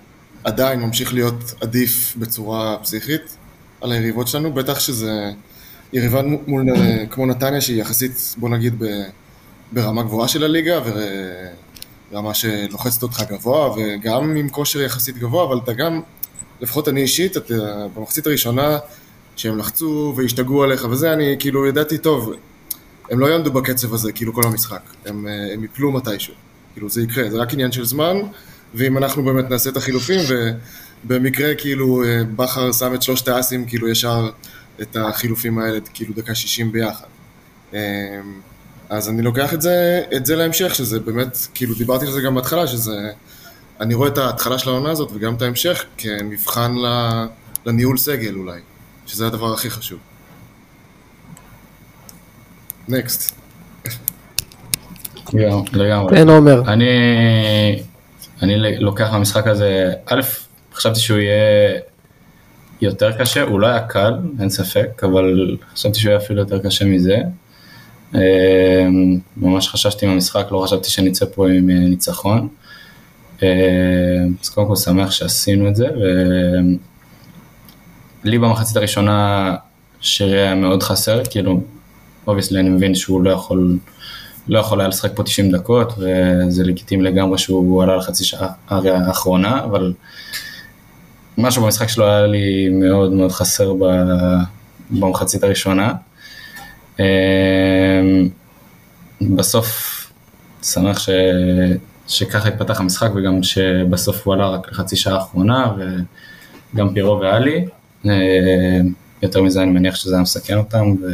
עדיין 0.44 0.80
ממשיך 0.80 1.14
להיות 1.14 1.54
עדיף 1.60 2.14
בצורה 2.16 2.76
פסיכית 2.82 3.36
על 3.80 3.92
היריבות 3.92 4.28
שלנו, 4.28 4.52
בטח 4.52 4.80
שזה 4.80 5.30
יריבה 5.92 6.22
מול 6.46 6.66
אה, 6.76 7.06
כמו 7.10 7.26
נתניה 7.26 7.60
שהיא 7.60 7.80
יחסית, 7.80 8.34
בוא 8.36 8.48
נגיד, 8.48 8.74
ב- 8.78 9.04
ברמה 9.72 10.02
גבוהה 10.02 10.28
של 10.28 10.44
הליגה 10.44 10.80
ורמה 12.12 12.34
שלוחצת 12.34 13.02
אותך 13.02 13.22
גבוה 13.30 13.70
וגם 13.76 14.36
עם 14.36 14.48
כושר 14.48 14.80
יחסית 14.80 15.18
גבוה, 15.18 15.44
אבל 15.44 15.58
אתה 15.64 15.72
גם, 15.72 16.00
לפחות 16.60 16.88
אני 16.88 17.02
אישית, 17.02 17.36
אתה, 17.36 17.54
במחצית 17.94 18.26
הראשונה 18.26 18.78
שהם 19.36 19.58
לחצו 19.58 20.14
והשתגעו 20.16 20.62
עליך 20.62 20.86
וזה, 20.90 21.12
אני 21.12 21.36
כאילו 21.38 21.66
ידעתי 21.66 21.98
טוב, 21.98 22.32
הם 23.10 23.18
לא 23.18 23.26
יעמדו 23.26 23.52
בקצב 23.52 23.94
הזה, 23.94 24.12
כאילו 24.12 24.34
כל 24.34 24.42
המשחק, 24.46 24.82
הם, 25.06 25.26
אה, 25.26 25.52
הם 25.54 25.64
יפלו 25.64 25.92
מתישהו. 25.92 26.34
כאילו 26.72 26.88
זה 26.90 27.02
יקרה, 27.02 27.30
זה 27.30 27.36
רק 27.36 27.52
עניין 27.52 27.72
של 27.72 27.84
זמן, 27.84 28.16
ואם 28.74 28.98
אנחנו 28.98 29.24
באמת 29.24 29.50
נעשה 29.50 29.70
את 29.70 29.76
החילופים, 29.76 30.20
ובמקרה 31.04 31.54
כאילו 31.54 32.04
אה, 32.04 32.24
בכר 32.36 32.72
שם 32.72 32.94
את 32.94 33.02
שלושת 33.02 33.28
האסים, 33.28 33.66
כאילו 33.66 33.88
ישר 33.88 34.30
את 34.82 34.96
החילופים 34.96 35.58
האלה, 35.58 35.78
כאילו 35.94 36.14
דקה 36.16 36.34
60 36.34 36.72
ביחד. 36.72 37.06
אה, 37.74 37.80
אז 38.88 39.08
אני 39.08 39.22
לוקח 39.22 39.54
את 39.54 39.62
זה, 39.62 40.02
את 40.16 40.26
זה 40.26 40.36
להמשך, 40.36 40.74
שזה 40.74 41.00
באמת, 41.00 41.38
כאילו 41.54 41.74
דיברתי 41.74 42.06
על 42.06 42.12
זה 42.12 42.20
גם 42.20 42.34
בהתחלה, 42.34 42.66
שזה, 42.66 43.10
אני 43.80 43.94
רואה 43.94 44.08
את 44.08 44.18
ההתחלה 44.18 44.58
של 44.58 44.68
העונה 44.70 44.90
הזאת 44.90 45.10
וגם 45.14 45.34
את 45.34 45.42
ההמשך 45.42 45.84
כמבחן 45.98 46.74
ל- 46.74 47.26
לניהול 47.66 47.98
סגל 47.98 48.34
אולי, 48.34 48.60
שזה 49.06 49.26
הדבר 49.26 49.54
הכי 49.54 49.70
חשוב. 49.70 49.98
נקסט. 52.88 53.36
לגמרי, 55.32 55.64
לגמרי. 55.72 56.16
כן, 56.16 56.28
עומר. 56.28 56.62
אני, 56.72 56.86
אני 58.42 58.78
לוקח 58.80 59.08
מהמשחק 59.12 59.46
הזה, 59.46 59.92
א', 60.06 60.20
חשבתי 60.74 61.00
שהוא 61.00 61.18
יהיה 61.18 61.80
יותר 62.80 63.12
קשה, 63.12 63.42
הוא 63.42 63.60
לא 63.60 63.66
היה 63.66 63.80
קל, 63.80 64.14
אין 64.40 64.50
ספק, 64.50 65.04
אבל 65.04 65.56
חשבתי 65.74 65.98
שהוא 65.98 66.10
יהיה 66.10 66.20
אפילו 66.20 66.40
יותר 66.40 66.58
קשה 66.58 66.84
מזה. 66.84 67.16
אה, 68.14 68.86
ממש 69.36 69.68
חששתי 69.68 70.06
מהמשחק, 70.06 70.46
לא 70.50 70.58
חשבתי 70.64 70.90
שנצא 70.90 71.26
פה 71.34 71.48
עם 71.48 71.70
אה, 71.70 71.74
ניצחון. 71.74 72.48
אה, 73.42 73.48
אז 74.42 74.48
קודם 74.48 74.66
כל 74.66 74.76
שמח 74.76 75.10
שעשינו 75.10 75.68
את 75.68 75.76
זה, 75.76 75.86
ולי 78.24 78.38
במחצית 78.38 78.76
הראשונה 78.76 79.56
שרי 80.00 80.40
היה 80.42 80.54
מאוד 80.54 80.82
חסר, 80.82 81.22
כאילו, 81.30 81.60
obviously 82.26 82.60
אני 82.60 82.68
מבין 82.68 82.94
שהוא 82.94 83.22
לא 83.22 83.30
יכול, 83.30 83.78
לא 84.48 84.58
יכול 84.58 84.80
היה 84.80 84.88
לשחק 84.88 85.10
פה 85.14 85.22
90 85.22 85.50
דקות, 85.50 85.92
וזה 85.98 86.64
לגיטימי 86.64 87.02
לגמרי 87.02 87.38
שהוא 87.38 87.82
עלה 87.82 87.96
לחצי 87.96 88.24
שעה 88.24 88.48
האחרונה, 88.68 89.64
אבל 89.64 89.92
משהו 91.40 91.62
במשחק 91.62 91.88
שלו 91.88 92.06
היה 92.06 92.26
לי 92.26 92.68
מאוד 92.68 93.12
מאוד 93.12 93.32
חסר 93.32 93.74
ב- 93.74 94.42
במחצית 94.90 95.44
הראשונה. 95.44 95.92
אה, 97.00 98.00
בסוף 99.20 99.96
שמח 100.62 100.98
ש... 100.98 101.10
שככה 102.08 102.48
התפתח 102.48 102.80
המשחק 102.80 103.10
וגם 103.14 103.42
שבסוף 103.42 104.26
הוא 104.26 104.34
עלה 104.34 104.48
רק 104.48 104.72
לחצי 104.72 104.96
שעה 104.96 105.14
האחרונה 105.14 105.72
וגם 106.74 106.94
פירו 106.94 107.20
ואלי. 107.20 107.64
אה, 108.06 108.80
יותר 109.22 109.42
מזה 109.42 109.62
אני 109.62 109.70
מניח 109.70 109.94
שזה 109.94 110.14
היה 110.14 110.22
מסכן 110.22 110.58
אותם. 110.58 110.94
ו... 111.02 111.06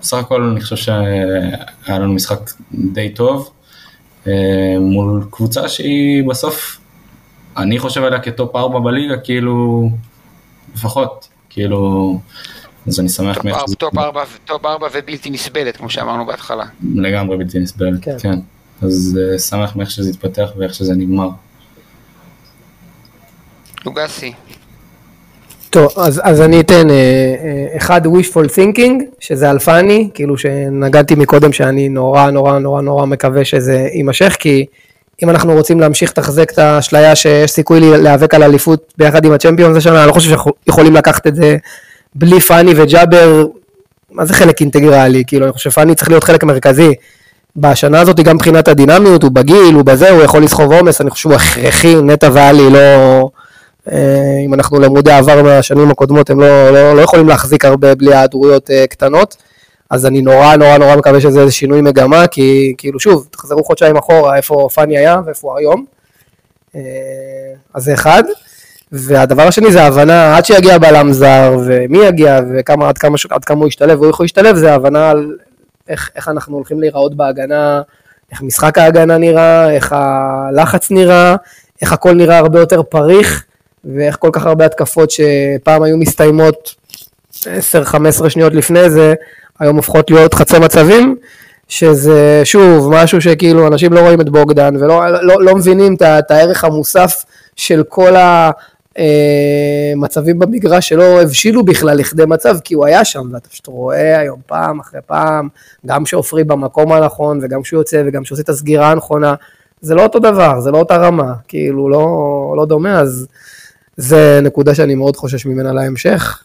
בסך 0.00 0.16
הכל 0.16 0.42
אני 0.42 0.60
חושב 0.60 0.76
שהיה 0.76 1.98
לנו 1.98 2.12
משחק 2.12 2.50
די 2.74 3.08
טוב 3.08 3.50
מול 4.80 5.26
קבוצה 5.30 5.68
שהיא 5.68 6.28
בסוף, 6.28 6.80
אני 7.56 7.78
חושב 7.78 8.04
עליה 8.04 8.20
כטופ 8.20 8.56
4 8.56 8.78
בליגה, 8.78 9.16
כאילו, 9.16 9.88
לפחות, 10.74 11.28
כאילו, 11.50 12.18
אז 12.86 13.00
אני 13.00 13.08
שמח 13.08 13.44
מאיך 13.44 13.56
שזה 13.66 13.76
טופ 13.76 13.98
ארבע, 13.98 14.24
top 14.44 14.64
ארבע 14.64 14.86
ובלתי 14.92 15.30
נסבלת, 15.30 15.76
כמו 15.76 15.90
שאמרנו 15.90 16.26
בהתחלה. 16.26 16.64
לגמרי 16.94 17.36
בלתי 17.36 17.58
נסבל, 17.58 17.98
כן. 18.02 18.16
כן. 18.18 18.38
אז 18.82 19.18
אה, 19.22 19.38
שמח 19.38 19.76
מאיך 19.76 19.90
שזה 19.90 20.10
התפתח 20.10 20.50
ואיך 20.56 20.74
שזה 20.74 20.94
נגמר. 20.94 21.28
לוגסי. 23.86 24.32
טוב, 25.70 25.92
אז, 25.96 26.20
אז 26.24 26.40
אני 26.40 26.60
אתן 26.60 26.90
אה, 26.90 26.94
אה, 26.94 27.76
אחד 27.76 28.06
wishful 28.06 28.48
thinking, 28.56 29.02
שזה 29.20 29.50
על 29.50 29.58
פאני, 29.58 30.10
כאילו 30.14 30.38
שנגעתי 30.38 31.14
מקודם 31.14 31.52
שאני 31.52 31.88
נורא 31.88 32.30
נורא 32.30 32.58
נורא 32.58 32.82
נורא 32.82 33.06
מקווה 33.06 33.44
שזה 33.44 33.88
יימשך, 33.94 34.36
כי 34.38 34.66
אם 35.22 35.30
אנחנו 35.30 35.52
רוצים 35.52 35.80
להמשיך 35.80 36.10
לתחזק 36.10 36.50
את 36.50 36.58
האשליה 36.58 37.16
שיש 37.16 37.50
סיכוי 37.50 37.80
להיאבק 37.80 38.34
על 38.34 38.42
אליפות 38.42 38.92
ביחד 38.98 39.24
עם 39.24 39.32
ה 39.32 39.36
Champions 39.36 39.76
השנה, 39.76 39.98
אני 39.98 40.08
לא 40.08 40.12
חושב 40.12 40.28
שאנחנו 40.28 40.52
יכולים 40.66 40.94
לקחת 40.94 41.26
את 41.26 41.36
זה 41.36 41.56
בלי 42.14 42.40
פאני 42.40 42.72
וג'אבר, 42.76 43.46
מה 44.10 44.24
זה 44.24 44.34
חלק 44.34 44.60
אינטגרלי, 44.60 45.22
כאילו 45.26 45.44
אני 45.44 45.52
חושב 45.52 45.70
שפאני 45.70 45.94
צריך 45.94 46.08
להיות 46.08 46.24
חלק 46.24 46.44
מרכזי. 46.44 46.94
בשנה 47.56 48.00
הזאת 48.00 48.20
גם 48.20 48.36
מבחינת 48.36 48.68
הדינמיות, 48.68 49.22
הוא 49.22 49.30
בגיל, 49.30 49.74
הוא 49.74 49.82
בזה, 49.82 50.10
הוא 50.10 50.22
יכול 50.22 50.42
לסחוב 50.42 50.72
עומס, 50.72 51.00
אני 51.00 51.10
חושב 51.10 51.22
שהוא 51.22 51.34
הכרחי, 51.34 51.94
נטע 52.02 52.30
ואלי 52.32 52.70
לא... 52.70 53.28
אה, 53.92 54.40
אם 54.46 54.54
אנחנו 54.54 54.80
למודי 54.80 55.12
עבר 55.12 55.42
מהשנים 55.42 55.90
הקודמות, 55.90 56.30
הם 56.30 56.40
לא, 56.40 56.70
לא, 56.70 56.96
לא 56.96 57.00
יכולים 57.00 57.28
להחזיק 57.28 57.64
הרבה 57.64 57.94
בלי 57.94 58.14
היעדרויות 58.14 58.70
אה, 58.70 58.84
קטנות. 58.86 59.36
אז 59.90 60.06
אני 60.06 60.22
נורא 60.22 60.56
נורא 60.56 60.78
נורא 60.78 60.96
מקווה 60.96 61.20
שזה 61.20 61.40
איזה 61.40 61.52
שינוי 61.52 61.80
מגמה, 61.80 62.26
כי 62.26 62.74
כאילו 62.78 63.00
שוב, 63.00 63.28
תחזרו 63.30 63.64
חודשיים 63.64 63.96
אחורה, 63.96 64.36
איפה 64.36 64.68
פאני 64.74 64.98
היה 64.98 65.20
ואיפה 65.26 65.48
הוא 65.48 65.58
היום. 65.58 65.84
אה, 66.74 66.80
אז 67.74 67.84
זה 67.84 67.94
אחד. 67.94 68.22
והדבר 68.92 69.42
השני 69.42 69.72
זה 69.72 69.82
ההבנה, 69.82 70.36
עד 70.36 70.44
שיגיע 70.44 70.78
בלם 70.78 71.12
זר, 71.12 71.58
ומי 71.66 71.98
יגיע, 71.98 72.40
וכמה, 72.54 72.88
עד 72.88 72.98
כמה, 72.98 73.16
עד 73.30 73.44
כמה 73.44 73.58
הוא 73.58 73.68
ישתלב, 73.68 74.00
והוא 74.00 74.10
יכול 74.10 74.24
להשתלב, 74.24 74.56
זה 74.56 74.72
ההבנה 74.72 75.10
על 75.10 75.36
איך, 75.88 76.10
איך 76.16 76.28
אנחנו 76.28 76.56
הולכים 76.56 76.80
להיראות 76.80 77.16
בהגנה, 77.16 77.82
איך 78.32 78.42
משחק 78.42 78.78
ההגנה 78.78 79.18
נראה, 79.18 79.70
איך 79.70 79.94
הלחץ 79.96 80.90
נראה, 80.90 81.36
איך 81.82 81.92
הכל 81.92 82.12
נראה 82.12 82.38
הרבה 82.38 82.60
יותר 82.60 82.82
פריך, 82.82 83.44
ואיך 83.84 84.16
כל 84.20 84.30
כך 84.32 84.46
הרבה 84.46 84.66
התקפות 84.66 85.10
שפעם 85.10 85.82
היו 85.82 85.96
מסתיימות 85.96 86.74
10-15 87.42 87.44
שניות 88.28 88.54
לפני 88.54 88.90
זה, 88.90 89.14
היום 89.60 89.76
הופכות 89.76 90.10
להיות 90.10 90.34
חצי 90.34 90.58
מצבים, 90.58 91.16
שזה 91.68 92.40
שוב 92.44 92.90
משהו 92.94 93.20
שכאילו 93.20 93.66
אנשים 93.66 93.92
לא 93.92 94.00
רואים 94.00 94.20
את 94.20 94.28
בוגדן 94.30 94.76
ולא 94.76 95.22
לא, 95.22 95.42
לא 95.42 95.56
מבינים 95.56 95.94
את, 95.94 96.30
הערך 96.30 96.64
המוסף 96.64 97.24
של 97.56 97.82
כל 97.88 98.14
המצבים 98.96 100.38
במגרש 100.38 100.88
שלא 100.88 101.22
הבשילו 101.22 101.64
בכלל 101.64 101.96
לכדי 101.96 102.24
מצב, 102.26 102.56
כי 102.64 102.74
הוא 102.74 102.86
היה 102.86 103.04
שם, 103.04 103.28
ואתה 103.32 103.48
פשוט 103.48 103.66
רואה 103.66 104.18
היום 104.18 104.40
פעם 104.46 104.80
אחרי 104.80 105.00
פעם, 105.06 105.48
גם 105.86 106.06
שעופרי 106.06 106.44
במקום 106.44 106.92
הנכון, 106.92 107.40
וגם 107.42 107.62
כשהוא 107.62 107.80
יוצא, 107.80 108.02
וגם 108.06 108.22
כשהוא 108.22 108.36
עושה 108.36 108.42
את 108.42 108.48
הסגירה 108.48 108.90
הנכונה, 108.90 109.34
זה 109.80 109.94
לא 109.94 110.02
אותו 110.02 110.18
דבר, 110.18 110.60
זה 110.60 110.70
לא 110.70 110.78
אותה 110.78 110.96
רמה, 110.96 111.34
כאילו 111.48 111.88
לא, 111.88 112.54
לא 112.56 112.66
דומה, 112.66 113.00
אז 113.00 113.26
זה 113.96 114.40
נקודה 114.42 114.74
שאני 114.74 114.94
מאוד 114.94 115.16
חושש 115.16 115.46
ממנה 115.46 115.72
להמשך, 115.72 116.44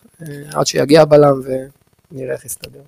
עד 0.54 0.68
שיגיע 0.68 1.06
בלם 1.06 1.42
ונראה 1.44 2.34
איך 2.34 2.46
יסתדר. 2.46 2.80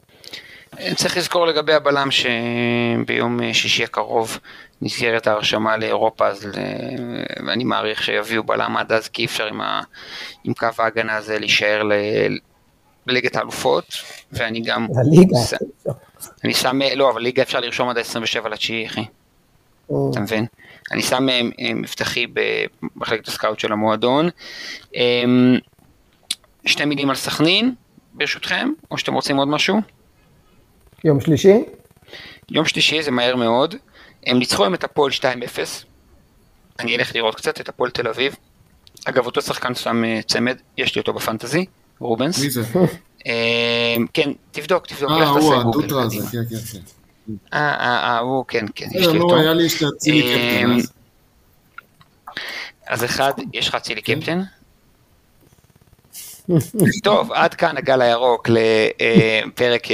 צריך 0.95 1.17
לזכור 1.17 1.47
לגבי 1.47 1.73
הבלם 1.73 2.07
שביום 2.11 3.53
שישי 3.53 3.83
הקרוב 3.83 4.37
נסגרת 4.81 5.27
ההרשמה 5.27 5.77
לאירופה, 5.77 6.27
אז 6.27 6.47
אני 7.53 7.63
מעריך 7.63 8.03
שיביאו 8.03 8.43
בלם 8.43 8.77
עד 8.77 8.91
אז, 8.91 9.07
כי 9.07 9.21
אי 9.21 9.25
אפשר 9.25 9.47
עם, 9.47 9.61
ה... 9.61 9.81
עם 10.43 10.53
קו 10.53 10.67
ההגנה 10.77 11.15
הזה 11.15 11.39
להישאר 11.39 11.83
ל... 11.83 11.93
לליגת 13.07 13.35
האלופות, 13.35 13.85
ואני 14.31 14.61
גם... 14.61 14.87
לליגה. 15.05 15.37
ש... 15.37 15.53
אני 16.43 16.53
שם, 16.53 16.79
לא, 16.95 17.11
אבל 17.11 17.21
ליגה 17.21 17.43
אפשר 17.43 17.59
לרשום 17.59 17.89
עד 17.89 17.97
ה-27 17.97 18.47
לתשיעי, 18.47 18.87
אחי. 18.87 19.05
אתה 19.85 20.19
מבין? 20.19 20.45
אני 20.91 21.01
שם 21.01 21.27
מבטחי 21.75 22.27
במחלקת 22.27 23.27
הסקאוט 23.27 23.59
של 23.59 23.71
המועדון. 23.71 24.29
שתי 26.65 26.85
מילים 26.85 27.09
על 27.09 27.15
סכנין, 27.15 27.73
ברשותכם, 28.13 28.69
או 28.91 28.97
שאתם 28.97 29.13
רוצים 29.13 29.37
עוד 29.37 29.47
משהו? 29.47 29.81
יום 31.03 31.21
שלישי? 31.21 31.63
יום 32.51 32.65
שלישי 32.65 33.03
זה 33.03 33.11
מהר 33.11 33.35
מאוד. 33.35 33.75
הם 34.25 34.39
ניצחו 34.39 34.63
היום 34.63 34.73
את 34.73 34.83
הפועל 34.83 35.11
2-0. 35.11 35.23
אני 36.79 36.95
אלך 36.95 37.15
לראות 37.15 37.35
קצת 37.35 37.61
את 37.61 37.69
הפועל 37.69 37.91
תל 37.91 38.07
אביב. 38.07 38.35
אגב, 39.05 39.25
אותו 39.25 39.41
שחקן 39.41 39.75
שם 39.75 40.03
צמד, 40.27 40.57
יש 40.77 40.95
לי 40.95 41.01
אותו 41.01 41.13
בפנטזי, 41.13 41.65
רובנס. 41.99 42.39
מי 42.39 42.49
זה? 42.49 42.61
כן, 44.13 44.31
תבדוק, 44.51 44.87
תבדוק, 44.87 45.11
אה, 45.11 45.29
הוא. 45.29 45.55
הדוטרה 45.55 46.03
הזה. 46.03 46.17
כן, 46.31 46.43
כן, 46.49 46.55
כן. 46.71 46.79
אה, 47.53 47.59
אה, 47.59 48.09
אה, 48.09 48.19
הוא, 48.19 48.45
כן, 48.47 48.65
כן, 48.75 48.87
יש 48.93 49.07
לי 49.07 49.19
לא, 49.19 49.23
אותו. 49.23 49.35
היה 49.35 49.53
לי 49.53 49.69
שאצילי 49.69 50.21
קפטן 50.21 50.71
אמ, 50.71 50.77
אז. 50.77 50.91
אז 52.87 53.03
אחד, 53.03 53.31
יש 53.53 53.67
לך 53.67 53.75
אצילי 53.75 54.01
קפטן? 54.01 54.41
טוב, 57.03 57.31
עד 57.31 57.53
כאן 57.53 57.77
הגל 57.77 58.01
הירוק 58.01 58.49
לפרק, 58.49 59.87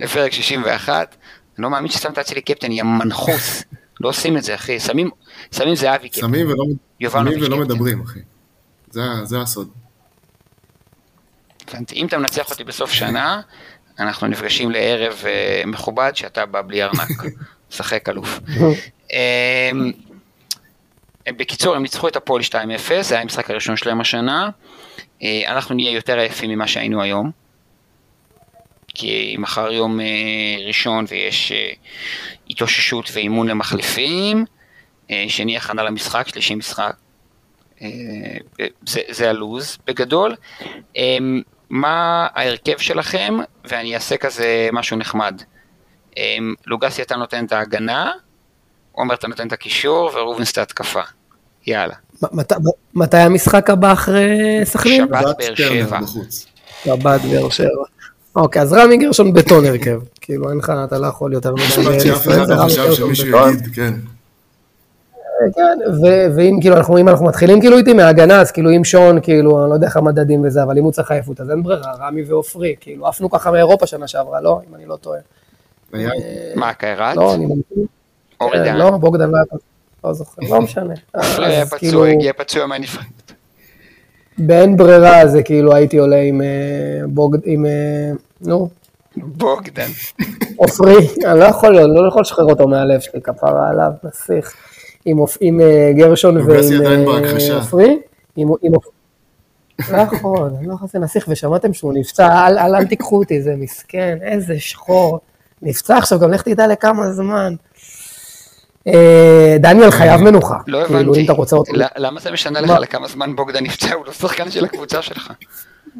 לפרק 0.00 0.32
61. 0.32 1.16
אני 1.58 1.62
לא 1.62 1.70
מאמין 1.70 1.90
ששמת 1.90 2.18
אצילי 2.18 2.40
קפטן, 2.40 2.72
יא 2.72 2.82
מנחוס. 2.82 3.64
לא 4.00 4.08
עושים 4.08 4.36
את 4.36 4.42
זה, 4.42 4.54
אחי. 4.54 4.80
שמים, 4.80 5.10
שמים 5.52 5.74
זהבי 5.74 6.08
קפטן. 6.08 6.20
שמים 6.20 6.46
ולא, 6.46 6.64
שמים 7.10 7.42
ולא. 7.42 7.58
מדברים, 7.58 8.02
אחי. 8.02 8.18
זה 8.90 9.02
זה 9.24 9.40
הסוד. 9.40 9.68
הבנתי. 11.68 11.94
אם 11.94 12.06
אתה 12.06 12.18
מנצח 12.18 12.50
אותי 12.50 12.64
בסוף 12.64 12.90
שנה, 12.90 13.40
אנחנו 13.98 14.26
נפגשים 14.26 14.70
לערב 14.70 15.22
אה, 15.26 15.62
מכובד 15.66 16.12
שאתה 16.14 16.46
בא 16.46 16.62
בלי 16.62 16.82
ארנק. 16.82 17.08
משחק 17.72 18.08
אלוף. 18.08 18.40
אמ, 19.12 19.92
בקיצור, 21.26 21.76
הם 21.76 21.82
ניצחו 21.82 22.08
את 22.08 22.16
הפועל 22.16 22.42
2-0, 22.42 22.52
זה 23.00 23.14
היה 23.14 23.22
המשחק 23.22 23.50
הראשון 23.50 23.76
שלהם 23.76 24.00
השנה. 24.00 24.50
אה, 25.22 25.52
אנחנו 25.52 25.74
נהיה 25.74 25.90
יותר 25.90 26.18
עייפים 26.18 26.50
ממה 26.50 26.66
שהיינו 26.66 27.02
היום. 27.02 27.30
כי 28.94 29.36
מחר 29.38 29.72
יום 29.72 30.00
אה, 30.00 30.06
ראשון 30.66 31.04
ויש 31.08 31.52
אה, 31.52 31.72
התאוששות 32.50 33.10
ואימון 33.12 33.48
למחליפים. 33.48 34.44
שני 35.28 35.56
הכנה 35.56 35.82
למשחק, 35.82 36.28
שלישי 36.28 36.54
משחק. 36.54 36.94
זה, 38.86 39.00
זה 39.08 39.30
הלוז 39.30 39.78
בגדול. 39.86 40.36
מה 41.70 42.26
ההרכב 42.34 42.78
שלכם, 42.78 43.38
ואני 43.64 43.94
אעשה 43.94 44.16
כזה 44.16 44.68
משהו 44.72 44.96
נחמד. 44.96 45.42
לוגסי 46.66 47.02
אתה 47.02 47.16
נותן 47.16 47.44
את 47.44 47.52
ההגנה, 47.52 48.12
עומר 48.92 49.14
אתה 49.14 49.28
נותן 49.28 49.46
את 49.46 49.52
הקישור, 49.52 50.10
ורובינס 50.14 50.52
את 50.52 50.58
ההתקפה. 50.58 51.02
יאללה. 51.66 51.94
מת- 52.32 52.52
מתי 52.94 53.16
המשחק 53.16 53.70
הבא 53.70 53.92
אחרי 53.92 54.30
סכנין? 54.64 55.06
שבת. 55.06 55.24
בת 55.24 55.36
באר 55.38 55.54
שבע. 55.54 56.00
בחוץ. 56.00 56.46
שבת 56.84 57.20
באר 57.30 57.48
שבע. 57.48 57.68
אוקיי, 58.36 58.62
אז 58.62 58.72
רמי 58.72 58.96
גרשון 58.96 59.32
בטון 59.32 59.64
הרכב. 59.64 60.00
כאילו, 60.20 60.50
אין 60.50 60.58
לך, 60.58 60.72
אתה 60.84 60.98
לא 60.98 61.06
יכול 61.06 61.32
יותר 61.32 61.52
מדי. 61.54 61.62
משפט 61.62 62.00
שאף 62.00 62.28
אחד 62.28 62.48
לא 62.50 62.64
חשב 62.64 62.92
שמישהו. 62.92 63.26
יגיד, 63.48 63.66
כן. 63.74 63.94
כן, 65.54 65.78
ו- 66.02 66.36
ואם 66.36 66.58
כאילו 66.60 66.76
אנחנו, 66.76 66.98
אם 66.98 67.08
אנחנו 67.08 67.26
מתחילים 67.26 67.60
כאילו 67.60 67.76
איתי 67.78 67.92
מההגנה, 67.92 68.40
אז 68.40 68.50
כאילו 68.50 68.70
אם 68.76 68.84
שון, 68.84 69.20
כאילו, 69.20 69.62
אני 69.62 69.70
לא 69.70 69.74
יודע 69.74 69.86
איך 69.86 69.96
המדדים 69.96 70.44
וזה, 70.44 70.62
אבל 70.62 70.78
אם 70.78 70.84
הוא 70.84 70.92
צריך 70.92 71.10
עייפות, 71.10 71.40
אז 71.40 71.50
אין 71.50 71.62
ברירה, 71.62 71.92
רמי 72.00 72.22
ועופרי, 72.22 72.74
כאילו, 72.80 73.06
עפנו 73.06 73.30
ככה 73.30 73.50
מאירופה 73.50 73.86
שנה 73.86 74.08
שעברה, 74.08 74.40
לא? 74.40 74.60
אם 74.70 74.74
אני 74.74 74.86
לא 74.86 74.96
טועה. 74.96 75.18
היה- 75.92 76.10
מה, 76.54 76.74
קיירת? 76.74 77.16
לא, 77.16 77.34
אני 77.34 77.46
ממתין. 77.46 77.84
אורי 78.40 78.58
כן, 78.58 78.64
דן. 78.64 78.76
לא, 78.76 78.90
בוגדן 78.90 79.30
לא 79.30 79.36
היה 79.36 79.44
לא 80.04 80.12
זוכר, 80.12 80.42
לא 80.50 80.60
משנה. 80.60 80.94
עופרי 81.14 81.46
היה 81.46 81.66
פצוע, 81.66 81.78
כאילו, 81.78 82.04
הגיע 82.06 82.32
פצוע 82.32 82.66
מהנפרד. 82.66 83.04
באין 84.38 84.76
ברירה, 84.76 85.26
זה 85.26 85.42
כאילו 85.42 85.74
הייתי 85.74 85.98
עולה 85.98 86.20
עם 86.20 86.42
אה, 86.42 86.46
בוגד... 87.06 87.40
עם... 87.44 87.66
אה, 87.66 88.10
נו, 88.40 88.68
בוגדן. 89.16 89.88
עופרי, 90.56 90.96
אני 91.26 91.38
לא 91.38 91.44
יכול, 91.44 91.76
אני 91.78 91.94
לא 92.02 92.08
יכול 92.08 92.20
לשחרר 92.22 92.44
אותו 92.44 92.68
מהלב 92.68 93.00
שלי, 93.00 93.20
כפרה 93.22 93.70
עליו, 93.70 93.90
נסיך. 94.04 94.54
עם 95.40 95.60
אה, 95.60 95.92
גרשון 95.96 96.36
ועם. 96.36 96.46
עופרי. 97.54 97.96
לא 99.92 99.96
יכול, 99.96 100.50
אני 100.58 100.66
לא 100.66 100.74
יכול, 100.74 100.88
זה 100.92 100.98
נסיך, 100.98 101.24
ושמעתם 101.28 101.72
שהוא 101.74 101.92
נפצע, 101.92 102.46
אל 102.46 102.58
אל- 102.58 102.74
אל 102.74 102.84
תיקחו 102.84 103.18
אותי, 103.18 103.42
זה 103.42 103.54
מסכן, 103.56 104.18
איזה 104.22 104.54
שחור. 104.58 105.18
נפצע 105.62 105.96
עכשיו, 105.96 106.18
גם 106.20 106.30
לך 106.30 106.42
תדע 106.42 106.66
לכמה 106.66 107.12
זמן. 107.12 107.54
אה, 108.86 109.56
דניאל 109.58 109.90
חייב 109.90 110.20
מנוחה. 110.20 110.56
לא 110.66 110.84
כאילו, 110.84 111.00
אם 111.00 111.08
הבנתי. 111.08 111.24
אתה 111.24 111.32
רוצה 111.32 111.56
אותו. 111.56 111.72
למה 111.96 112.20
זה 112.20 112.30
משנה 112.30 112.60
לך 112.60 112.70
מה? 112.70 112.78
לכמה 112.78 113.08
זמן 113.08 113.36
בוגדן 113.36 113.64
נפצע? 113.64 113.94
הוא 113.94 114.06
לא 114.06 114.12
שחקן 114.12 114.50
של 114.50 114.64
הקבוצה 114.64 115.02
שלך. 115.02 115.32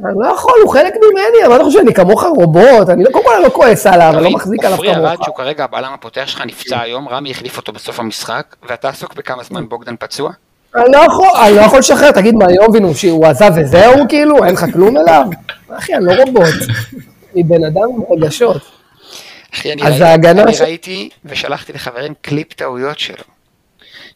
אני 0.05 0.15
לא 0.17 0.27
יכול, 0.27 0.55
הוא 0.63 0.73
חלק 0.73 0.95
ממני, 0.97 1.47
אבל 1.47 1.57
אתה 1.57 1.65
חושב 1.65 1.79
שאני 1.79 1.95
כמוך 1.95 2.25
רובוט, 2.25 2.89
אני 2.89 3.05
לא, 3.05 3.11
קודם 3.11 3.25
כל 3.25 3.35
אני 3.35 3.45
לא 3.45 3.49
כועס 3.49 3.87
עליו, 3.87 4.13
אני 4.15 4.25
לא 4.25 4.31
מחזיק 4.31 4.65
עליו 4.65 4.79
עופרי 4.79 4.95
כמוך. 4.95 5.07
ארד 5.07 5.23
שהוא 5.23 5.37
כרגע 5.37 5.65
הבלם 5.65 5.93
הפותח 5.95 6.25
שלך 6.27 6.43
נפצע 6.47 6.81
היום, 6.81 7.09
רמי 7.09 7.31
החליף 7.31 7.57
אותו 7.57 7.73
בסוף 7.73 8.01
המשחק, 8.01 8.57
ואתה 8.69 8.89
עסוק 8.89 9.15
בכמה 9.15 9.43
זמן 9.43 9.69
בוגדן 9.69 9.95
פצוע? 9.99 10.33
אני 10.77 10.93
לא 10.93 10.99
יכול, 10.99 11.29
אני 11.47 11.57
לא 11.57 11.61
יכול 11.61 11.79
לשחרר, 11.79 12.11
תגיד 12.11 12.35
מה, 12.35 12.47
היום 12.49 12.65
הבינו 12.69 12.95
שהוא 12.95 13.27
עזב 13.27 13.51
וזהו 13.57 14.09
כאילו, 14.09 14.45
אין 14.45 14.55
לך 14.55 14.67
כלום 14.73 14.97
אליו? 14.97 15.25
אחי, 15.69 15.95
אני 15.95 16.05
לא 16.05 16.13
רובוט, 16.13 16.55
אני 17.35 17.43
בן 17.43 17.65
אדם 17.65 17.83
עם 17.83 18.03
רגשות. 18.11 18.82
אחי, 19.55 19.73
אני 19.73 19.83
אז 19.83 20.03
ראיתי- 20.03 20.29
אני 20.31 20.55
ש- 20.55 20.61
ראיתי 20.61 21.09
ושלחתי 21.25 21.73
לחברים 21.73 22.13
קליפ 22.23 22.53
טעויות 22.53 22.99
שלו. 22.99 23.25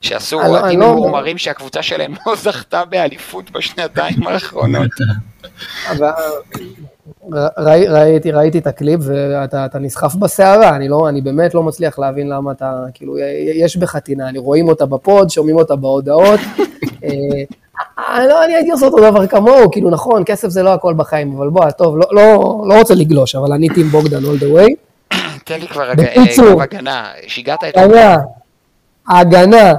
שעשו 0.01 0.41
אוהדים 0.43 0.80
לא- 0.80 0.93
ממורמרים 0.93 1.39
שהקבוצה 1.39 1.82
שלהם 1.82 2.14
לא 2.26 2.37
זכתה 2.37 2.84
באליפות 2.84 3.51
בשנתיים 3.51 4.26
האחרונות. 4.28 4.91
ראיתי, 7.59 8.30
ראיתי 8.30 8.59
את 8.59 8.66
הקליפ 8.66 9.01
ואתה 9.05 9.64
אתה 9.66 9.78
נסחף 9.78 10.14
בסערה, 10.14 10.76
אני 10.76 10.89
לא, 10.89 11.09
אני 11.09 11.20
באמת 11.20 11.55
לא 11.55 11.62
מצליח 11.62 11.99
להבין 11.99 12.28
למה 12.28 12.53
אתה, 12.53 12.72
כאילו, 12.95 13.18
יש 13.55 13.76
בך 13.76 13.97
טינה, 13.97 14.28
אני 14.28 14.39
רואים 14.39 14.68
אותה 14.68 14.87
ב 14.87 14.95
pod, 14.95 15.31
שומעים 15.30 15.57
אותה 15.57 15.76
בהודעות. 15.76 16.41
אה, 17.05 17.11
אה, 17.99 18.26
לא, 18.26 18.45
אני 18.45 18.55
הייתי 18.55 18.70
עושה 18.70 18.87
אותו 18.87 19.11
דבר 19.11 19.26
כמוהו, 19.26 19.70
כאילו, 19.70 19.91
נכון, 19.91 20.22
כסף 20.26 20.49
זה 20.49 20.62
לא 20.62 20.72
הכל 20.74 20.95
בחיים, 20.97 21.37
אבל 21.37 21.49
בוא, 21.49 21.70
טוב, 21.70 21.97
לא, 21.99 22.05
לא, 22.12 22.24
לא 22.68 22.78
רוצה 22.78 22.95
לגלוש, 22.95 23.34
אבל 23.34 23.53
אני 23.53 23.68
טים 23.68 23.87
בוגדן 23.89 24.22
all 24.24 24.41
the 24.41 24.57
way. 24.59 24.86
תן 25.47 25.61
לי 25.61 25.68
כבר 25.68 25.88
אה, 25.88 25.94
בקיצור. 25.94 26.51
גם 26.51 26.61
הגנה, 26.61 27.12
שיגעת 27.26 27.64
את 27.64 27.76
הגנה, 27.76 28.16
הגנה, 29.09 29.72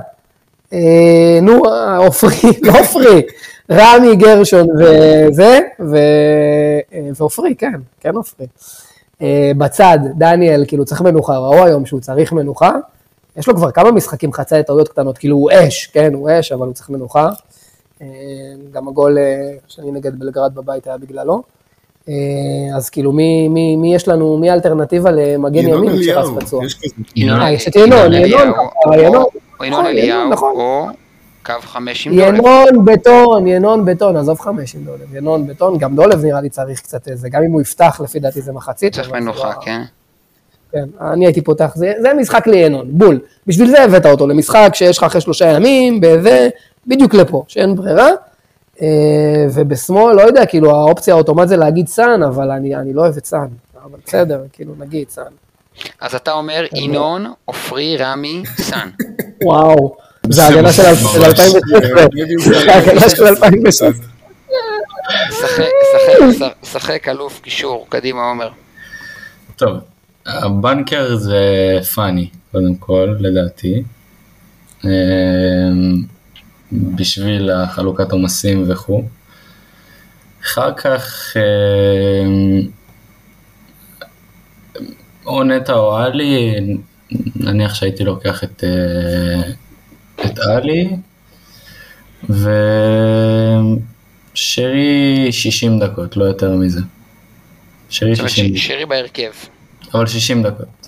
אה, 0.73 1.39
נו, 1.41 1.65
אה, 1.65 1.97
עופרי, 1.97 2.31
לא 2.65 2.79
עופרי, 2.79 3.21
רמי 3.71 4.15
גרשון 4.15 4.67
וזה, 4.79 5.59
אה, 5.79 7.09
ועופרי, 7.15 7.55
כן, 7.55 7.73
כן 7.99 8.15
עופרי. 8.15 8.47
אה, 9.21 9.51
בצד, 9.57 9.99
דניאל, 10.17 10.63
כאילו 10.67 10.85
צריך 10.85 11.01
מנוחה, 11.01 11.37
ראו 11.37 11.65
היום 11.65 11.85
שהוא 11.85 11.99
צריך 11.99 12.33
מנוחה. 12.33 12.71
יש 13.37 13.47
לו 13.47 13.55
כבר 13.55 13.71
כמה 13.71 13.91
משחקים 13.91 14.33
חצאי 14.33 14.63
טעויות 14.63 14.87
קטנות, 14.87 15.17
כאילו 15.17 15.35
הוא 15.35 15.51
אש, 15.53 15.87
כן, 15.87 16.13
הוא 16.13 16.29
אש, 16.39 16.51
אבל 16.51 16.65
הוא 16.65 16.73
צריך 16.73 16.89
מנוחה. 16.89 17.29
אה, 18.01 18.07
גם 18.71 18.87
הגול 18.87 19.17
אה, 19.17 19.51
שני 19.67 19.91
נגד 19.91 20.19
בלגרד 20.19 20.55
בבית 20.55 20.87
היה 20.87 20.97
בגללו. 20.97 21.43
אה, 22.09 22.13
אז 22.75 22.89
כאילו, 22.89 23.11
מי, 23.11 23.47
מי, 23.47 23.75
מי 23.75 23.95
יש 23.95 24.07
לנו, 24.07 24.37
מי 24.37 24.49
האלטרנטיבה 24.49 25.11
למגן 25.11 25.59
ינון 25.67 25.83
ימין 25.83 26.03
שרץ 26.03 26.07
אליהו, 26.17 26.39
פצוע? 26.41 26.65
יש 26.65 26.73
כזה. 26.75 26.93
ינון- 27.15 27.41
אה, 27.41 27.51
יש 27.51 27.67
את 27.67 27.75
ינון, 27.75 28.13
ינון, 28.13 28.51
אבל 28.85 28.99
ינון, 28.99 29.23
או 29.59 29.65
ינון 29.65 29.79
נכון, 29.79 29.85
אליהו, 29.85 30.19
ינון, 30.19 30.29
נכון. 30.33 30.53
או 30.55 30.87
קו 31.45 31.53
חמש 31.61 32.07
עם 32.07 32.15
דולב. 32.15 32.33
ינון 32.35 32.85
בטון, 32.85 33.47
ינון 33.47 33.85
בטון, 33.85 34.15
עזוב 34.17 34.39
חמש 34.39 34.75
עם 34.75 34.81
דולב, 34.83 35.15
ינון 35.15 35.47
בטון, 35.47 35.77
גם 35.77 35.95
דולב 35.95 36.25
נראה 36.25 36.41
לי 36.41 36.49
צריך 36.49 36.79
קצת 36.79 37.07
איזה, 37.07 37.29
גם 37.29 37.43
אם 37.43 37.51
הוא 37.51 37.61
יפתח, 37.61 38.01
לפי 38.03 38.19
דעתי 38.19 38.41
זה 38.41 38.51
מחצית. 38.53 38.93
צריך 38.95 39.11
מנוחה, 39.11 39.47
לא- 39.49 39.61
כן. 39.65 39.81
כן, 40.71 40.83
אני 41.01 41.25
הייתי 41.25 41.41
פותח, 41.41 41.71
זה, 41.75 41.93
זה 42.01 42.13
משחק 42.13 42.47
לינון, 42.47 42.87
בול. 42.89 43.19
בשביל 43.47 43.67
זה 43.69 43.83
הבאת 43.83 44.05
אותו, 44.05 44.27
למשחק 44.27 44.69
שיש 44.73 44.97
לך 44.97 45.03
אחרי 45.03 45.21
שלושה 45.21 45.45
ימים, 45.45 45.99
בזה, 46.01 46.49
בדיוק 46.87 47.13
לפה, 47.13 47.43
שאין 47.47 47.75
ברירה. 47.75 48.09
אה, 48.81 49.47
ובשמאל, 49.53 50.15
לא 50.15 50.21
יודע, 50.21 50.45
כאילו 50.45 50.71
האופציה 50.75 51.13
האוטומט 51.13 51.47
זה 51.47 51.57
להגיד 51.57 51.87
סאן, 51.87 52.23
אבל 52.23 52.51
אני, 52.51 52.75
אני 52.75 52.93
לא 52.93 53.01
אוהב 53.01 53.17
את 53.17 53.25
סאן. 53.25 53.47
אבל 53.83 53.99
בסדר, 54.05 54.41
כאילו, 54.53 54.73
נגיד 54.79 55.09
סאן. 55.09 55.31
אז 56.01 56.15
אתה 56.15 56.31
אומר 56.31 56.65
ינון, 56.75 57.33
עופרי, 57.45 57.97
רמי, 57.97 58.43
סאן. 58.57 58.89
וואו, 59.43 59.97
זה 60.29 60.43
ההגנה 60.43 60.71
של 60.71 60.83
ממש. 60.83 60.99
של 61.13 61.23
2016. 61.23 61.61
זה 62.39 62.71
ההגנה 62.71 63.09
של 63.09 63.25
2016. 63.27 63.89
שחק, 65.31 65.63
שחק, 65.91 66.31
שחק, 66.37 66.65
שחק 66.65 67.07
אלוף 67.07 67.39
קישור, 67.41 67.85
קדימה 67.89 68.21
עומר. 68.29 68.49
טוב, 69.55 69.77
הבנקר 70.25 71.15
זה 71.15 71.41
פאני, 71.95 72.29
קודם 72.51 72.75
כל, 72.75 73.15
לדעתי. 73.19 73.83
בשביל 76.71 77.51
החלוקת 77.51 78.11
עומסים 78.11 78.63
וכו'. 78.71 79.03
אחר 80.43 80.73
כך, 80.73 81.33
אמ, 82.25 82.61
או 85.25 85.43
נטע 85.43 85.73
או 85.73 85.95
עלי, 85.97 86.55
נניח 87.35 87.73
שהייתי 87.73 88.03
לוקח 88.03 88.43
את, 88.43 88.63
אה, 88.63 89.41
את 90.25 90.39
עלי, 90.39 90.89
ושרי 94.33 95.27
60 95.31 95.79
דקות, 95.79 96.17
לא 96.17 96.23
יותר 96.25 96.51
מזה. 96.55 96.81
שרי 97.89 98.15
זאת 98.15 98.19
אומרת, 98.19 98.31
60 98.31 98.45
דקות. 98.47 98.57
ש- 98.57 98.67
שרי 98.67 98.85
בהרכב. 98.85 99.31
אבל 99.93 100.07
60 100.07 100.43
דקות. 100.43 100.87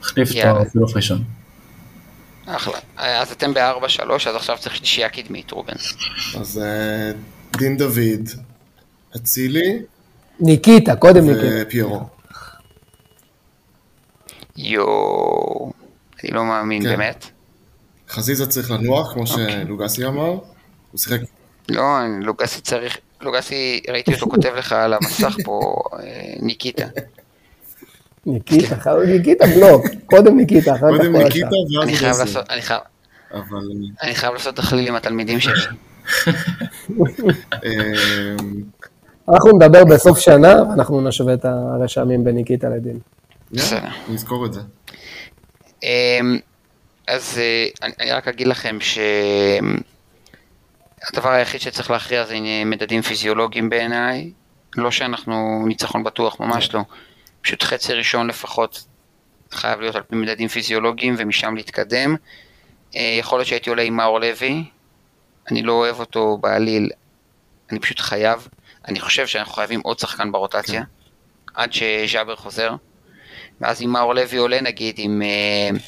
החליף. 0.00 0.30
את 0.30 0.36
החילוף 0.66 0.96
ראשון. 0.96 1.24
אחלה. 2.46 2.78
אז 2.96 3.32
אתם 3.32 3.54
ב-4-3, 3.54 4.12
אז 4.28 4.36
עכשיו 4.36 4.56
צריך 4.60 4.76
שלישייה 4.76 5.08
קדמית, 5.08 5.50
רובן. 5.50 5.72
אז 6.40 6.58
אה, 6.58 7.12
דין 7.56 7.76
דוד, 7.76 8.28
אצילי 9.16 9.78
ניקיטה, 10.40 10.96
קודם 10.96 11.24
ניקיטה. 11.30 11.46
ופיירו. 11.62 12.00
יואו, 14.56 15.72
אני 16.22 16.30
לא 16.30 16.44
מאמין, 16.44 16.82
כן. 16.82 16.88
באמת. 16.88 17.26
חזיזה 18.08 18.46
צריך 18.46 18.70
לנוח, 18.70 19.12
כמו 19.12 19.22
אוקיי. 19.30 19.64
שלוגסי 19.64 20.06
אמר. 20.06 20.30
הוא 20.90 20.98
שיחק 20.98 21.20
לא, 21.68 21.82
לוגסי 22.20 22.60
צריך, 22.60 22.98
לוגסי, 23.20 23.80
ראיתי 23.88 24.14
אותו 24.14 24.26
כותב 24.30 24.52
לך 24.56 24.72
על 24.72 24.94
המסך 24.94 25.36
פה, 25.44 25.82
אה, 25.98 26.34
ניקיטה. 26.40 26.86
ניקיטה, 28.26 28.76
ניקיטה 29.06 29.44
בלוק, 29.46 29.86
קודם 30.06 30.36
ניקיטה, 30.36 30.74
אחר 30.74 30.78
כך 30.78 30.96
קודם 30.96 31.12
כל 31.12 31.24
ניקיטה 31.24 31.48
השאר. 31.48 31.82
אני 31.82 31.92
ואז 31.92 31.96
חייב. 31.96 32.16
לעשות, 32.18 32.50
אני 34.02 34.14
חייב, 34.14 34.32
לעשות 34.32 34.56
תכליל 34.56 34.88
עם 34.88 34.94
התלמידים 34.96 35.40
שלי. 35.40 35.52
אה, 37.64 37.70
אנחנו 39.28 39.50
נדבר 39.56 39.84
בסוף 39.84 40.18
שנה, 40.18 40.62
ואנחנו 40.62 41.00
נשווה 41.00 41.34
את 41.34 41.44
הרשמים 41.44 42.24
בין 42.24 42.34
ניקיטה 42.34 42.68
לדין. 42.68 42.98
נזכור 44.08 44.46
את 44.46 44.52
זה. 44.52 44.60
אמ, 45.82 46.38
אז 47.08 47.38
אה, 47.38 47.66
אני 48.00 48.10
רק 48.10 48.28
אגיד 48.28 48.46
לכם 48.46 48.78
שהדבר 48.80 49.70
היחיד 51.30 51.60
שצריך 51.60 51.90
להכריע 51.90 52.24
זה 52.24 52.36
מדדים 52.66 53.02
פיזיולוגיים 53.02 53.70
בעיניי. 53.70 54.30
לא 54.76 54.90
שאנחנו 54.90 55.64
ניצחון 55.66 56.04
בטוח, 56.04 56.40
ממש 56.40 56.74
לא. 56.74 56.80
פשוט 57.46 57.62
חצי 57.62 57.92
ראשון 57.92 58.26
לפחות 58.26 58.84
חייב 59.50 59.80
להיות 59.80 59.96
על 59.96 60.02
פי 60.02 60.16
מדדים 60.16 60.48
פיזיולוגיים 60.48 61.14
ומשם 61.18 61.56
להתקדם. 61.56 62.16
אה, 62.96 63.16
יכול 63.18 63.38
להיות 63.38 63.48
שהייתי 63.48 63.70
עולה 63.70 63.82
עם 63.82 63.96
מאור 63.96 64.20
לוי, 64.20 64.64
אני 65.50 65.62
לא 65.62 65.72
אוהב 65.72 66.00
אותו 66.00 66.38
בעליל, 66.40 66.90
אני 67.70 67.80
פשוט 67.80 68.00
חייב. 68.00 68.48
אני 68.88 69.00
חושב 69.00 69.26
שאנחנו 69.26 69.52
חייבים 69.52 69.80
עוד 69.80 69.98
שחקן 69.98 70.32
ברוטציה, 70.32 70.82
עד 71.54 71.72
שז'אבר 71.72 72.36
חוזר. 72.36 72.74
ואז 73.60 73.82
אם 73.82 73.90
מאור 73.90 74.14
לוי 74.14 74.38
עולה 74.38 74.60
נגיד 74.60 74.94
עם, 74.98 75.22
אה, 75.22 75.78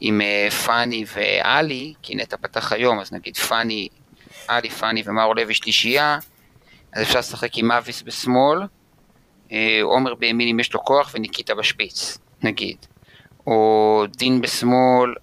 עם 0.00 0.20
אה, 0.20 0.50
פאני 0.50 1.04
ועלי, 1.14 1.94
כי 2.02 2.14
נטע 2.14 2.36
פתח 2.36 2.72
היום, 2.72 3.00
אז 3.00 3.12
נגיד 3.12 3.36
פאני, 3.36 3.88
עלי, 4.48 4.70
פאני 4.70 5.02
ומאור 5.06 5.36
לוי 5.36 5.54
שלישייה, 5.54 6.18
אז 6.92 7.02
אפשר 7.02 7.18
לשחק 7.18 7.58
עם 7.58 7.68
מאביס 7.68 8.02
בשמאל, 8.02 8.58
עומר 9.82 10.14
בימין 10.14 10.48
אם 10.48 10.60
יש 10.60 10.74
לו 10.74 10.84
כוח 10.84 11.10
וניקיטה 11.14 11.54
בשפיץ, 11.54 12.18
נגיד. 12.42 12.76
או 13.46 14.04
דין 14.16 14.40
בשמאל, 14.40 15.14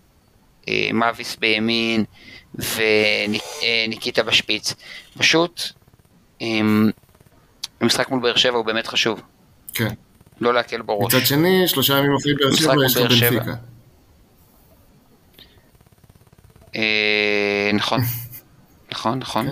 אה, 0.68 0.90
מאביס 0.94 1.36
בימין 1.36 2.04
וניקיטה 2.56 4.24
בשפיץ. 4.24 4.74
פשוט, 5.18 5.62
אה, 6.42 6.48
המשחק 7.82 8.10
מול 8.10 8.22
באר 8.22 8.36
שבע 8.36 8.58
הוא 8.58 8.66
באמת 8.66 8.88
חשוב, 8.88 9.22
כן. 9.74 9.94
לא 10.42 10.54
להקל 10.54 10.82
בראש. 10.82 11.14
מצד 11.14 11.26
שני, 11.26 11.68
שלושה 11.68 11.98
ימים 11.98 12.12
אחרי 12.16 12.34
באר 12.34 12.52
שבע 12.56 12.86
יש 12.86 12.98
לו. 12.98 13.04
בנפיקה. 13.10 13.54
אה, 16.76 17.72
נכון, 17.74 18.00
נכון, 18.92 19.20
נכון. 19.20 19.48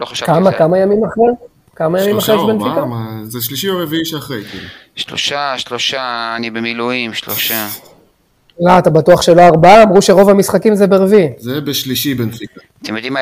לא 0.00 0.06
חשבתי 0.06 0.26
כמה, 0.32 0.36
על 0.36 0.52
זה. 0.52 0.58
כמה 0.58 0.78
ימים 0.78 1.04
אחרי? 1.04 1.48
כמה 1.78 2.02
ימים 2.02 2.16
אחרי 2.16 2.34
יש 2.34 2.40
או 2.40 2.46
בנפיקה? 2.46 2.70
ארבעה, 2.70 2.84
מה- 2.84 3.20
זה 3.24 3.42
שלישי 3.42 3.68
או 3.68 3.78
רביעי 3.78 4.04
שאחרי, 4.04 4.44
כאילו. 4.50 4.68
שלושה, 4.96 5.54
שלושה, 5.58 6.34
אני 6.36 6.50
במילואים, 6.50 7.14
שלושה. 7.14 7.68
לא, 8.60 8.78
אתה 8.78 8.90
בטוח 8.90 9.22
שלא 9.22 9.42
ארבעה? 9.42 9.82
אמרו 9.82 10.02
שרוב 10.02 10.28
המשחקים 10.28 10.74
זה 10.74 10.86
ברביעי. 10.86 11.28
זה 11.38 11.60
בשלישי 11.60 12.14
בנפיקה. 12.14 12.60
אתם 12.82 12.94
יודעים 12.96 13.12
מה 13.12 13.20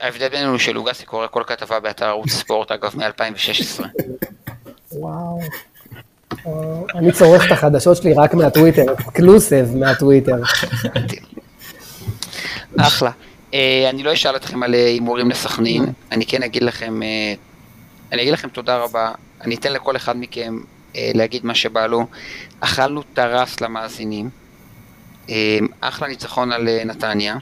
ההבדל 0.00 0.28
בינינו 0.28 0.58
שלוגסי 0.58 1.04
קורא 1.06 1.26
כל 1.30 1.42
כתבה 1.46 1.80
באתר 1.80 2.04
ערוץ 2.06 2.30
ספורט, 2.30 2.72
אגב, 2.72 2.92
מ-2016. 2.96 3.82
וואו. 4.92 5.40
וואו. 6.44 6.86
אני 6.94 7.12
צורך 7.12 7.46
את 7.46 7.52
החדשות 7.52 7.96
שלי 7.96 8.14
רק 8.14 8.34
מהטוויטר, 8.34 8.92
אקסקלוסיב 8.92 9.76
מהטוויטר. 9.76 10.36
אחלה. 12.78 13.10
אה, 13.54 13.90
אני 13.90 14.02
לא 14.02 14.12
אשאל 14.12 14.36
אתכם 14.36 14.62
על 14.62 14.74
אה, 14.74 14.86
הימורים 14.86 15.30
לסכנין, 15.30 15.84
אני 16.12 16.26
כן 16.26 16.42
אגיד 16.42 16.62
לכם, 16.62 17.02
אה, 17.02 17.34
אני 18.12 18.22
אגיד 18.22 18.32
לכם 18.32 18.48
תודה 18.48 18.76
רבה, 18.76 19.12
אני 19.40 19.54
אתן 19.54 19.72
לכל 19.72 19.96
אחד 19.96 20.16
מכם 20.16 20.58
להגיד 20.94 21.46
מה 21.46 21.54
שבא 21.54 21.86
לו. 21.86 22.06
אכלנו 22.60 23.02
טרס 23.02 23.60
למאזינים, 23.60 24.30
אחלה 25.80 26.08
ניצחון 26.08 26.52
על 26.52 26.68
נתניה, 26.84 27.36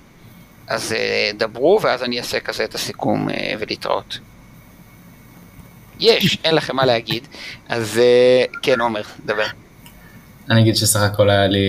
אז 0.68 0.94
דברו 1.38 1.80
ואז 1.82 2.02
אני 2.02 2.18
אעשה 2.18 2.40
כזה 2.40 2.64
את 2.64 2.74
הסיכום 2.74 3.28
ולהתראות. 3.58 4.18
יש, 6.00 6.38
אין 6.44 6.54
לכם 6.54 6.76
מה 6.76 6.86
להגיד, 6.86 7.26
אז 7.68 8.00
כן 8.62 8.80
עומר, 8.80 9.02
דבר. 9.26 9.46
אני 10.50 10.60
אגיד 10.60 10.76
שסך 10.76 11.00
הכל 11.00 11.30
היה 11.30 11.46
לי 11.46 11.66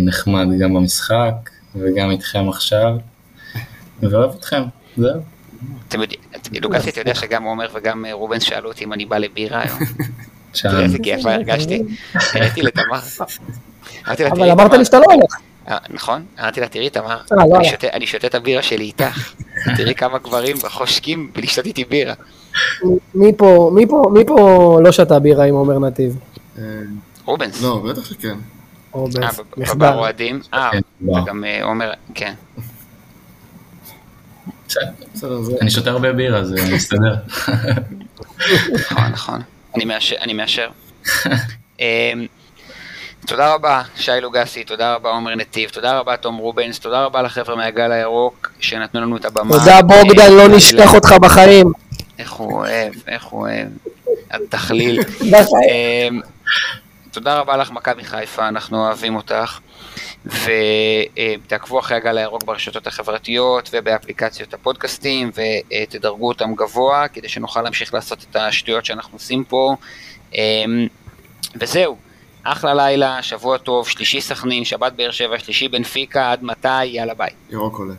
נחמד 0.00 0.46
גם 0.60 0.74
במשחק, 0.74 1.50
וגם 1.74 2.10
איתכם 2.10 2.48
עכשיו, 2.48 2.96
ואוהב 4.02 4.30
אתכם, 4.38 4.62
זהו. 4.96 5.20
אתם 5.88 6.00
יודעים, 6.00 6.20
לוקאסי, 6.62 6.90
אתה 6.90 7.00
יודע 7.00 7.14
שגם 7.14 7.42
עומר 7.44 7.68
וגם 7.74 8.04
אה, 8.06 8.12
רובנס 8.12 8.42
שאלו 8.42 8.68
אותי 8.68 8.84
אם 8.84 8.92
אני 8.92 9.04
בא 9.06 9.18
לבירה 9.18 9.62
היום. 9.62 9.78
יודע 10.64 10.80
איזה 10.84 10.98
כיף 11.02 11.26
הרגשתי? 11.26 11.82
הראיתי 12.14 12.62
לתמר. 12.62 12.98
אבל 14.06 14.14
"תראי, 14.14 14.52
אמרת 14.52 14.66
תמר." 14.68 14.78
לי 14.78 14.84
שאתה 14.84 14.98
לא 14.98 15.04
הולך. 15.04 15.34
אה, 15.68 15.78
נכון? 15.90 16.24
אמרתי 16.40 16.60
לה, 16.60 16.68
תראי 16.68 16.90
תמר, 16.90 17.10
אה, 17.32 17.36
לא 17.36 17.56
אני. 17.56 17.64
שותה- 17.68 17.88
אני 17.92 18.06
שותה 18.06 18.26
את 18.26 18.34
הבירה 18.34 18.62
שלי 18.62 18.84
איתך. 18.84 19.32
תראי 19.76 19.94
כמה 19.94 20.18
גברים 20.18 20.56
חושקים 20.68 21.30
בלשתות 21.34 21.66
איתי 21.66 21.84
בירה. 21.84 22.14
מי 23.14 23.32
פה, 23.36 23.70
מי 23.74 23.86
פה, 23.86 24.10
מי 24.12 24.24
פה 24.26 24.36
לא 24.84 24.92
שתה 24.92 25.18
בירה 25.18 25.44
עם 25.44 25.54
עומר 25.54 25.78
נתיב? 25.78 26.16
אה, 26.58 26.62
רובנס. 27.24 27.62
לא, 27.62 27.82
בטח 27.90 28.04
שכן. 28.04 28.34
או 28.94 29.06
אה, 29.22 29.28
בס- 29.28 29.38
ב- 29.38 29.42
בבר 29.52 29.62
מחדל. 29.62 29.86
אוהדים. 29.94 30.40
אה, 30.54 30.68
כן, 30.72 30.80
וואו. 31.02 31.22
וגם 31.24 31.44
אה, 31.44 31.64
עומר, 31.64 31.90
כן. 32.14 32.34
בסדר. 34.66 34.90
אני 35.60 35.70
שותה 35.70 35.90
הרבה 35.90 36.12
בירה, 36.12 36.44
זה 36.44 36.56
מסתדר. 36.72 37.14
נכון, 38.74 39.04
נכון. 39.12 39.40
אני 39.76 39.84
מאשר, 39.84 40.16
אני 40.20 40.32
מאשר. 40.32 40.68
אמ, 41.80 42.26
תודה 43.26 43.54
רבה, 43.54 43.82
שי 43.96 44.10
לוגסי, 44.22 44.64
תודה 44.64 44.94
רבה, 44.94 45.10
עומר 45.10 45.34
נתיב, 45.34 45.70
תודה 45.70 45.98
רבה, 45.98 46.16
תום 46.16 46.36
רובנס, 46.36 46.78
תודה 46.78 47.04
רבה 47.04 47.22
לחבר'ה 47.22 47.56
מהגל 47.56 47.92
הירוק, 47.92 48.52
שנתנו 48.60 49.00
לנו 49.00 49.16
את 49.16 49.24
הבמה. 49.24 49.58
תודה 49.58 49.82
בוגדן, 49.82 50.22
אה, 50.22 50.28
לא 50.30 50.48
נשכח 50.48 50.94
אותך 50.94 51.12
בחיים. 51.12 51.72
איך 52.18 52.32
הוא 52.32 52.52
אוהב, 52.52 52.92
איך 53.06 53.24
הוא 53.24 53.40
אוהב. 53.40 53.68
התכליל. 54.30 55.00
אמ, 55.32 56.20
תודה 57.10 57.38
רבה 57.38 57.56
לך, 57.56 57.70
מכבי 57.70 58.04
חיפה, 58.04 58.48
אנחנו 58.48 58.86
אוהבים 58.86 59.16
אותך. 59.16 59.58
ותעקבו 60.26 61.78
אחרי 61.78 61.96
הגל 61.96 62.18
הירוק 62.18 62.44
ברשתות 62.44 62.86
החברתיות 62.86 63.70
ובאפליקציות 63.72 64.54
הפודקאסטים 64.54 65.30
ותדרגו 65.34 66.28
אותם 66.28 66.54
גבוה 66.54 67.08
כדי 67.08 67.28
שנוכל 67.28 67.62
להמשיך 67.62 67.94
לעשות 67.94 68.26
את 68.30 68.36
השטויות 68.36 68.84
שאנחנו 68.84 69.16
עושים 69.16 69.44
פה. 69.44 69.76
אמ, 70.34 70.86
וזהו, 71.60 71.96
אחלה 72.42 72.74
לילה, 72.74 73.22
שבוע 73.22 73.58
טוב, 73.58 73.88
שלישי 73.88 74.20
סכנין, 74.20 74.64
שבת 74.64 74.92
באר 74.92 75.10
שבע, 75.10 75.38
שלישי 75.38 75.68
בנפיקה, 75.68 76.32
עד 76.32 76.44
מתי, 76.44 76.84
יאללה 76.84 77.14
ביי. 77.14 77.30
ירוק 77.50 77.78
עולה. 77.78 77.94